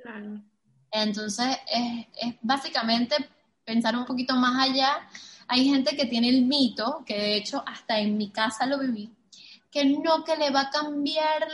Claro. 0.00 0.42
Entonces, 0.90 1.58
es, 1.70 2.06
es, 2.20 2.34
básicamente 2.42 3.16
pensar 3.64 3.96
un 3.96 4.04
poquito 4.04 4.34
más 4.36 4.68
allá. 4.68 5.08
Hay 5.48 5.68
gente 5.68 5.96
que 5.96 6.06
tiene 6.06 6.28
el 6.28 6.42
mito, 6.42 7.02
que 7.06 7.16
de 7.16 7.36
hecho 7.36 7.62
hasta 7.66 7.98
en 7.98 8.16
mi 8.16 8.30
casa 8.30 8.66
lo 8.66 8.78
viví, 8.78 9.15
que 9.70 9.84
no, 9.84 10.24
que 10.24 10.36
le 10.36 10.50
va 10.50 10.62
a 10.62 10.70
cambiar 10.70 11.46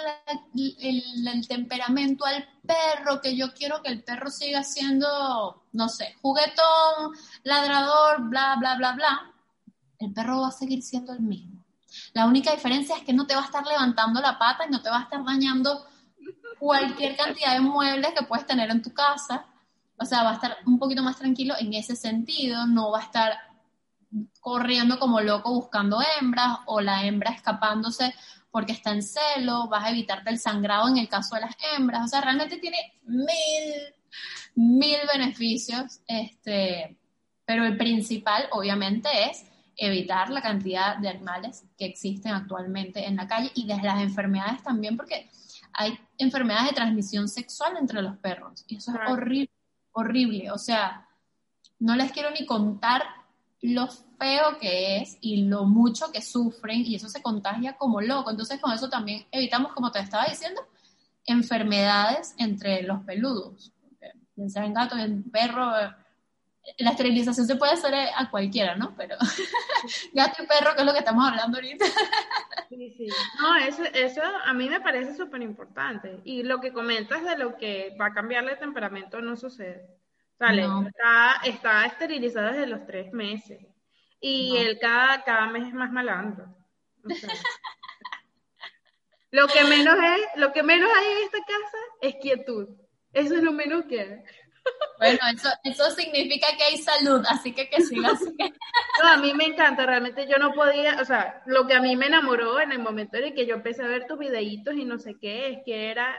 el, 0.54 1.02
el, 1.28 1.48
temperamento 1.48 2.24
al 2.24 2.46
perro, 2.66 3.20
que 3.20 3.36
yo 3.36 3.52
quiero 3.52 3.82
que 3.82 3.90
el 3.90 4.02
perro 4.04 4.30
siga 4.30 4.62
siendo, 4.62 5.62
no 5.72 5.88
sé, 5.88 6.14
juguetón, 6.22 7.12
ladrador, 7.42 8.28
bla, 8.28 8.56
bla, 8.58 8.76
bla, 8.76 8.92
bla. 8.92 9.32
El 9.98 10.12
perro 10.12 10.42
va 10.42 10.48
a 10.48 10.52
seguir 10.52 10.82
siendo 10.82 11.12
el 11.12 11.20
mismo 11.20 11.62
la 12.12 12.26
única 12.26 12.52
diferencia 12.52 12.96
es 12.96 13.02
que 13.02 13.12
no 13.12 13.26
te 13.26 13.34
va 13.34 13.42
a 13.42 13.44
estar 13.44 13.66
levantando 13.66 14.20
la 14.20 14.38
pata 14.38 14.66
y 14.66 14.70
no 14.70 14.82
te 14.82 14.90
va 14.90 14.98
a 14.98 15.02
estar 15.02 15.24
dañando 15.24 15.86
cualquier 16.58 17.16
cantidad 17.16 17.54
de 17.54 17.60
muebles 17.60 18.12
que 18.14 18.24
puedes 18.24 18.46
tener 18.46 18.70
en 18.70 18.82
tu 18.82 18.92
casa. 18.92 19.46
O 19.96 20.04
sea, 20.04 20.22
va 20.22 20.30
a 20.30 20.34
estar 20.34 20.56
un 20.66 20.78
poquito 20.78 21.02
más 21.02 21.16
tranquilo 21.16 21.54
en 21.58 21.74
ese 21.74 21.96
sentido, 21.96 22.66
no 22.66 22.90
va 22.90 23.00
a 23.00 23.02
estar 23.02 23.32
corriendo 24.42 24.98
como 24.98 25.20
loco 25.20 25.54
buscando 25.54 26.02
hembras 26.02 26.58
o 26.66 26.80
la 26.80 27.06
hembra 27.06 27.30
escapándose 27.30 28.12
porque 28.50 28.72
está 28.72 28.90
en 28.90 29.02
celo, 29.02 29.68
vas 29.68 29.84
a 29.84 29.90
evitarte 29.90 30.30
el 30.30 30.38
sangrado 30.38 30.88
en 30.88 30.98
el 30.98 31.08
caso 31.08 31.36
de 31.36 31.42
las 31.42 31.56
hembras, 31.74 32.04
o 32.04 32.08
sea, 32.08 32.20
realmente 32.20 32.58
tiene 32.58 32.76
mil, 33.04 33.94
mil 34.56 34.98
beneficios, 35.10 36.00
este, 36.06 36.98
pero 37.46 37.64
el 37.64 37.78
principal 37.78 38.48
obviamente 38.50 39.08
es 39.30 39.46
evitar 39.76 40.28
la 40.28 40.42
cantidad 40.42 40.96
de 40.98 41.08
animales 41.08 41.64
que 41.78 41.86
existen 41.86 42.32
actualmente 42.32 43.06
en 43.06 43.16
la 43.16 43.28
calle 43.28 43.50
y 43.54 43.66
de 43.66 43.80
las 43.80 44.02
enfermedades 44.02 44.62
también, 44.62 44.96
porque 44.96 45.30
hay 45.72 45.98
enfermedades 46.18 46.70
de 46.70 46.74
transmisión 46.74 47.28
sexual 47.28 47.76
entre 47.78 48.02
los 48.02 48.18
perros 48.18 48.64
y 48.66 48.76
eso 48.76 48.90
es 48.92 49.10
horrible, 49.10 49.50
horrible. 49.92 50.50
O 50.50 50.58
sea, 50.58 51.08
no 51.78 51.94
les 51.94 52.12
quiero 52.12 52.30
ni 52.32 52.44
contar 52.44 53.02
lo 53.62 53.88
feo 53.88 54.58
que 54.60 54.98
es 54.98 55.16
y 55.20 55.44
lo 55.44 55.64
mucho 55.64 56.10
que 56.12 56.20
sufren 56.20 56.84
y 56.84 56.96
eso 56.96 57.08
se 57.08 57.22
contagia 57.22 57.76
como 57.76 58.00
loco. 58.00 58.30
Entonces 58.30 58.60
con 58.60 58.72
eso 58.72 58.90
también 58.90 59.24
evitamos, 59.30 59.72
como 59.72 59.90
te 59.92 60.00
estaba 60.00 60.26
diciendo, 60.26 60.60
enfermedades 61.24 62.34
entre 62.38 62.82
los 62.82 63.02
peludos. 63.04 63.72
Bien 64.34 64.50
en 64.56 64.74
gato, 64.74 64.96
en 64.98 65.30
perro, 65.30 65.70
la 66.78 66.90
esterilización 66.90 67.46
se 67.46 67.56
puede 67.56 67.72
hacer 67.72 67.94
a 67.94 68.30
cualquiera, 68.30 68.74
¿no? 68.74 68.94
Pero 68.96 69.16
gato 70.12 70.42
y 70.42 70.46
perro, 70.46 70.74
que 70.74 70.80
es 70.80 70.86
lo 70.86 70.92
que 70.92 70.98
estamos 70.98 71.28
hablando 71.28 71.58
ahorita. 71.58 71.84
sí, 72.68 72.94
sí. 72.96 73.06
No, 73.40 73.56
eso, 73.56 73.84
eso 73.94 74.22
a 74.44 74.52
mí 74.54 74.68
me 74.68 74.80
parece 74.80 75.14
súper 75.14 75.42
importante. 75.42 76.20
Y 76.24 76.42
lo 76.42 76.60
que 76.60 76.72
comentas 76.72 77.22
de 77.24 77.38
lo 77.38 77.56
que 77.56 77.94
va 78.00 78.06
a 78.06 78.14
cambiarle 78.14 78.52
el 78.52 78.58
temperamento 78.58 79.20
no 79.20 79.36
sucede. 79.36 80.01
Sale, 80.42 80.66
está, 80.88 81.40
está 81.44 81.86
esterilizado 81.86 82.48
desde 82.48 82.66
los 82.66 82.84
tres 82.84 83.12
meses. 83.12 83.64
Y 84.20 84.56
él 84.56 84.76
cada, 84.80 85.22
cada 85.22 85.46
mes 85.46 85.68
es 85.68 85.72
más 85.72 85.92
malandro. 85.92 86.46
lo 89.30 89.46
que 89.46 89.62
menos 89.64 89.96
es, 89.96 90.40
lo 90.40 90.52
que 90.52 90.64
menos 90.64 90.90
hay 90.96 91.12
en 91.12 91.18
esta 91.18 91.38
casa 91.38 91.78
es 92.00 92.16
quietud. 92.16 92.70
Eso 93.12 93.36
es 93.36 93.42
lo 93.44 93.52
menos 93.52 93.84
que 93.84 94.00
hay. 94.00 94.24
Bueno, 94.98 95.18
eso, 95.32 95.48
eso 95.62 95.90
significa 95.92 96.48
que 96.56 96.64
hay 96.64 96.78
salud, 96.78 97.24
así 97.28 97.52
que 97.52 97.68
que 97.68 97.80
siga 97.82 98.10
así. 98.10 98.34
No, 99.00 99.08
a 99.08 99.16
mí 99.18 99.34
me 99.34 99.44
encanta, 99.44 99.86
realmente 99.86 100.26
yo 100.28 100.38
no 100.38 100.52
podía, 100.52 101.00
o 101.00 101.04
sea, 101.04 101.42
lo 101.46 101.66
que 101.66 101.74
a 101.74 101.80
mí 101.80 101.96
me 101.96 102.06
enamoró 102.06 102.60
en 102.60 102.72
el 102.72 102.78
momento 102.78 103.16
en 103.16 103.34
que 103.34 103.46
yo 103.46 103.54
empecé 103.54 103.82
a 103.82 103.88
ver 103.88 104.06
tus 104.06 104.18
videitos 104.18 104.74
y 104.74 104.84
no 104.84 104.98
sé 104.98 105.16
qué, 105.20 105.48
es 105.50 105.58
que 105.64 105.90
era 105.90 106.16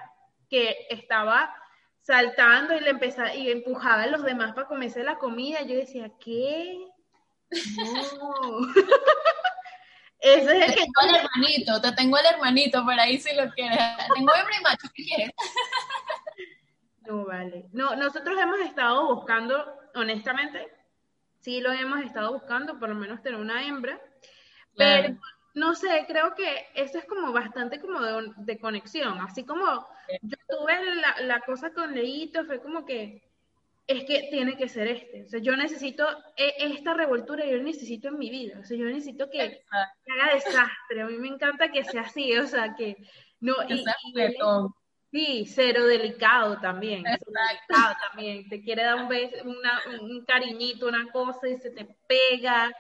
que 0.50 0.88
estaba 0.90 1.54
saltando 2.04 2.76
y 2.76 2.82
le 2.82 2.92
empezaba 2.92 3.34
y 3.34 3.50
empujaba 3.50 4.04
a 4.04 4.08
los 4.08 4.24
demás 4.24 4.54
para 4.54 4.68
comerse 4.68 5.04
la 5.04 5.18
comida. 5.18 5.64
Yo 5.64 5.76
decía, 5.76 6.12
¿qué? 6.20 6.78
No. 7.50 8.60
Ese 10.20 10.58
es 10.58 10.70
el 10.70 10.74
te 10.74 10.82
tengo 10.82 11.02
el 11.02 11.16
hermanito, 11.16 11.82
te 11.82 11.92
tengo 11.92 12.18
el 12.18 12.26
hermanito 12.26 12.86
por 12.86 12.98
ahí 12.98 13.18
si 13.20 13.36
lo 13.36 13.50
quieres. 13.52 13.78
Tengo 14.16 14.34
hembra 14.34 14.58
y 14.58 14.64
macho, 14.64 14.88
¿qué 14.94 15.04
quieres? 15.04 15.32
No, 17.06 17.26
vale. 17.26 17.66
No, 17.74 17.98
nosotros 17.98 18.40
hemos 18.40 18.60
estado 18.62 19.14
buscando, 19.14 19.78
honestamente, 19.94 20.72
sí 21.42 21.60
lo 21.60 21.74
hemos 21.74 22.00
estado 22.00 22.32
buscando, 22.32 22.80
por 22.80 22.88
lo 22.88 22.96
menos 22.96 23.22
tener 23.22 23.42
una 23.42 23.68
hembra, 23.68 24.00
pero 24.78 25.18
no 25.54 25.76
sé, 25.76 26.06
creo 26.08 26.34
que 26.36 26.68
eso 26.74 26.98
es 26.98 27.06
como 27.06 27.32
bastante 27.32 27.80
como 27.80 28.00
de, 28.02 28.58
conexión, 28.60 29.20
así 29.20 29.44
como 29.44 29.88
yo 30.22 30.38
tuve 30.48 30.74
la, 31.22 31.40
cosa 31.42 31.72
con 31.74 31.94
Leito, 31.94 32.46
fue 32.46 32.60
como 32.60 32.86
que 32.86 33.22
es 33.86 34.06
que 34.06 34.30
tiene 34.32 34.56
que 34.56 34.70
ser 34.70 34.88
este, 34.88 35.24
o 35.24 35.28
sea, 35.28 35.40
yo 35.42 35.56
necesito 35.56 36.08
e, 36.38 36.54
esta 36.60 36.94
revoltura, 36.94 37.46
yo 37.46 37.62
necesito 37.62 38.08
en 38.08 38.18
mi 38.18 38.30
vida, 38.30 38.60
o 38.60 38.64
sea, 38.64 38.78
yo 38.78 38.86
necesito 38.86 39.30
que, 39.30 39.64
haga 39.70 40.34
desastre, 40.34 41.02
a 41.02 41.08
mí 41.08 41.18
me 41.18 41.28
encanta 41.28 41.72
que 41.72 41.84
sea 41.84 42.02
así, 42.02 42.36
o 42.38 42.48
sea, 42.48 42.76
que 42.76 42.98
no, 43.40 43.56
y, 43.68 43.84
Sí, 45.14 45.46
cero 45.46 45.86
delicado 45.86 46.60
también. 46.60 47.04
Delicado 47.04 47.96
también. 48.10 48.50
Te 48.50 48.64
quiere 48.64 48.82
dar 48.82 48.96
un, 48.96 49.08
beso, 49.08 49.36
un 49.44 50.26
cariñito, 50.26 50.88
una 50.88 51.12
cosa 51.12 51.48
y 51.48 51.58
se 51.58 51.70
te 51.70 51.86
pega, 52.08 52.72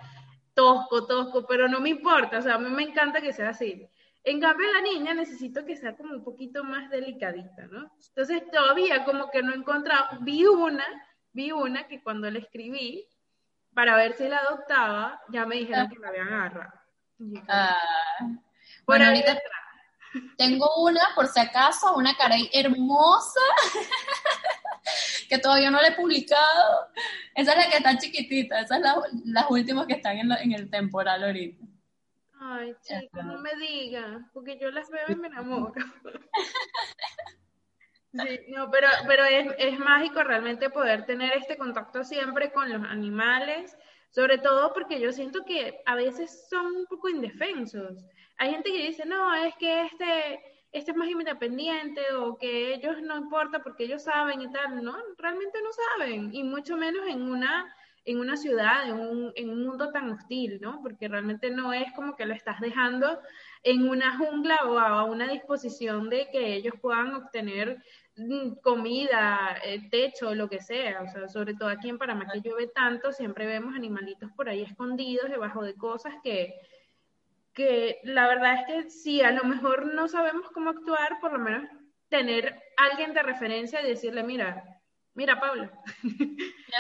tosco, 0.54 1.06
tosco, 1.06 1.46
pero 1.48 1.68
no 1.68 1.80
me 1.80 1.89
importa. 1.89 2.39
O 2.39 2.42
sea, 2.42 2.56
a 2.56 2.60
mí 2.60 2.70
me 2.70 2.84
encanta 2.84 3.22
que 3.22 3.34
sea 3.34 3.50
así. 3.50 3.88
En 4.24 4.39
cambio, 4.39 4.72
la 4.72 4.82
niña 4.82 5.13
necesito 5.13 5.66
que 5.66 5.76
sea 5.76 5.98
como 5.98 6.13
un 6.13 6.24
poquito 6.24 6.63
más 6.63 6.89
delicadita, 6.89 7.68
¿no? 7.68 7.92
Entonces, 8.08 8.44
todavía 8.52 9.04
como 9.04 9.30
que 9.30 9.44
no 9.44 9.54
he 9.54 9.58
encontrado. 9.58 10.20
Vi 10.22 10.46
una, 10.46 10.86
vi 11.34 11.52
una 11.52 11.88
que 11.88 12.02
cuando 12.02 12.32
la 12.32 12.39
escribí, 12.39 13.06
para 13.74 13.98
ver 13.98 14.13
si 14.13 14.28
la 14.28 14.38
adoptaba, 14.38 15.22
ya 15.30 15.46
me 15.46 15.58
dijeron 15.58 15.89
que 15.89 16.00
la 16.00 16.08
habían 16.08 16.28
agarrado. 16.28 16.74
Ah. 17.48 17.76
Bueno, 18.86 19.06
ahorita 19.06 19.38
tengo 20.38 20.68
una, 20.84 21.02
por 21.16 21.28
si 21.28 21.39
acaso, 21.39 21.95
una 21.95 22.16
cara 22.16 22.36
hermosa, 22.51 23.39
que 25.30 25.38
todavía 25.38 25.72
no 25.72 25.82
la 25.82 25.90
he 25.90 25.96
publicado. 25.96 26.90
Esa 27.36 27.52
es 27.52 27.58
la 27.58 27.72
que 27.72 27.78
está 27.78 27.98
chiquitita, 27.98 28.60
esas 28.60 28.82
son 28.82 29.04
las 29.26 29.50
últimas 29.50 29.88
que 29.88 29.94
están 29.94 30.18
en, 30.18 30.52
el 30.52 30.70
temporal 30.70 31.24
ahorita. 31.24 31.66
Ay, 32.40 32.76
chica, 32.82 33.24
no 33.24 33.40
me 33.40 33.56
digas, 33.56 34.22
porque 34.34 34.60
yo 34.60 34.70
las 34.72 34.90
veo 34.90 35.06
y 35.10 35.16
me 35.16 35.28
enamoro. 35.28 35.74
Sí, 38.14 38.42
no, 38.50 38.70
pero, 38.70 38.88
pero 39.08 39.24
es, 39.26 39.48
es 39.58 39.80
mágico 39.80 40.22
realmente 40.22 40.70
poder 40.70 41.04
tener 41.08 41.36
este 41.36 41.58
contacto 41.58 42.04
siempre 42.04 42.52
con 42.52 42.72
los 42.72 42.84
animales, 42.88 43.76
sobre 44.12 44.38
todo 44.38 44.72
porque 44.72 45.00
yo 45.00 45.12
siento 45.12 45.44
que 45.44 45.82
a 45.88 45.96
veces 45.96 46.46
son 46.48 46.68
un 46.68 46.86
poco 46.86 47.10
indefensos. 47.10 48.06
Hay 48.38 48.52
gente 48.52 48.72
que 48.72 48.86
dice, 48.88 49.06
no, 49.06 49.34
es 49.34 49.56
que 49.56 49.86
este, 49.86 50.53
este 50.74 50.91
es 50.91 50.97
más 50.97 51.07
independiente 51.07 52.01
o 52.17 52.36
que 52.36 52.74
ellos 52.74 52.99
no 53.03 53.15
importa 53.15 53.61
porque 53.61 53.86
ellos 53.86 54.03
saben 54.03 54.41
y 54.41 54.51
tal, 54.51 54.84
no, 54.84 54.97
realmente 55.17 55.59
no 55.61 55.69
saben, 55.71 56.34
y 56.34 56.43
mucho 56.43 56.76
menos 56.76 57.07
en 57.07 57.21
una, 57.21 57.74
en 58.05 58.19
una 58.19 58.36
ciudad, 58.36 58.89
en 58.89 58.99
un, 58.99 59.32
en 59.36 59.49
un 59.51 59.63
mundo 59.63 59.91
tan 59.91 60.09
hostil, 60.09 60.59
¿no? 60.61 60.82
Porque 60.82 61.07
realmente 61.07 61.51
no 61.51 61.74
es 61.74 61.91
como 61.93 62.15
que 62.15 62.26
lo 62.26 62.34
estás 62.34 62.59
dejando 62.59 63.19
en 63.61 63.88
una 63.88 64.17
jungla 64.17 64.65
o 64.65 64.80
a 64.80 65.03
una 65.05 65.28
disposición 65.28 66.09
de 66.09 66.28
que 66.32 66.55
ellos 66.55 66.74
puedan 66.82 67.13
obtener 67.13 67.78
mm, 68.17 68.55
comida, 68.63 69.55
eh, 69.63 69.88
techo, 69.91 70.34
lo 70.34 70.49
que 70.49 70.59
sea. 70.59 71.03
O 71.03 71.07
sea, 71.07 71.28
sobre 71.30 71.53
todo 71.53 71.69
aquí 71.69 71.88
en 71.88 71.99
Panamá 71.99 72.26
que 72.34 72.41
llueve 72.41 72.67
tanto, 72.67 73.13
siempre 73.13 73.45
vemos 73.45 73.76
animalitos 73.76 74.32
por 74.32 74.49
ahí 74.49 74.63
escondidos 74.63 75.30
debajo 75.30 75.63
de 75.63 75.76
cosas 75.76 76.15
que, 76.24 76.55
que 77.54 77.99
la 78.04 78.28
verdad 78.28 78.54
es 78.54 78.66
que 78.66 78.89
si 78.89 79.22
a 79.22 79.32
lo 79.32 79.43
mejor 79.43 79.93
no 79.93 80.08
sabemos 80.08 80.49
cómo 80.51 80.72
actuar, 80.72 81.20
por 81.22 81.34
lo 81.34 81.39
menos 81.39 81.70
tener 82.10 82.62
alguien 82.78 83.14
de 83.14 83.24
referencia 83.24 83.82
y 83.82 83.88
decirle, 83.88 84.24
mira, 84.24 84.64
mira 85.14 85.39
Pablo, 85.39 85.70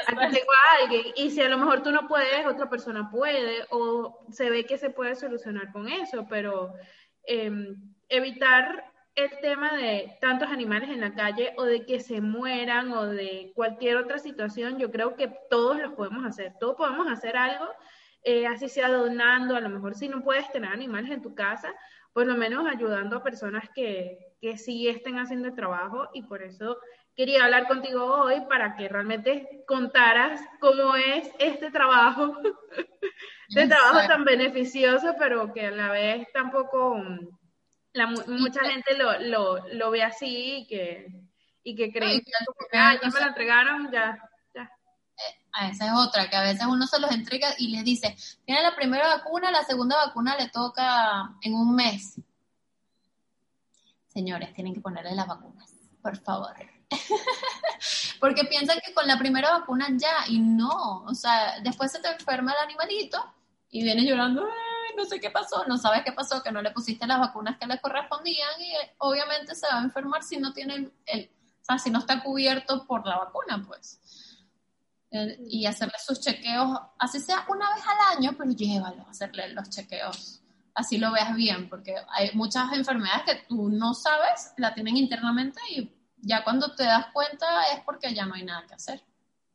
aquí 0.07 0.27
tengo 0.31 0.51
a 0.51 0.83
alguien, 0.83 1.13
y 1.15 1.29
si 1.31 1.41
a 1.41 1.49
lo 1.49 1.57
mejor 1.57 1.83
tú 1.83 1.91
no 1.91 2.07
puedes, 2.07 2.45
otra 2.45 2.69
persona 2.69 3.09
puede, 3.11 3.65
o 3.69 4.25
se 4.31 4.49
ve 4.49 4.65
que 4.65 4.77
se 4.77 4.89
puede 4.89 5.15
solucionar 5.15 5.71
con 5.71 5.87
eso, 5.87 6.27
pero 6.27 6.73
em, 7.25 7.75
evitar 8.09 8.91
el 9.15 9.29
tema 9.41 9.75
de 9.75 10.17
tantos 10.19 10.49
animales 10.49 10.89
en 10.89 11.01
la 11.01 11.13
calle 11.13 11.53
o 11.57 11.65
de 11.65 11.85
que 11.85 11.99
se 11.99 12.19
mueran 12.19 12.91
o 12.93 13.05
de 13.05 13.51
cualquier 13.55 13.97
otra 13.97 14.17
situación, 14.17 14.79
yo 14.79 14.91
creo 14.91 15.15
que 15.15 15.31
todos 15.51 15.79
lo 15.79 15.95
podemos 15.95 16.25
hacer, 16.25 16.53
todos 16.59 16.75
podemos 16.75 17.07
hacer 17.11 17.37
algo 17.37 17.67
eh, 18.23 18.47
así 18.47 18.69
sea 18.69 18.89
donando, 18.89 19.55
a 19.55 19.61
lo 19.61 19.69
mejor 19.69 19.95
si 19.95 20.07
no 20.07 20.23
puedes 20.23 20.49
tener 20.51 20.71
animales 20.71 21.11
en 21.11 21.21
tu 21.21 21.35
casa, 21.35 21.73
por 22.13 22.27
lo 22.27 22.35
menos 22.35 22.65
ayudando 22.67 23.17
a 23.17 23.23
personas 23.23 23.69
que, 23.73 24.17
que 24.39 24.57
sí 24.57 24.87
estén 24.87 25.17
haciendo 25.17 25.49
el 25.49 25.55
trabajo. 25.55 26.09
Y 26.13 26.23
por 26.23 26.41
eso 26.41 26.77
quería 27.15 27.45
hablar 27.45 27.67
contigo 27.67 28.05
hoy 28.05 28.41
para 28.47 28.75
que 28.75 28.87
realmente 28.87 29.63
contaras 29.67 30.41
cómo 30.59 30.95
es 30.95 31.29
este 31.39 31.71
trabajo, 31.71 32.37
este 33.49 33.67
trabajo 33.67 34.07
tan 34.07 34.23
beneficioso, 34.23 35.15
pero 35.19 35.53
que 35.53 35.67
a 35.67 35.71
la 35.71 35.91
vez 35.91 36.27
tampoco 36.33 37.01
la, 37.93 38.07
mucha 38.07 38.63
gente 38.63 38.97
lo, 38.97 39.19
lo, 39.19 39.67
lo, 39.73 39.91
ve 39.91 40.03
así 40.03 40.59
y 40.59 40.67
que, 40.67 41.07
y 41.63 41.75
que 41.75 41.91
cree 41.91 42.21
que, 42.21 42.31
ah, 42.77 42.97
ya 43.01 43.09
me 43.09 43.19
lo 43.19 43.27
entregaron, 43.27 43.91
ya 43.91 44.17
a 45.51 45.69
esa 45.69 45.85
es 45.85 45.91
otra, 45.93 46.29
que 46.29 46.35
a 46.35 46.41
veces 46.41 46.65
uno 46.67 46.87
se 46.87 46.99
los 46.99 47.11
entrega 47.11 47.49
y 47.57 47.67
les 47.67 47.83
dice, 47.83 48.15
tiene 48.45 48.63
la 48.63 48.75
primera 48.75 49.07
vacuna, 49.07 49.51
la 49.51 49.63
segunda 49.63 49.97
vacuna 49.97 50.35
le 50.35 50.49
toca 50.49 51.35
en 51.41 51.53
un 51.53 51.75
mes. 51.75 52.19
Señores, 54.07 54.53
tienen 54.53 54.73
que 54.73 54.81
ponerle 54.81 55.15
las 55.15 55.27
vacunas, 55.27 55.73
por 56.01 56.17
favor. 56.17 56.53
Porque 58.19 58.45
piensan 58.45 58.79
que 58.83 58.93
con 58.93 59.07
la 59.07 59.17
primera 59.17 59.51
vacuna 59.51 59.87
ya, 59.91 60.25
y 60.27 60.39
no, 60.39 61.03
o 61.03 61.13
sea, 61.13 61.59
después 61.61 61.91
se 61.91 61.99
te 61.99 62.09
enferma 62.09 62.51
el 62.51 62.69
animalito 62.69 63.23
y 63.69 63.83
viene 63.83 64.05
llorando, 64.05 64.47
no 64.95 65.05
sé 65.05 65.19
qué 65.19 65.29
pasó, 65.29 65.65
no 65.67 65.77
sabes 65.77 66.03
qué 66.03 66.11
pasó, 66.11 66.41
que 66.41 66.51
no 66.51 66.61
le 66.61 66.71
pusiste 66.71 67.07
las 67.07 67.19
vacunas 67.19 67.57
que 67.57 67.65
le 67.65 67.79
correspondían 67.79 68.61
y 68.61 68.71
eh, 68.75 68.95
obviamente 68.99 69.55
se 69.55 69.67
va 69.67 69.79
a 69.79 69.83
enfermar 69.83 70.23
si 70.23 70.37
no 70.37 70.53
tiene 70.53 70.91
el, 71.05 71.31
o 71.63 71.65
sea, 71.65 71.77
si 71.77 71.89
no 71.89 71.99
está 71.99 72.21
cubierto 72.21 72.85
por 72.85 73.07
la 73.07 73.17
vacuna, 73.17 73.63
pues. 73.65 73.99
Y 75.47 75.65
hacerle 75.65 75.93
sus 75.99 76.19
chequeos, 76.19 76.79
así 76.97 77.19
sea 77.19 77.45
una 77.47 77.73
vez 77.73 77.83
al 77.85 78.17
año, 78.17 78.31
pero 78.37 78.51
llévalo 78.51 79.03
a 79.03 79.11
hacerle 79.11 79.49
los 79.53 79.69
chequeos, 79.69 80.41
así 80.73 80.97
lo 80.97 81.11
veas 81.11 81.35
bien, 81.35 81.69
porque 81.69 81.95
hay 82.09 82.31
muchas 82.33 82.73
enfermedades 82.73 83.23
que 83.23 83.45
tú 83.47 83.69
no 83.69 83.93
sabes, 83.93 84.53
la 84.57 84.73
tienen 84.73 84.97
internamente 84.97 85.59
y 85.69 85.93
ya 86.17 86.43
cuando 86.43 86.73
te 86.73 86.83
das 86.83 87.07
cuenta 87.13 87.45
es 87.73 87.81
porque 87.81 88.13
ya 88.13 88.25
no 88.25 88.33
hay 88.33 88.43
nada 88.43 88.65
que 88.65 88.73
hacer. 88.73 89.01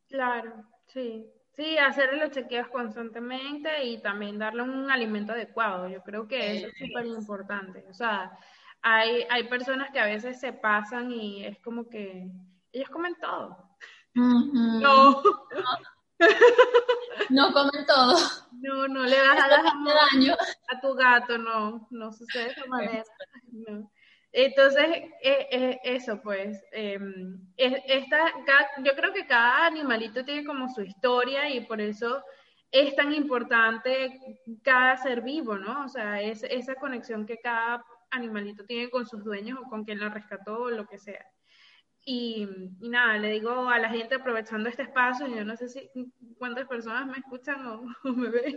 Claro, 0.09 0.65
sí. 0.87 1.27
Sí, 1.59 1.77
hacerle 1.77 2.21
los 2.21 2.31
chequeos 2.31 2.69
constantemente 2.69 3.85
y 3.85 4.01
también 4.01 4.39
darle 4.39 4.63
un 4.63 4.89
alimento 4.93 5.33
adecuado. 5.33 5.89
Yo 5.89 6.05
creo 6.05 6.29
que 6.29 6.57
eso 6.57 6.69
es 6.69 6.79
súper 6.79 7.05
importante. 7.07 7.85
O 7.91 7.95
sea, 7.95 8.31
hay, 8.81 9.27
hay 9.29 9.49
personas 9.49 9.91
que 9.91 9.99
a 9.99 10.07
veces 10.07 10.39
se 10.39 10.53
pasan 10.53 11.11
y 11.11 11.45
es 11.45 11.59
como 11.59 11.89
que 11.89 12.31
ellos 12.73 12.89
comen 12.91 13.17
todo. 13.21 13.68
No. 14.15 15.23
No 17.31 17.53
comen 17.53 17.87
todo. 17.87 18.17
No, 18.53 18.89
no 18.89 19.05
le 19.05 19.21
vas 19.21 19.39
a 19.39 19.49
daño 19.49 20.35
a 20.69 20.81
tu 20.81 20.95
gato, 20.95 21.39
no, 21.39 21.87
no 21.91 22.13
sucede 22.13 22.47
de 22.47 22.51
esa 22.51 22.67
manera. 22.67 23.05
Entonces, 24.33 24.87
eh, 25.23 25.49
eh, 25.51 25.81
eso 25.85 26.21
pues, 26.23 26.63
em, 26.73 27.41
esta, 27.57 28.33
yo 28.83 28.95
creo 28.95 29.13
que 29.13 29.27
cada 29.27 29.67
animalito 29.67 30.25
tiene 30.25 30.45
como 30.45 30.69
su 30.69 30.83
historia 30.83 31.49
y 31.49 31.61
por 31.61 31.81
eso 31.81 32.23
es 32.71 32.95
tan 32.95 33.13
importante 33.13 34.21
cada 34.63 34.97
ser 34.97 35.23
vivo, 35.23 35.57
¿no? 35.57 35.85
O 35.85 35.89
sea, 35.89 36.21
es 36.21 36.43
esa 36.45 36.75
conexión 36.75 37.27
que 37.27 37.39
cada 37.39 37.85
animalito 38.11 38.65
tiene 38.65 38.91
con 38.91 39.07
sus 39.07 39.25
dueños 39.25 39.59
o 39.63 39.69
con 39.69 39.85
quien 39.85 40.01
lo 40.01 40.09
rescató 40.11 40.63
o 40.65 40.71
lo 40.71 40.87
que 40.87 40.99
sea. 40.99 41.25
Y, 42.05 42.49
nada, 42.81 43.19
le 43.19 43.33
digo 43.33 43.69
a 43.69 43.79
la 43.79 43.91
gente 43.91 44.15
aprovechando 44.15 44.69
este 44.69 44.83
espacio, 44.83 45.27
yo 45.27 45.45
no 45.45 45.57
sé 45.57 45.69
si 45.69 45.91
cuántas 46.39 46.67
personas 46.67 47.07
me 47.07 47.19
escuchan 47.19 47.67
o, 47.67 47.83
me 48.05 48.31
ven. 48.31 48.57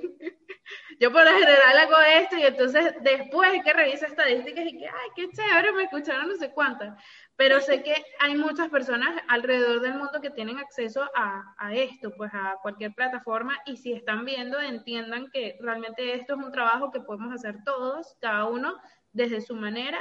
yo 0.99 1.11
por 1.11 1.25
lo 1.25 1.31
general 1.31 1.77
hago 1.79 1.95
esto 2.17 2.37
y 2.37 2.43
entonces 2.43 2.93
después 3.01 3.51
que 3.63 3.73
reviso 3.73 4.05
estadísticas 4.05 4.65
y 4.67 4.77
que, 4.77 4.87
ay, 4.87 5.09
qué 5.15 5.29
chévere, 5.31 5.73
me 5.73 5.83
escucharon 5.83 6.29
no 6.29 6.35
sé 6.35 6.51
cuántas. 6.51 6.97
Pero 7.35 7.59
sé 7.59 7.83
que 7.83 7.95
hay 8.19 8.35
muchas 8.35 8.69
personas 8.69 9.21
alrededor 9.27 9.81
del 9.81 9.95
mundo 9.95 10.21
que 10.21 10.29
tienen 10.29 10.57
acceso 10.57 11.09
a, 11.15 11.43
a 11.57 11.73
esto, 11.73 12.13
pues 12.15 12.31
a 12.33 12.57
cualquier 12.61 12.93
plataforma 12.93 13.57
y 13.65 13.75
si 13.77 13.91
están 13.91 14.23
viendo, 14.23 14.59
entiendan 14.61 15.29
que 15.29 15.57
realmente 15.59 16.13
esto 16.13 16.35
es 16.35 16.45
un 16.45 16.51
trabajo 16.51 16.91
que 16.91 17.01
podemos 17.01 17.33
hacer 17.33 17.63
todos, 17.65 18.15
cada 18.21 18.45
uno 18.45 18.79
desde 19.13 19.41
su 19.41 19.55
manera 19.55 19.99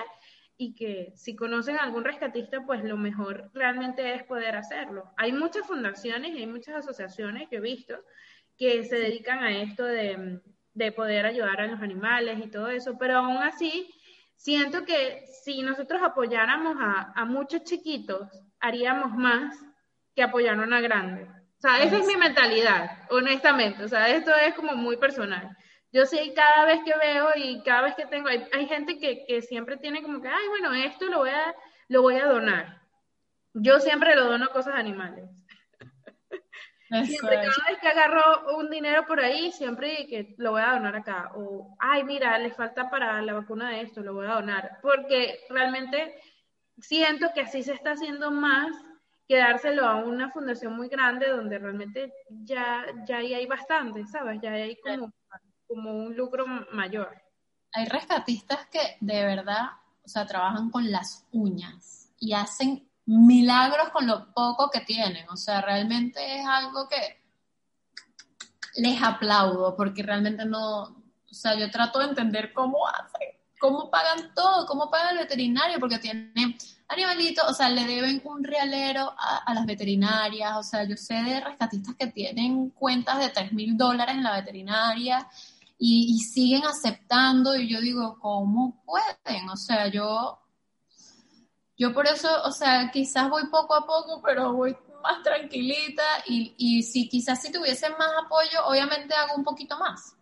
y 0.60 0.74
que 0.74 1.14
si 1.16 1.34
conocen 1.34 1.78
a 1.78 1.84
algún 1.84 2.04
rescatista, 2.04 2.66
pues 2.66 2.84
lo 2.84 2.98
mejor 2.98 3.50
realmente 3.54 4.14
es 4.14 4.24
poder 4.24 4.56
hacerlo. 4.56 5.10
Hay 5.16 5.32
muchas 5.32 5.66
fundaciones 5.66 6.32
y 6.32 6.40
hay 6.40 6.46
muchas 6.46 6.74
asociaciones 6.74 7.48
que 7.48 7.56
he 7.56 7.60
visto 7.60 7.94
que 8.58 8.84
se 8.84 8.96
dedican 8.96 9.38
a 9.38 9.62
esto 9.62 9.86
de, 9.86 10.38
de 10.74 10.92
poder 10.92 11.24
ayudar 11.24 11.62
a 11.62 11.66
los 11.66 11.80
animales 11.80 12.44
y 12.44 12.50
todo 12.50 12.68
eso, 12.68 12.98
pero 12.98 13.16
aún 13.16 13.38
así 13.38 13.88
siento 14.36 14.84
que 14.84 15.24
si 15.42 15.62
nosotros 15.62 16.02
apoyáramos 16.02 16.76
a, 16.78 17.10
a 17.16 17.24
muchos 17.24 17.64
chiquitos, 17.64 18.28
haríamos 18.60 19.12
más 19.12 19.56
que 20.14 20.22
apoyar 20.22 20.58
a 20.58 20.62
una 20.62 20.82
grande. 20.82 21.22
O 21.22 21.60
sea, 21.60 21.82
esa 21.82 21.96
es 21.96 22.06
mi 22.06 22.16
mentalidad, 22.16 23.08
honestamente. 23.08 23.82
O 23.82 23.88
sea, 23.88 24.10
esto 24.10 24.32
es 24.34 24.52
como 24.52 24.74
muy 24.74 24.98
personal 24.98 25.56
yo 25.92 26.06
sí, 26.06 26.32
cada 26.34 26.64
vez 26.66 26.80
que 26.84 26.96
veo 26.96 27.30
y 27.34 27.62
cada 27.62 27.82
vez 27.82 27.94
que 27.96 28.06
tengo, 28.06 28.28
hay, 28.28 28.66
gente 28.66 28.98
que, 28.98 29.24
que, 29.26 29.42
siempre 29.42 29.76
tiene 29.76 30.02
como 30.02 30.20
que, 30.20 30.28
ay, 30.28 30.48
bueno, 30.48 30.72
esto 30.72 31.06
lo 31.06 31.18
voy 31.18 31.30
a, 31.30 31.54
lo 31.88 32.02
voy 32.02 32.16
a 32.16 32.26
donar. 32.26 32.80
Yo 33.54 33.80
siempre 33.80 34.14
lo 34.14 34.26
dono 34.26 34.50
cosas 34.50 34.76
animales. 34.76 35.28
siempre, 37.04 37.36
cada 37.36 37.68
vez 37.68 37.78
que 37.80 37.88
agarro 37.88 38.56
un 38.56 38.70
dinero 38.70 39.04
por 39.06 39.18
ahí, 39.18 39.50
siempre 39.50 40.06
que 40.06 40.34
lo 40.38 40.52
voy 40.52 40.62
a 40.62 40.74
donar 40.74 40.94
acá. 40.94 41.32
O, 41.34 41.76
ay, 41.80 42.04
mira, 42.04 42.38
le 42.38 42.52
falta 42.52 42.88
para 42.88 43.20
la 43.22 43.32
vacuna 43.32 43.70
de 43.70 43.80
esto, 43.80 44.00
lo 44.00 44.14
voy 44.14 44.26
a 44.26 44.34
donar. 44.34 44.78
Porque 44.82 45.40
realmente 45.48 46.20
siento 46.78 47.30
que 47.34 47.40
así 47.40 47.64
se 47.64 47.72
está 47.72 47.92
haciendo 47.92 48.30
más 48.30 48.70
que 49.26 49.36
dárselo 49.36 49.86
a 49.86 49.96
una 49.96 50.30
fundación 50.30 50.76
muy 50.76 50.88
grande 50.88 51.28
donde 51.28 51.58
realmente 51.58 52.12
ya, 52.28 52.86
ya 53.06 53.18
hay 53.18 53.46
bastante, 53.46 54.06
¿sabes? 54.06 54.40
Ya 54.40 54.52
hay 54.52 54.76
como 54.76 55.12
como 55.70 55.92
un 55.92 56.16
lucro 56.16 56.44
mayor. 56.72 57.22
Hay 57.72 57.86
rescatistas 57.86 58.66
que 58.66 58.96
de 59.00 59.24
verdad, 59.24 59.66
o 60.04 60.08
sea, 60.08 60.26
trabajan 60.26 60.68
con 60.68 60.90
las 60.90 61.26
uñas 61.30 62.10
y 62.18 62.32
hacen 62.32 62.90
milagros 63.06 63.90
con 63.90 64.08
lo 64.08 64.34
poco 64.34 64.68
que 64.68 64.80
tienen. 64.80 65.28
O 65.28 65.36
sea, 65.36 65.60
realmente 65.60 66.40
es 66.40 66.44
algo 66.44 66.88
que 66.88 67.22
les 68.74 69.00
aplaudo 69.00 69.76
porque 69.76 70.02
realmente 70.02 70.44
no, 70.44 70.82
o 70.82 71.34
sea, 71.34 71.54
yo 71.54 71.70
trato 71.70 72.00
de 72.00 72.06
entender 72.06 72.52
cómo 72.52 72.88
hacen, 72.88 73.28
cómo 73.60 73.92
pagan 73.92 74.34
todo, 74.34 74.66
cómo 74.66 74.90
pagan 74.90 75.12
el 75.12 75.22
veterinario, 75.22 75.78
porque 75.78 75.98
tienen 75.98 76.56
animalitos, 76.88 77.48
o 77.48 77.54
sea, 77.54 77.68
le 77.68 77.84
deben 77.84 78.20
un 78.24 78.42
realero 78.42 79.14
a, 79.16 79.44
a, 79.46 79.54
las 79.54 79.66
veterinarias, 79.66 80.56
o 80.56 80.64
sea, 80.64 80.82
yo 80.82 80.96
sé 80.96 81.14
de 81.14 81.40
rescatistas 81.40 81.94
que 81.94 82.08
tienen 82.08 82.70
cuentas 82.70 83.20
de 83.20 83.28
3 83.28 83.52
mil 83.52 83.76
dólares 83.76 84.16
en 84.16 84.24
la 84.24 84.34
veterinaria 84.34 85.28
y, 85.82 86.18
siguen 86.20 86.62
aceptando 86.66 87.56
y 87.56 87.66
yo 87.66 87.80
digo, 87.80 88.18
¿cómo 88.20 88.84
pueden? 88.84 89.48
O 89.48 89.56
sea, 89.56 89.88
yo, 89.88 90.38
yo 91.78 91.94
por 91.94 92.06
eso, 92.06 92.28
o 92.44 92.52
sea, 92.52 92.90
quizás 92.92 93.30
voy 93.30 93.46
poco 93.46 93.74
a 93.74 93.86
poco, 93.86 94.20
pero 94.22 94.52
voy 94.52 94.76
más 95.02 95.22
tranquilita 95.22 96.02
y, 96.26 96.54
y 96.58 96.82
si 96.82 97.08
quizás 97.08 97.40
si 97.40 97.50
tuviese 97.50 97.88
más 97.90 98.10
apoyo, 98.22 98.66
obviamente 98.66 99.14
hago 99.14 99.34
un 99.36 99.44
poquito 99.44 99.78
más. 99.78 100.14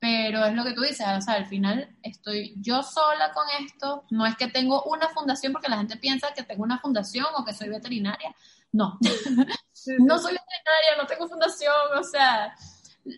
pero 0.00 0.44
es 0.44 0.54
lo 0.54 0.64
que 0.64 0.72
tú 0.72 0.82
dices, 0.82 1.06
o 1.16 1.20
sea, 1.20 1.34
al 1.34 1.46
final 1.46 1.96
estoy 2.02 2.52
yo 2.56 2.82
sola 2.82 3.32
con 3.32 3.44
esto, 3.64 4.04
no 4.10 4.26
es 4.26 4.36
que 4.36 4.48
tengo 4.48 4.82
una 4.82 5.08
fundación 5.10 5.52
porque 5.52 5.68
la 5.68 5.78
gente 5.78 5.96
piensa 5.96 6.34
que 6.34 6.42
tengo 6.42 6.64
una 6.64 6.80
fundación 6.80 7.26
o 7.36 7.44
que 7.44 7.54
soy 7.54 7.68
veterinaria, 7.68 8.34
no, 8.72 8.98
no 10.00 10.18
soy 10.18 10.32
veterinaria, 10.32 10.96
no 10.98 11.06
tengo 11.06 11.28
fundación, 11.28 11.98
o 11.98 12.02
sea, 12.02 12.52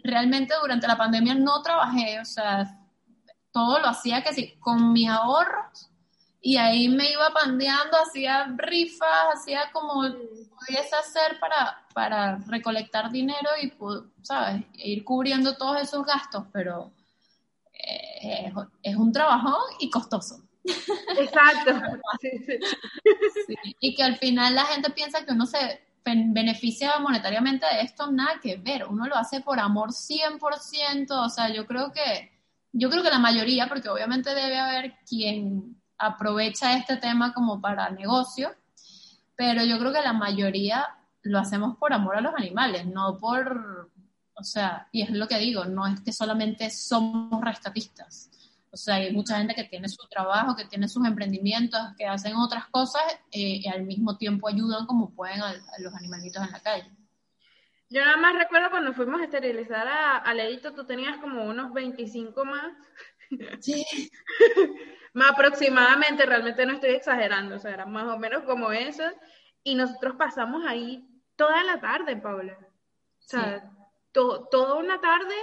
realmente 0.05 0.55
durante 0.61 0.87
la 0.87 0.97
pandemia 0.97 1.34
no 1.34 1.62
trabajé, 1.62 2.20
o 2.20 2.24
sea, 2.24 2.78
todo 3.53 3.78
lo 3.78 3.89
hacía 3.89 4.22
que 4.22 4.34
sí, 4.34 4.57
con 4.59 4.93
mis 4.93 5.09
ahorros 5.09 5.91
y 6.47 6.59
ahí 6.59 6.89
me 6.89 7.11
iba 7.11 7.28
pandeando, 7.30 7.99
hacía 7.99 8.47
rifas, 8.57 9.34
hacía 9.34 9.68
como 9.72 10.03
pudiese 10.03 10.95
hacer 10.95 11.41
para, 11.41 11.84
para 11.93 12.37
recolectar 12.47 13.11
dinero 13.11 13.51
y, 13.61 13.72
¿sabes? 14.22 14.62
E 14.74 14.91
ir 14.91 15.05
cubriendo 15.05 15.57
todos 15.57 15.82
esos 15.82 16.07
gastos, 16.07 16.45
pero 16.53 16.93
eh, 17.72 18.53
es, 18.80 18.95
un 18.95 19.11
trabajo 19.11 19.59
y 19.80 19.91
costoso. 19.91 20.41
Exacto. 21.18 21.72
Y 23.80 23.95
que 23.95 24.03
al 24.05 24.16
final 24.16 24.55
la 24.55 24.66
gente 24.66 24.91
piensa 24.91 25.24
que 25.24 25.32
uno 25.32 25.47
se 25.47 25.80
beneficia 26.07 26.99
monetariamente 26.99 27.67
de 27.67 27.83
esto, 27.83 28.11
nada 28.11 28.39
que 28.41 28.57
ver. 28.57 28.85
Uno 28.85 29.07
lo 29.07 29.17
hace 29.17 29.41
por 29.41 29.59
amor 29.59 29.91
100%. 29.91 31.11
O 31.11 31.29
sea, 31.29 31.53
yo 31.53 31.67
creo 31.67 31.93
que, 31.93 32.31
yo 32.73 32.89
creo 32.89 33.03
que 33.03 33.11
la 33.11 33.19
mayoría, 33.19 33.69
porque 33.69 33.89
obviamente 33.89 34.35
debe 34.35 34.59
haber 34.59 34.95
quien 35.09 35.77
aprovecha 35.99 36.77
este 36.77 36.97
tema 36.97 37.33
como 37.33 37.61
para 37.61 37.91
negocio, 37.91 38.55
pero 39.35 39.65
yo 39.65 39.79
creo 39.79 39.93
que 39.93 40.03
la 40.03 40.13
mayoría 40.13 40.87
lo 41.23 41.39
hacemos 41.39 41.77
por 41.77 41.93
amor 41.93 42.17
a 42.17 42.21
los 42.21 42.35
animales, 42.35 42.87
no 42.87 43.19
por, 43.19 43.91
o 44.35 44.45
sea, 44.45 44.89
y 44.93 45.03
es 45.03 45.11
lo 45.11 45.27
que 45.27 45.39
digo, 45.39 45.65
no 45.65 45.87
es 45.87 46.01
que 46.01 46.13
solamente 46.13 46.71
somos 46.71 47.43
rescatistas. 47.43 48.31
O 48.77 48.79
sea, 48.79 48.97
hay 48.97 49.11
mucha 49.11 49.39
gente 49.39 49.55
que 49.55 49.64
tiene 49.64 49.89
su 49.89 50.07
trabajo, 50.07 50.55
que 50.55 50.66
tiene 50.66 50.87
sus 50.87 51.07
emprendimientos, 51.07 51.81
que 51.97 52.05
hacen 52.05 52.37
otras 52.37 52.66
cosas 52.66 53.03
eh, 53.33 53.61
y 53.62 53.68
al 53.68 53.85
mismo 53.85 54.18
tiempo 54.18 54.49
ayudan 54.49 54.85
como 54.85 55.14
pueden 55.14 55.41
a, 55.41 55.55
los 55.79 55.95
animalitos 55.95 56.45
en 56.45 56.53
la 56.53 56.61
calle. 56.61 56.91
Yo 57.89 58.05
nada 58.05 58.18
más 58.18 58.35
recuerdo 58.37 58.68
cuando 58.68 58.93
fuimos 58.93 59.22
a 59.22 59.24
esterilizar 59.24 59.89
a, 59.89 60.18
a 60.18 60.35
Leito, 60.35 60.74
tú 60.74 60.85
tenías 60.85 61.16
como 61.18 61.47
unos 61.47 61.72
25 61.72 62.45
más. 62.45 62.72
Sí. 63.61 63.83
más 65.14 65.31
aproximadamente, 65.31 66.27
realmente 66.27 66.66
no 66.66 66.74
estoy 66.74 66.91
exagerando, 66.91 67.57
o 67.57 67.59
sea, 67.59 67.72
era 67.72 67.87
más 67.87 68.05
o 68.14 68.18
menos 68.18 68.45
como 68.45 68.72
eso. 68.72 69.05
Y 69.62 69.74
nosotros 69.74 70.16
pasamos 70.18 70.66
ahí 70.66 71.09
toda 71.35 71.64
la 71.64 71.81
tarde, 71.81 72.18
Paula. 72.18 72.59
O 72.61 73.29
sea, 73.29 73.72
toda 74.12 74.74
una 74.74 75.01
tarde 75.01 75.35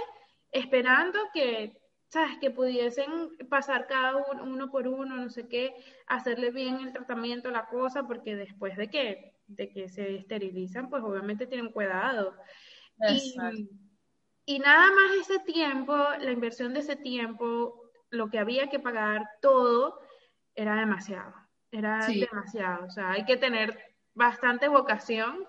esperando 0.52 1.18
que, 1.32 1.76
¿sabes? 2.14 2.38
Que 2.38 2.52
pudiesen 2.52 3.36
pasar 3.48 3.88
cada 3.88 4.16
uno, 4.16 4.44
uno 4.44 4.70
por 4.70 4.86
uno, 4.86 5.16
no 5.16 5.28
sé 5.30 5.48
qué, 5.48 5.74
hacerle 6.06 6.52
bien 6.52 6.76
el 6.76 6.92
tratamiento, 6.92 7.50
la 7.50 7.66
cosa, 7.66 8.06
porque 8.06 8.36
después 8.36 8.76
de 8.76 8.88
que, 8.88 9.34
de 9.48 9.68
que 9.72 9.88
se 9.88 10.14
esterilizan, 10.14 10.88
pues 10.88 11.02
obviamente 11.02 11.48
tienen 11.48 11.72
cuidado. 11.72 12.36
Y, 13.10 13.34
y 14.46 14.58
nada 14.60 14.92
más 14.92 15.28
ese 15.28 15.40
tiempo, 15.40 15.96
la 16.20 16.30
inversión 16.30 16.72
de 16.72 16.80
ese 16.80 16.94
tiempo, 16.94 17.90
lo 18.10 18.30
que 18.30 18.38
había 18.38 18.70
que 18.70 18.78
pagar, 18.78 19.28
todo, 19.42 19.98
era 20.54 20.76
demasiado. 20.76 21.34
Era 21.72 22.06
demasiado. 22.06 22.86
O 22.86 22.90
sea, 22.90 23.10
hay 23.10 23.24
que 23.24 23.36
tener 23.36 23.76
bastante 24.14 24.68
vocación 24.68 25.48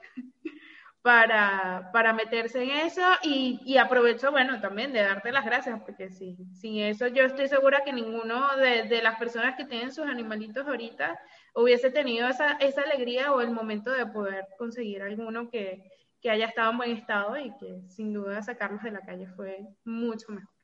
para, 1.05 1.91
para 1.93 2.13
meterse 2.13 2.63
en 2.63 2.71
eso 2.71 3.03
y, 3.21 3.61
y, 3.63 3.77
aprovecho, 3.77 4.31
bueno, 4.31 4.59
también 4.59 4.91
de 4.91 5.03
darte 5.03 5.31
las 5.31 5.45
gracias, 5.45 5.79
porque 5.81 6.09
sí, 6.09 6.35
sin 6.51 6.79
eso 6.79 7.05
yo 7.05 7.25
estoy 7.25 7.47
segura 7.47 7.83
que 7.85 7.93
ninguno 7.93 8.57
de, 8.57 8.85
de, 8.89 9.03
las 9.03 9.19
personas 9.19 9.55
que 9.55 9.65
tienen 9.65 9.91
sus 9.91 10.07
animalitos 10.07 10.65
ahorita 10.65 11.19
hubiese 11.53 11.91
tenido 11.91 12.27
esa, 12.27 12.53
esa 12.53 12.81
alegría 12.81 13.31
o 13.33 13.41
el 13.41 13.51
momento 13.51 13.91
de 13.91 14.07
poder 14.07 14.47
conseguir 14.57 15.03
alguno 15.03 15.47
que, 15.47 15.83
que 16.21 16.31
haya 16.31 16.47
estado 16.47 16.71
en 16.71 16.77
buen 16.77 16.91
estado 16.97 17.37
y 17.37 17.55
que 17.57 17.83
sin 17.87 18.11
duda 18.11 18.41
sacarlos 18.41 18.81
de 18.81 18.89
la 18.89 19.01
calle 19.01 19.27
fue 19.27 19.59
mucho 19.83 20.31
mejor. 20.31 20.54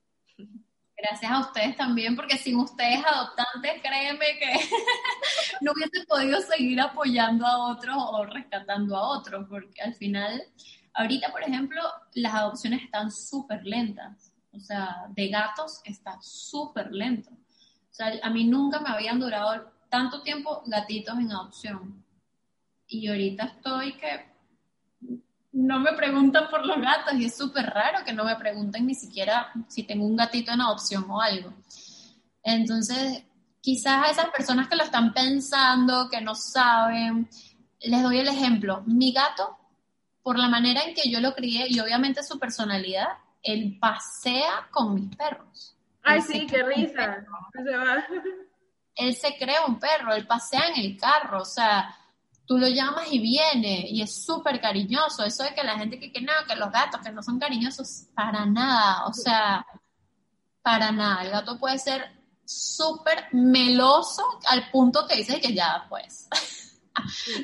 Gracias 1.01 1.31
a 1.31 1.39
ustedes 1.39 1.75
también, 1.75 2.15
porque 2.15 2.37
sin 2.37 2.57
ustedes 2.57 3.03
adoptantes, 3.03 3.81
créeme 3.81 4.25
que 4.37 4.53
no 5.61 5.71
hubiese 5.71 6.05
podido 6.05 6.39
seguir 6.41 6.79
apoyando 6.79 7.45
a 7.45 7.71
otros 7.71 7.95
o 7.97 8.25
rescatando 8.25 8.95
a 8.95 9.17
otros, 9.17 9.47
porque 9.49 9.81
al 9.81 9.95
final, 9.95 10.43
ahorita, 10.93 11.31
por 11.31 11.41
ejemplo, 11.41 11.81
las 12.13 12.33
adopciones 12.33 12.83
están 12.83 13.11
súper 13.11 13.63
lentas. 13.65 14.31
O 14.53 14.59
sea, 14.59 15.07
de 15.09 15.29
gatos 15.29 15.81
está 15.85 16.19
súper 16.21 16.91
lento. 16.91 17.31
O 17.31 17.93
sea, 17.93 18.13
a 18.21 18.29
mí 18.29 18.43
nunca 18.43 18.79
me 18.79 18.89
habían 18.89 19.19
durado 19.19 19.71
tanto 19.89 20.21
tiempo 20.21 20.61
gatitos 20.67 21.17
en 21.17 21.31
adopción. 21.31 22.05
Y 22.85 23.07
ahorita 23.07 23.45
estoy 23.45 23.93
que 23.93 24.30
no 25.53 25.79
me 25.79 25.93
preguntan 25.93 26.49
por 26.49 26.65
los 26.65 26.79
gatos 26.79 27.13
y 27.15 27.25
es 27.25 27.35
súper 27.35 27.65
raro 27.65 28.03
que 28.05 28.13
no 28.13 28.23
me 28.23 28.35
pregunten 28.35 28.85
ni 28.85 28.95
siquiera 28.95 29.51
si 29.67 29.83
tengo 29.83 30.05
un 30.05 30.15
gatito 30.15 30.51
en 30.51 30.61
adopción 30.61 31.05
o 31.09 31.21
algo. 31.21 31.53
Entonces, 32.43 33.23
quizás 33.59 34.07
a 34.07 34.11
esas 34.11 34.29
personas 34.29 34.67
que 34.67 34.75
lo 34.75 34.83
están 34.83 35.13
pensando, 35.13 36.09
que 36.09 36.21
no 36.21 36.35
saben, 36.35 37.29
les 37.81 38.01
doy 38.01 38.19
el 38.19 38.27
ejemplo. 38.27 38.83
Mi 38.85 39.11
gato, 39.11 39.57
por 40.23 40.37
la 40.37 40.47
manera 40.47 40.83
en 40.83 40.95
que 40.95 41.09
yo 41.09 41.19
lo 41.19 41.33
crié 41.35 41.65
y 41.67 41.79
obviamente 41.79 42.23
su 42.23 42.39
personalidad, 42.39 43.09
él 43.43 43.77
pasea 43.79 44.69
con 44.71 44.95
mis 44.95 45.15
perros. 45.15 45.75
Ay, 46.03 46.21
sí, 46.21 46.47
qué 46.47 46.63
risa. 46.63 47.25
Él 48.95 49.15
se 49.15 49.35
crea 49.37 49.65
un 49.65 49.79
perro, 49.79 50.13
él 50.13 50.25
pasea 50.27 50.69
en 50.69 50.79
el 50.79 50.97
carro, 50.97 51.41
o 51.41 51.45
sea, 51.45 51.95
tú 52.45 52.57
lo 52.57 52.67
llamas 52.67 53.11
y 53.11 53.19
viene 53.19 53.85
y 53.87 54.01
es 54.01 54.23
súper 54.23 54.59
cariñoso. 54.59 55.23
Eso 55.23 55.43
de 55.43 55.53
que 55.53 55.63
la 55.63 55.77
gente 55.77 55.99
que, 55.99 56.11
que 56.11 56.21
no, 56.21 56.33
que 56.47 56.55
los 56.55 56.71
gatos 56.71 57.01
que 57.01 57.11
no 57.11 57.23
son 57.23 57.39
cariñosos, 57.39 58.07
para 58.13 58.45
nada, 58.45 59.05
o 59.05 59.13
sea, 59.13 59.65
para 60.61 60.91
nada. 60.91 61.23
El 61.23 61.31
gato 61.31 61.59
puede 61.59 61.77
ser 61.77 62.21
súper 62.45 63.27
meloso 63.33 64.23
al 64.47 64.69
punto 64.71 65.07
que 65.07 65.15
dices 65.15 65.39
que 65.39 65.53
ya, 65.53 65.85
pues, 65.89 66.27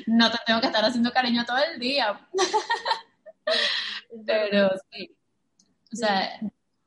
no 0.06 0.30
te 0.30 0.38
tengo 0.46 0.60
que 0.60 0.66
estar 0.66 0.84
haciendo 0.84 1.12
cariño 1.12 1.44
todo 1.44 1.58
el 1.58 1.78
día. 1.78 2.28
Pero 4.26 4.70
sí, 4.90 5.16
o 5.92 5.96
sea, 5.96 6.38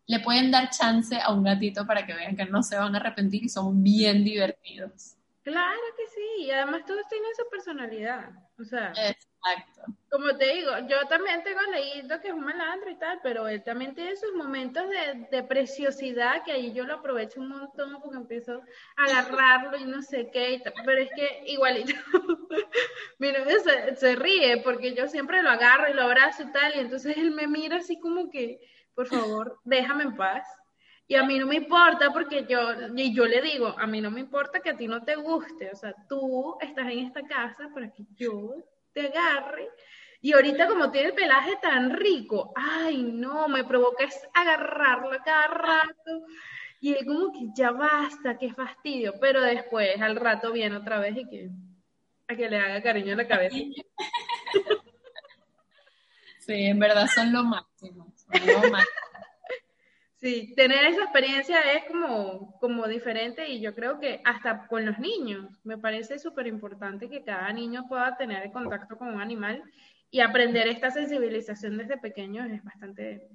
le 0.05 0.19
pueden 0.19 0.51
dar 0.51 0.69
chance 0.69 1.19
a 1.19 1.31
un 1.31 1.43
gatito 1.43 1.85
para 1.87 2.05
que 2.05 2.13
vean 2.13 2.35
que 2.35 2.45
no 2.45 2.61
se 2.61 2.77
van 2.77 2.93
a 2.95 2.99
arrepentir 2.99 3.43
y 3.43 3.49
son 3.49 3.81
bien 3.81 4.23
divertidos. 4.23 5.15
Claro 5.43 5.81
que 5.97 6.07
sí, 6.07 6.43
y 6.43 6.51
además 6.51 6.85
todos 6.85 7.07
tienen 7.09 7.33
su 7.35 7.49
personalidad. 7.49 8.29
O 8.59 8.63
sea, 8.63 8.89
Exacto. 8.89 9.91
como 10.11 10.37
te 10.37 10.53
digo, 10.53 10.71
yo 10.87 11.07
también 11.07 11.43
tengo 11.43 11.61
leído 11.71 12.21
que 12.21 12.27
es 12.27 12.33
un 12.33 12.45
malandro 12.45 12.91
y 12.91 12.99
tal, 12.99 13.19
pero 13.23 13.47
él 13.47 13.63
también 13.63 13.95
tiene 13.95 14.15
sus 14.15 14.35
momentos 14.35 14.83
de, 15.31 15.43
preciosidad 15.43 16.43
que 16.43 16.51
ahí 16.51 16.73
yo 16.73 16.85
lo 16.85 16.95
aprovecho 16.95 17.39
un 17.39 17.49
montón 17.49 17.99
porque 18.01 18.17
empiezo 18.17 18.61
a 18.97 19.03
agarrarlo 19.05 19.77
y 19.77 19.85
no 19.85 20.03
sé 20.03 20.29
qué, 20.31 20.61
pero 20.85 21.01
es 21.01 21.09
que 21.15 21.43
igualito, 21.47 21.93
mi 23.17 23.31
novio 23.31 23.59
se, 23.61 23.95
se 23.95 24.15
ríe 24.15 24.57
porque 24.57 24.93
yo 24.93 25.07
siempre 25.07 25.41
lo 25.41 25.49
agarro 25.49 25.89
y 25.89 25.93
lo 25.93 26.03
abrazo 26.03 26.43
y 26.43 26.51
tal, 26.51 26.75
y 26.75 26.79
entonces 26.81 27.17
él 27.17 27.31
me 27.31 27.47
mira 27.47 27.77
así 27.77 27.99
como 27.99 28.29
que, 28.29 28.59
por 28.93 29.07
favor, 29.07 29.59
déjame 29.63 30.03
en 30.03 30.15
paz. 30.15 30.45
Y 31.11 31.15
a 31.17 31.23
mí 31.23 31.37
no 31.37 31.45
me 31.45 31.57
importa 31.57 32.13
porque 32.13 32.45
yo, 32.47 32.71
y 32.95 33.13
yo 33.13 33.25
le 33.25 33.41
digo, 33.41 33.75
a 33.77 33.85
mí 33.85 33.99
no 33.99 34.09
me 34.09 34.21
importa 34.21 34.61
que 34.61 34.69
a 34.69 34.77
ti 34.77 34.87
no 34.87 35.03
te 35.03 35.17
guste, 35.17 35.69
o 35.69 35.75
sea, 35.75 35.93
tú 36.07 36.55
estás 36.61 36.85
en 36.87 36.99
esta 36.99 37.21
casa 37.23 37.69
para 37.73 37.91
que 37.91 38.05
yo 38.15 38.55
te 38.93 39.07
agarre. 39.07 39.67
Y 40.21 40.31
ahorita 40.31 40.69
como 40.69 40.89
tiene 40.89 41.09
el 41.09 41.13
pelaje 41.13 41.57
tan 41.61 41.89
rico, 41.89 42.53
ay 42.55 43.03
no, 43.03 43.49
me 43.49 43.65
provoca 43.65 44.05
es 44.05 44.25
agarrarlo 44.33 45.09
cada 45.25 45.47
rato. 45.47 46.27
Y 46.79 46.93
él 46.93 47.05
como 47.05 47.33
que 47.33 47.49
ya 47.57 47.71
basta, 47.71 48.37
qué 48.37 48.53
fastidio. 48.53 49.15
Pero 49.19 49.41
después, 49.41 50.01
al 50.01 50.15
rato 50.15 50.53
viene 50.53 50.77
otra 50.77 50.99
vez 50.99 51.17
y 51.17 51.27
que, 51.27 51.49
a 52.29 52.35
que 52.37 52.49
le 52.49 52.57
haga 52.57 52.81
cariño 52.81 53.11
en 53.11 53.17
la 53.17 53.27
cabeza. 53.27 53.57
Sí, 56.39 56.53
en 56.53 56.79
verdad 56.79 57.05
son 57.13 57.31
lo 57.31 57.43
máximo. 57.43 58.11
Son 58.15 58.47
lo 58.47 58.71
máximo. 58.71 59.10
Sí, 60.21 60.53
tener 60.55 60.85
esa 60.85 61.01
experiencia 61.01 61.59
es 61.73 61.85
como, 61.85 62.55
como 62.59 62.87
diferente 62.87 63.49
y 63.49 63.59
yo 63.59 63.73
creo 63.73 63.99
que 63.99 64.21
hasta 64.23 64.67
con 64.67 64.85
los 64.85 64.99
niños, 64.99 65.49
me 65.63 65.79
parece 65.79 66.19
súper 66.19 66.45
importante 66.45 67.09
que 67.09 67.23
cada 67.23 67.51
niño 67.51 67.87
pueda 67.89 68.15
tener 68.17 68.51
contacto 68.51 68.99
con 68.99 69.15
un 69.15 69.19
animal 69.19 69.63
y 70.11 70.19
aprender 70.19 70.67
esta 70.67 70.91
sensibilización 70.91 71.75
desde 71.75 71.97
pequeños 71.97 72.51
es 72.51 72.63
bastante 72.63 73.29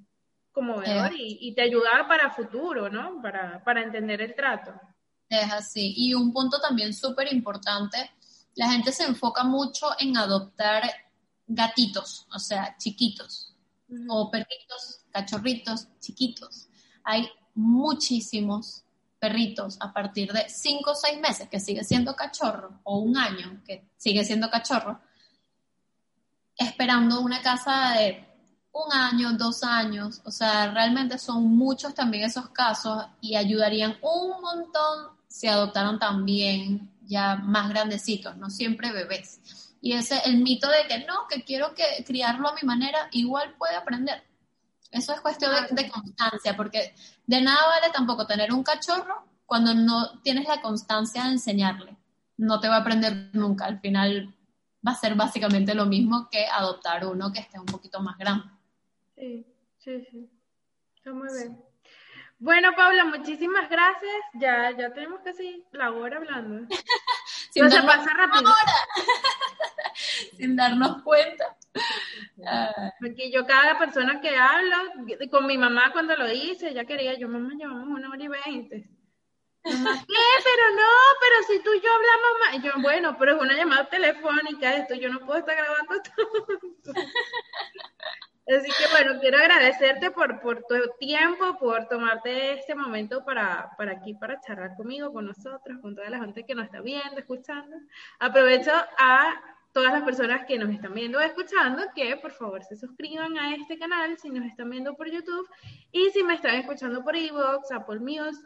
conmovedor 0.53 1.11
y, 1.13 1.37
y, 1.41 1.53
te 1.53 1.63
ayuda 1.63 2.07
para 2.07 2.31
futuro, 2.31 2.89
¿no? 2.89 3.21
Para, 3.21 3.61
para 3.65 3.83
entender 3.83 4.21
el 4.21 4.33
trato. 4.33 4.73
Es 5.27 5.51
así. 5.51 5.93
Y 5.97 6.13
un 6.13 6.31
punto 6.31 6.61
también 6.61 6.93
súper 6.93 7.31
importante, 7.33 7.97
la 8.55 8.71
gente 8.71 8.93
se 8.93 9.03
enfoca 9.03 9.43
mucho 9.43 9.87
en 9.99 10.15
adoptar 10.15 10.83
gatitos, 11.47 12.27
o 12.33 12.39
sea, 12.39 12.77
chiquitos, 12.77 13.57
o 14.07 14.31
perritos, 14.31 15.05
cachorritos, 15.11 15.89
chiquitos 15.99 16.66
hay 17.07 17.29
muchísimos 17.55 18.83
perritos 19.17 19.77
a 19.79 19.93
partir 19.93 20.31
de 20.33 20.47
5 20.49 20.91
o 20.91 20.93
6 20.93 21.19
meses, 21.21 21.49
que 21.49 21.59
sigue 21.59 21.83
siendo 21.85 22.15
cachorro, 22.15 22.81
o 22.83 22.99
un 22.99 23.17
año, 23.17 23.61
que 23.65 23.89
sigue 23.95 24.25
siendo 24.25 24.49
cachorro, 24.49 24.99
esperando 26.57 27.21
una 27.21 27.41
casa 27.41 27.93
de 27.93 28.27
un 28.73 28.93
año, 28.93 29.33
dos 29.33 29.63
años, 29.63 30.21
o 30.25 30.31
sea, 30.31 30.71
realmente 30.71 31.17
son 31.17 31.45
muchos 31.57 31.95
también 31.95 32.25
esos 32.25 32.49
casos 32.49 33.05
y 33.21 33.35
ayudarían 33.35 33.97
un 34.01 34.41
montón 34.41 35.17
si 35.27 35.47
adoptaron 35.47 35.97
también 35.97 36.91
ya 37.05 37.37
más 37.37 37.69
grandecitos, 37.69 38.35
no 38.35 38.49
siempre 38.49 38.91
bebés. 38.91 39.39
Y 39.81 39.93
ese 39.93 40.19
el 40.25 40.41
mito 40.41 40.67
de 40.69 40.87
que 40.87 41.05
no, 41.05 41.27
que 41.29 41.43
quiero 41.43 41.73
que 41.73 42.03
criarlo 42.05 42.49
a 42.49 42.55
mi 42.55 42.63
manera, 42.63 43.07
igual 43.11 43.55
puede 43.57 43.75
aprender. 43.75 44.26
Eso 44.91 45.13
es 45.13 45.21
cuestión 45.21 45.51
de, 45.71 45.89
constancia, 45.89 46.55
porque 46.55 46.93
de 47.25 47.41
nada 47.41 47.67
vale 47.67 47.91
tampoco 47.93 48.25
tener 48.25 48.53
un 48.53 48.63
cachorro 48.63 49.25
cuando 49.45 49.73
no 49.73 50.19
tienes 50.21 50.47
la 50.47 50.61
constancia 50.61 51.23
de 51.23 51.31
enseñarle. 51.31 51.97
No 52.37 52.59
te 52.59 52.67
va 52.67 52.77
a 52.77 52.79
aprender 52.81 53.29
nunca. 53.33 53.65
Al 53.65 53.79
final 53.79 54.33
va 54.85 54.91
a 54.91 54.95
ser 54.95 55.15
básicamente 55.15 55.73
lo 55.73 55.85
mismo 55.85 56.29
que 56.29 56.45
adoptar 56.45 57.05
uno 57.05 57.31
que 57.31 57.39
esté 57.39 57.59
un 57.59 57.65
poquito 57.65 57.99
más 57.99 58.17
grande. 58.17 58.45
Sí, 59.15 59.45
sí, 59.79 60.05
sí. 60.11 60.29
Está 60.95 61.13
muy 61.13 61.27
bien. 61.33 61.61
Bueno, 62.39 62.69
Paula, 62.75 63.05
muchísimas 63.05 63.69
gracias. 63.69 64.15
Ya, 64.35 64.71
ya 64.77 64.93
tenemos 64.93 65.21
casi 65.21 65.65
la 65.71 65.91
hora 65.91 66.17
hablando. 66.17 66.67
Sin 67.57 67.85
pasa 67.85 68.13
rápido. 68.13 68.53
Sin 70.37 70.55
darnos 70.55 71.01
cuenta. 71.03 71.57
Porque 72.99 73.31
yo 73.31 73.45
cada 73.45 73.77
persona 73.77 74.21
que 74.21 74.35
hablo, 74.35 74.75
con 75.31 75.47
mi 75.47 75.57
mamá 75.57 75.91
cuando 75.91 76.15
lo 76.15 76.31
hice, 76.31 76.73
ya 76.73 76.85
quería, 76.85 77.17
yo 77.17 77.27
mamá 77.27 77.53
llevamos 77.57 77.87
una 77.87 78.09
hora 78.09 78.23
y 78.23 78.27
veinte. 78.27 78.89
¿Qué? 79.63 79.73
Pero 80.43 80.71
no, 80.75 80.93
pero 81.19 81.43
si 81.47 81.59
tú 81.63 81.73
y 81.73 81.81
yo 81.81 81.89
hablamos 81.91 82.31
más. 82.39 82.63
Yo, 82.63 82.81
bueno, 82.81 83.17
pero 83.17 83.35
es 83.35 83.41
una 83.41 83.55
llamada 83.55 83.89
telefónica, 83.89 84.75
esto 84.75 84.95
yo 84.95 85.09
no 85.09 85.19
puedo 85.19 85.39
estar 85.39 85.55
grabando 85.55 86.01
todo. 86.15 86.93
Así 88.47 88.71
que 88.71 88.85
bueno, 88.91 89.19
quiero 89.19 89.37
agradecerte 89.39 90.09
por, 90.11 90.39
por 90.39 90.63
tu 90.63 90.75
tiempo, 90.99 91.57
por 91.59 91.87
tomarte 91.87 92.53
este 92.53 92.75
momento 92.75 93.25
para, 93.25 93.71
para 93.77 93.91
aquí, 93.91 94.13
para 94.13 94.39
charlar 94.39 94.75
conmigo, 94.77 95.11
con 95.11 95.25
nosotros, 95.25 95.79
con 95.81 95.95
toda 95.95 96.09
la 96.09 96.19
gente 96.19 96.45
que 96.45 96.55
nos 96.55 96.65
está 96.65 96.79
viendo, 96.79 97.17
escuchando. 97.17 97.75
Aprovecho 98.19 98.71
a 98.71 99.33
todas 99.73 99.91
las 99.91 100.03
personas 100.03 100.45
que 100.47 100.57
nos 100.57 100.69
están 100.69 100.93
viendo 100.93 101.19
o 101.19 101.21
escuchando 101.21 101.83
que 101.93 102.15
por 102.17 102.31
favor 102.31 102.63
se 102.63 102.75
suscriban 102.75 103.37
a 103.37 103.53
este 103.53 103.77
canal 103.77 104.17
si 104.17 104.29
nos 104.29 104.45
están 104.45 104.69
viendo 104.69 104.95
por 104.95 105.07
YouTube 105.07 105.47
y 105.91 106.09
si 106.11 106.23
me 106.23 106.33
están 106.35 106.55
escuchando 106.55 107.03
por 107.03 107.15
Evox, 107.15 107.71
Apple 107.71 107.99
Music, 107.99 108.43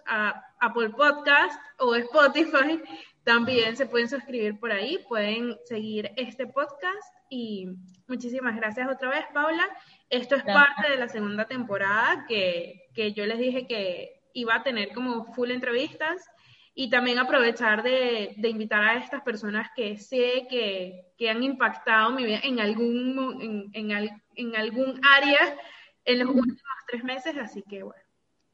Apple 0.60 0.90
Podcast 0.90 1.58
o 1.78 1.96
Spotify, 1.96 2.82
también 3.24 3.78
se 3.78 3.86
pueden 3.86 4.10
suscribir 4.10 4.60
por 4.60 4.72
ahí, 4.72 4.98
pueden 5.08 5.58
seguir 5.66 6.12
este 6.18 6.48
podcast 6.48 7.21
y 7.32 7.66
muchísimas 8.08 8.58
gracias 8.58 8.90
otra 8.92 9.10
vez, 9.10 9.26
Paula. 9.34 9.66
Esto 10.10 10.36
es 10.36 10.44
parte 10.44 10.92
de 10.92 10.98
la 10.98 11.08
segunda 11.08 11.46
temporada 11.46 12.26
que, 12.28 12.90
que 12.94 13.14
yo 13.14 13.26
les 13.26 13.40
dije 13.40 13.66
que 13.66 14.22
iba 14.34 14.56
a 14.56 14.64
tener 14.64 14.90
como 14.94 15.34
full 15.34 15.50
entrevistas 15.50 16.30
y 16.76 16.90
también 16.90 17.20
aprovechar 17.20 17.84
de, 17.84 18.34
de, 18.36 18.50
invitar 18.50 18.84
a 18.84 18.98
estas 18.98 19.22
personas 19.22 19.70
que 19.74 19.98
sé 19.98 20.46
que, 20.50 21.14
que 21.18 21.30
han 21.30 21.42
impactado 21.42 22.12
mi 22.12 22.26
vida 22.26 22.42
en 22.44 22.60
algún, 22.60 23.72
en, 23.74 23.92
en, 23.92 24.22
en, 24.36 24.56
algún 24.58 25.00
área 25.10 25.56
en 26.04 26.20
los 26.20 26.28
últimos 26.28 26.78
tres 26.90 27.04
meses, 27.06 27.38
así 27.38 27.64
que 27.64 27.84
bueno, 27.84 28.04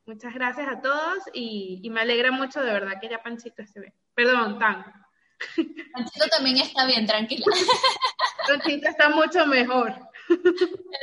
muchas 0.06 0.36
gracias 0.36 0.68
a 0.68 0.82
todos 0.82 1.18
y, 1.34 1.80
y 1.82 1.90
me 1.90 2.02
alegra 2.02 2.32
mucho 2.32 2.62
de 2.62 2.74
verdad 2.74 3.00
que 3.02 3.10
ya 3.10 3.24
Panchito 3.24 3.64
esté 3.64 3.80
bien. 3.80 3.94
Perdón, 4.14 4.60
Tan. 4.60 4.86
Panchito 5.94 6.28
también 6.30 6.58
está 6.58 6.86
bien, 6.86 7.06
tranquila. 7.06 7.46
Panchito 8.48 8.90
está 8.90 9.10
mucho 9.10 9.46
mejor. 9.46 9.94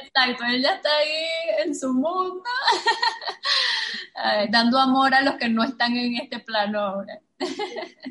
Exacto, 0.03 0.45
ella 0.45 0.75
está 0.75 0.89
ahí 0.97 1.65
en 1.65 1.75
su 1.75 1.93
mundo, 1.93 2.43
dando 4.51 4.79
amor 4.79 5.15
a 5.15 5.23
los 5.23 5.37
que 5.37 5.49
no 5.49 5.65
están 5.65 5.97
en 5.97 6.17
este 6.17 6.41
plano 6.41 6.81
ahora. 6.81 7.21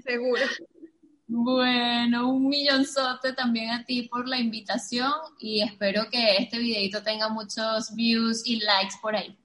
Seguro. 0.03 0.41
Bueno, 1.27 2.29
un 2.29 2.47
millonzote 2.47 3.33
también 3.33 3.71
a 3.71 3.85
ti 3.85 4.03
por 4.03 4.27
la 4.27 4.37
invitación 4.37 5.11
y 5.39 5.63
espero 5.63 6.09
que 6.11 6.37
este 6.37 6.59
videito 6.59 7.01
tenga 7.01 7.29
muchos 7.29 7.95
views 7.95 8.45
y 8.45 8.59
likes 8.59 8.95
por 9.01 9.15
ahí. 9.15 9.37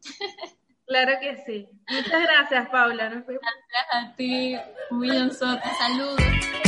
Claro 0.87 1.13
que 1.21 1.37
sí. 1.45 1.69
Muchas 1.89 2.23
gracias, 2.23 2.69
Paula. 2.71 3.09
Gracias 3.11 3.43
a 3.93 4.15
ti, 4.17 4.57
un 4.91 5.01
millonzote. 5.01 5.63
Saludos. 5.79 6.68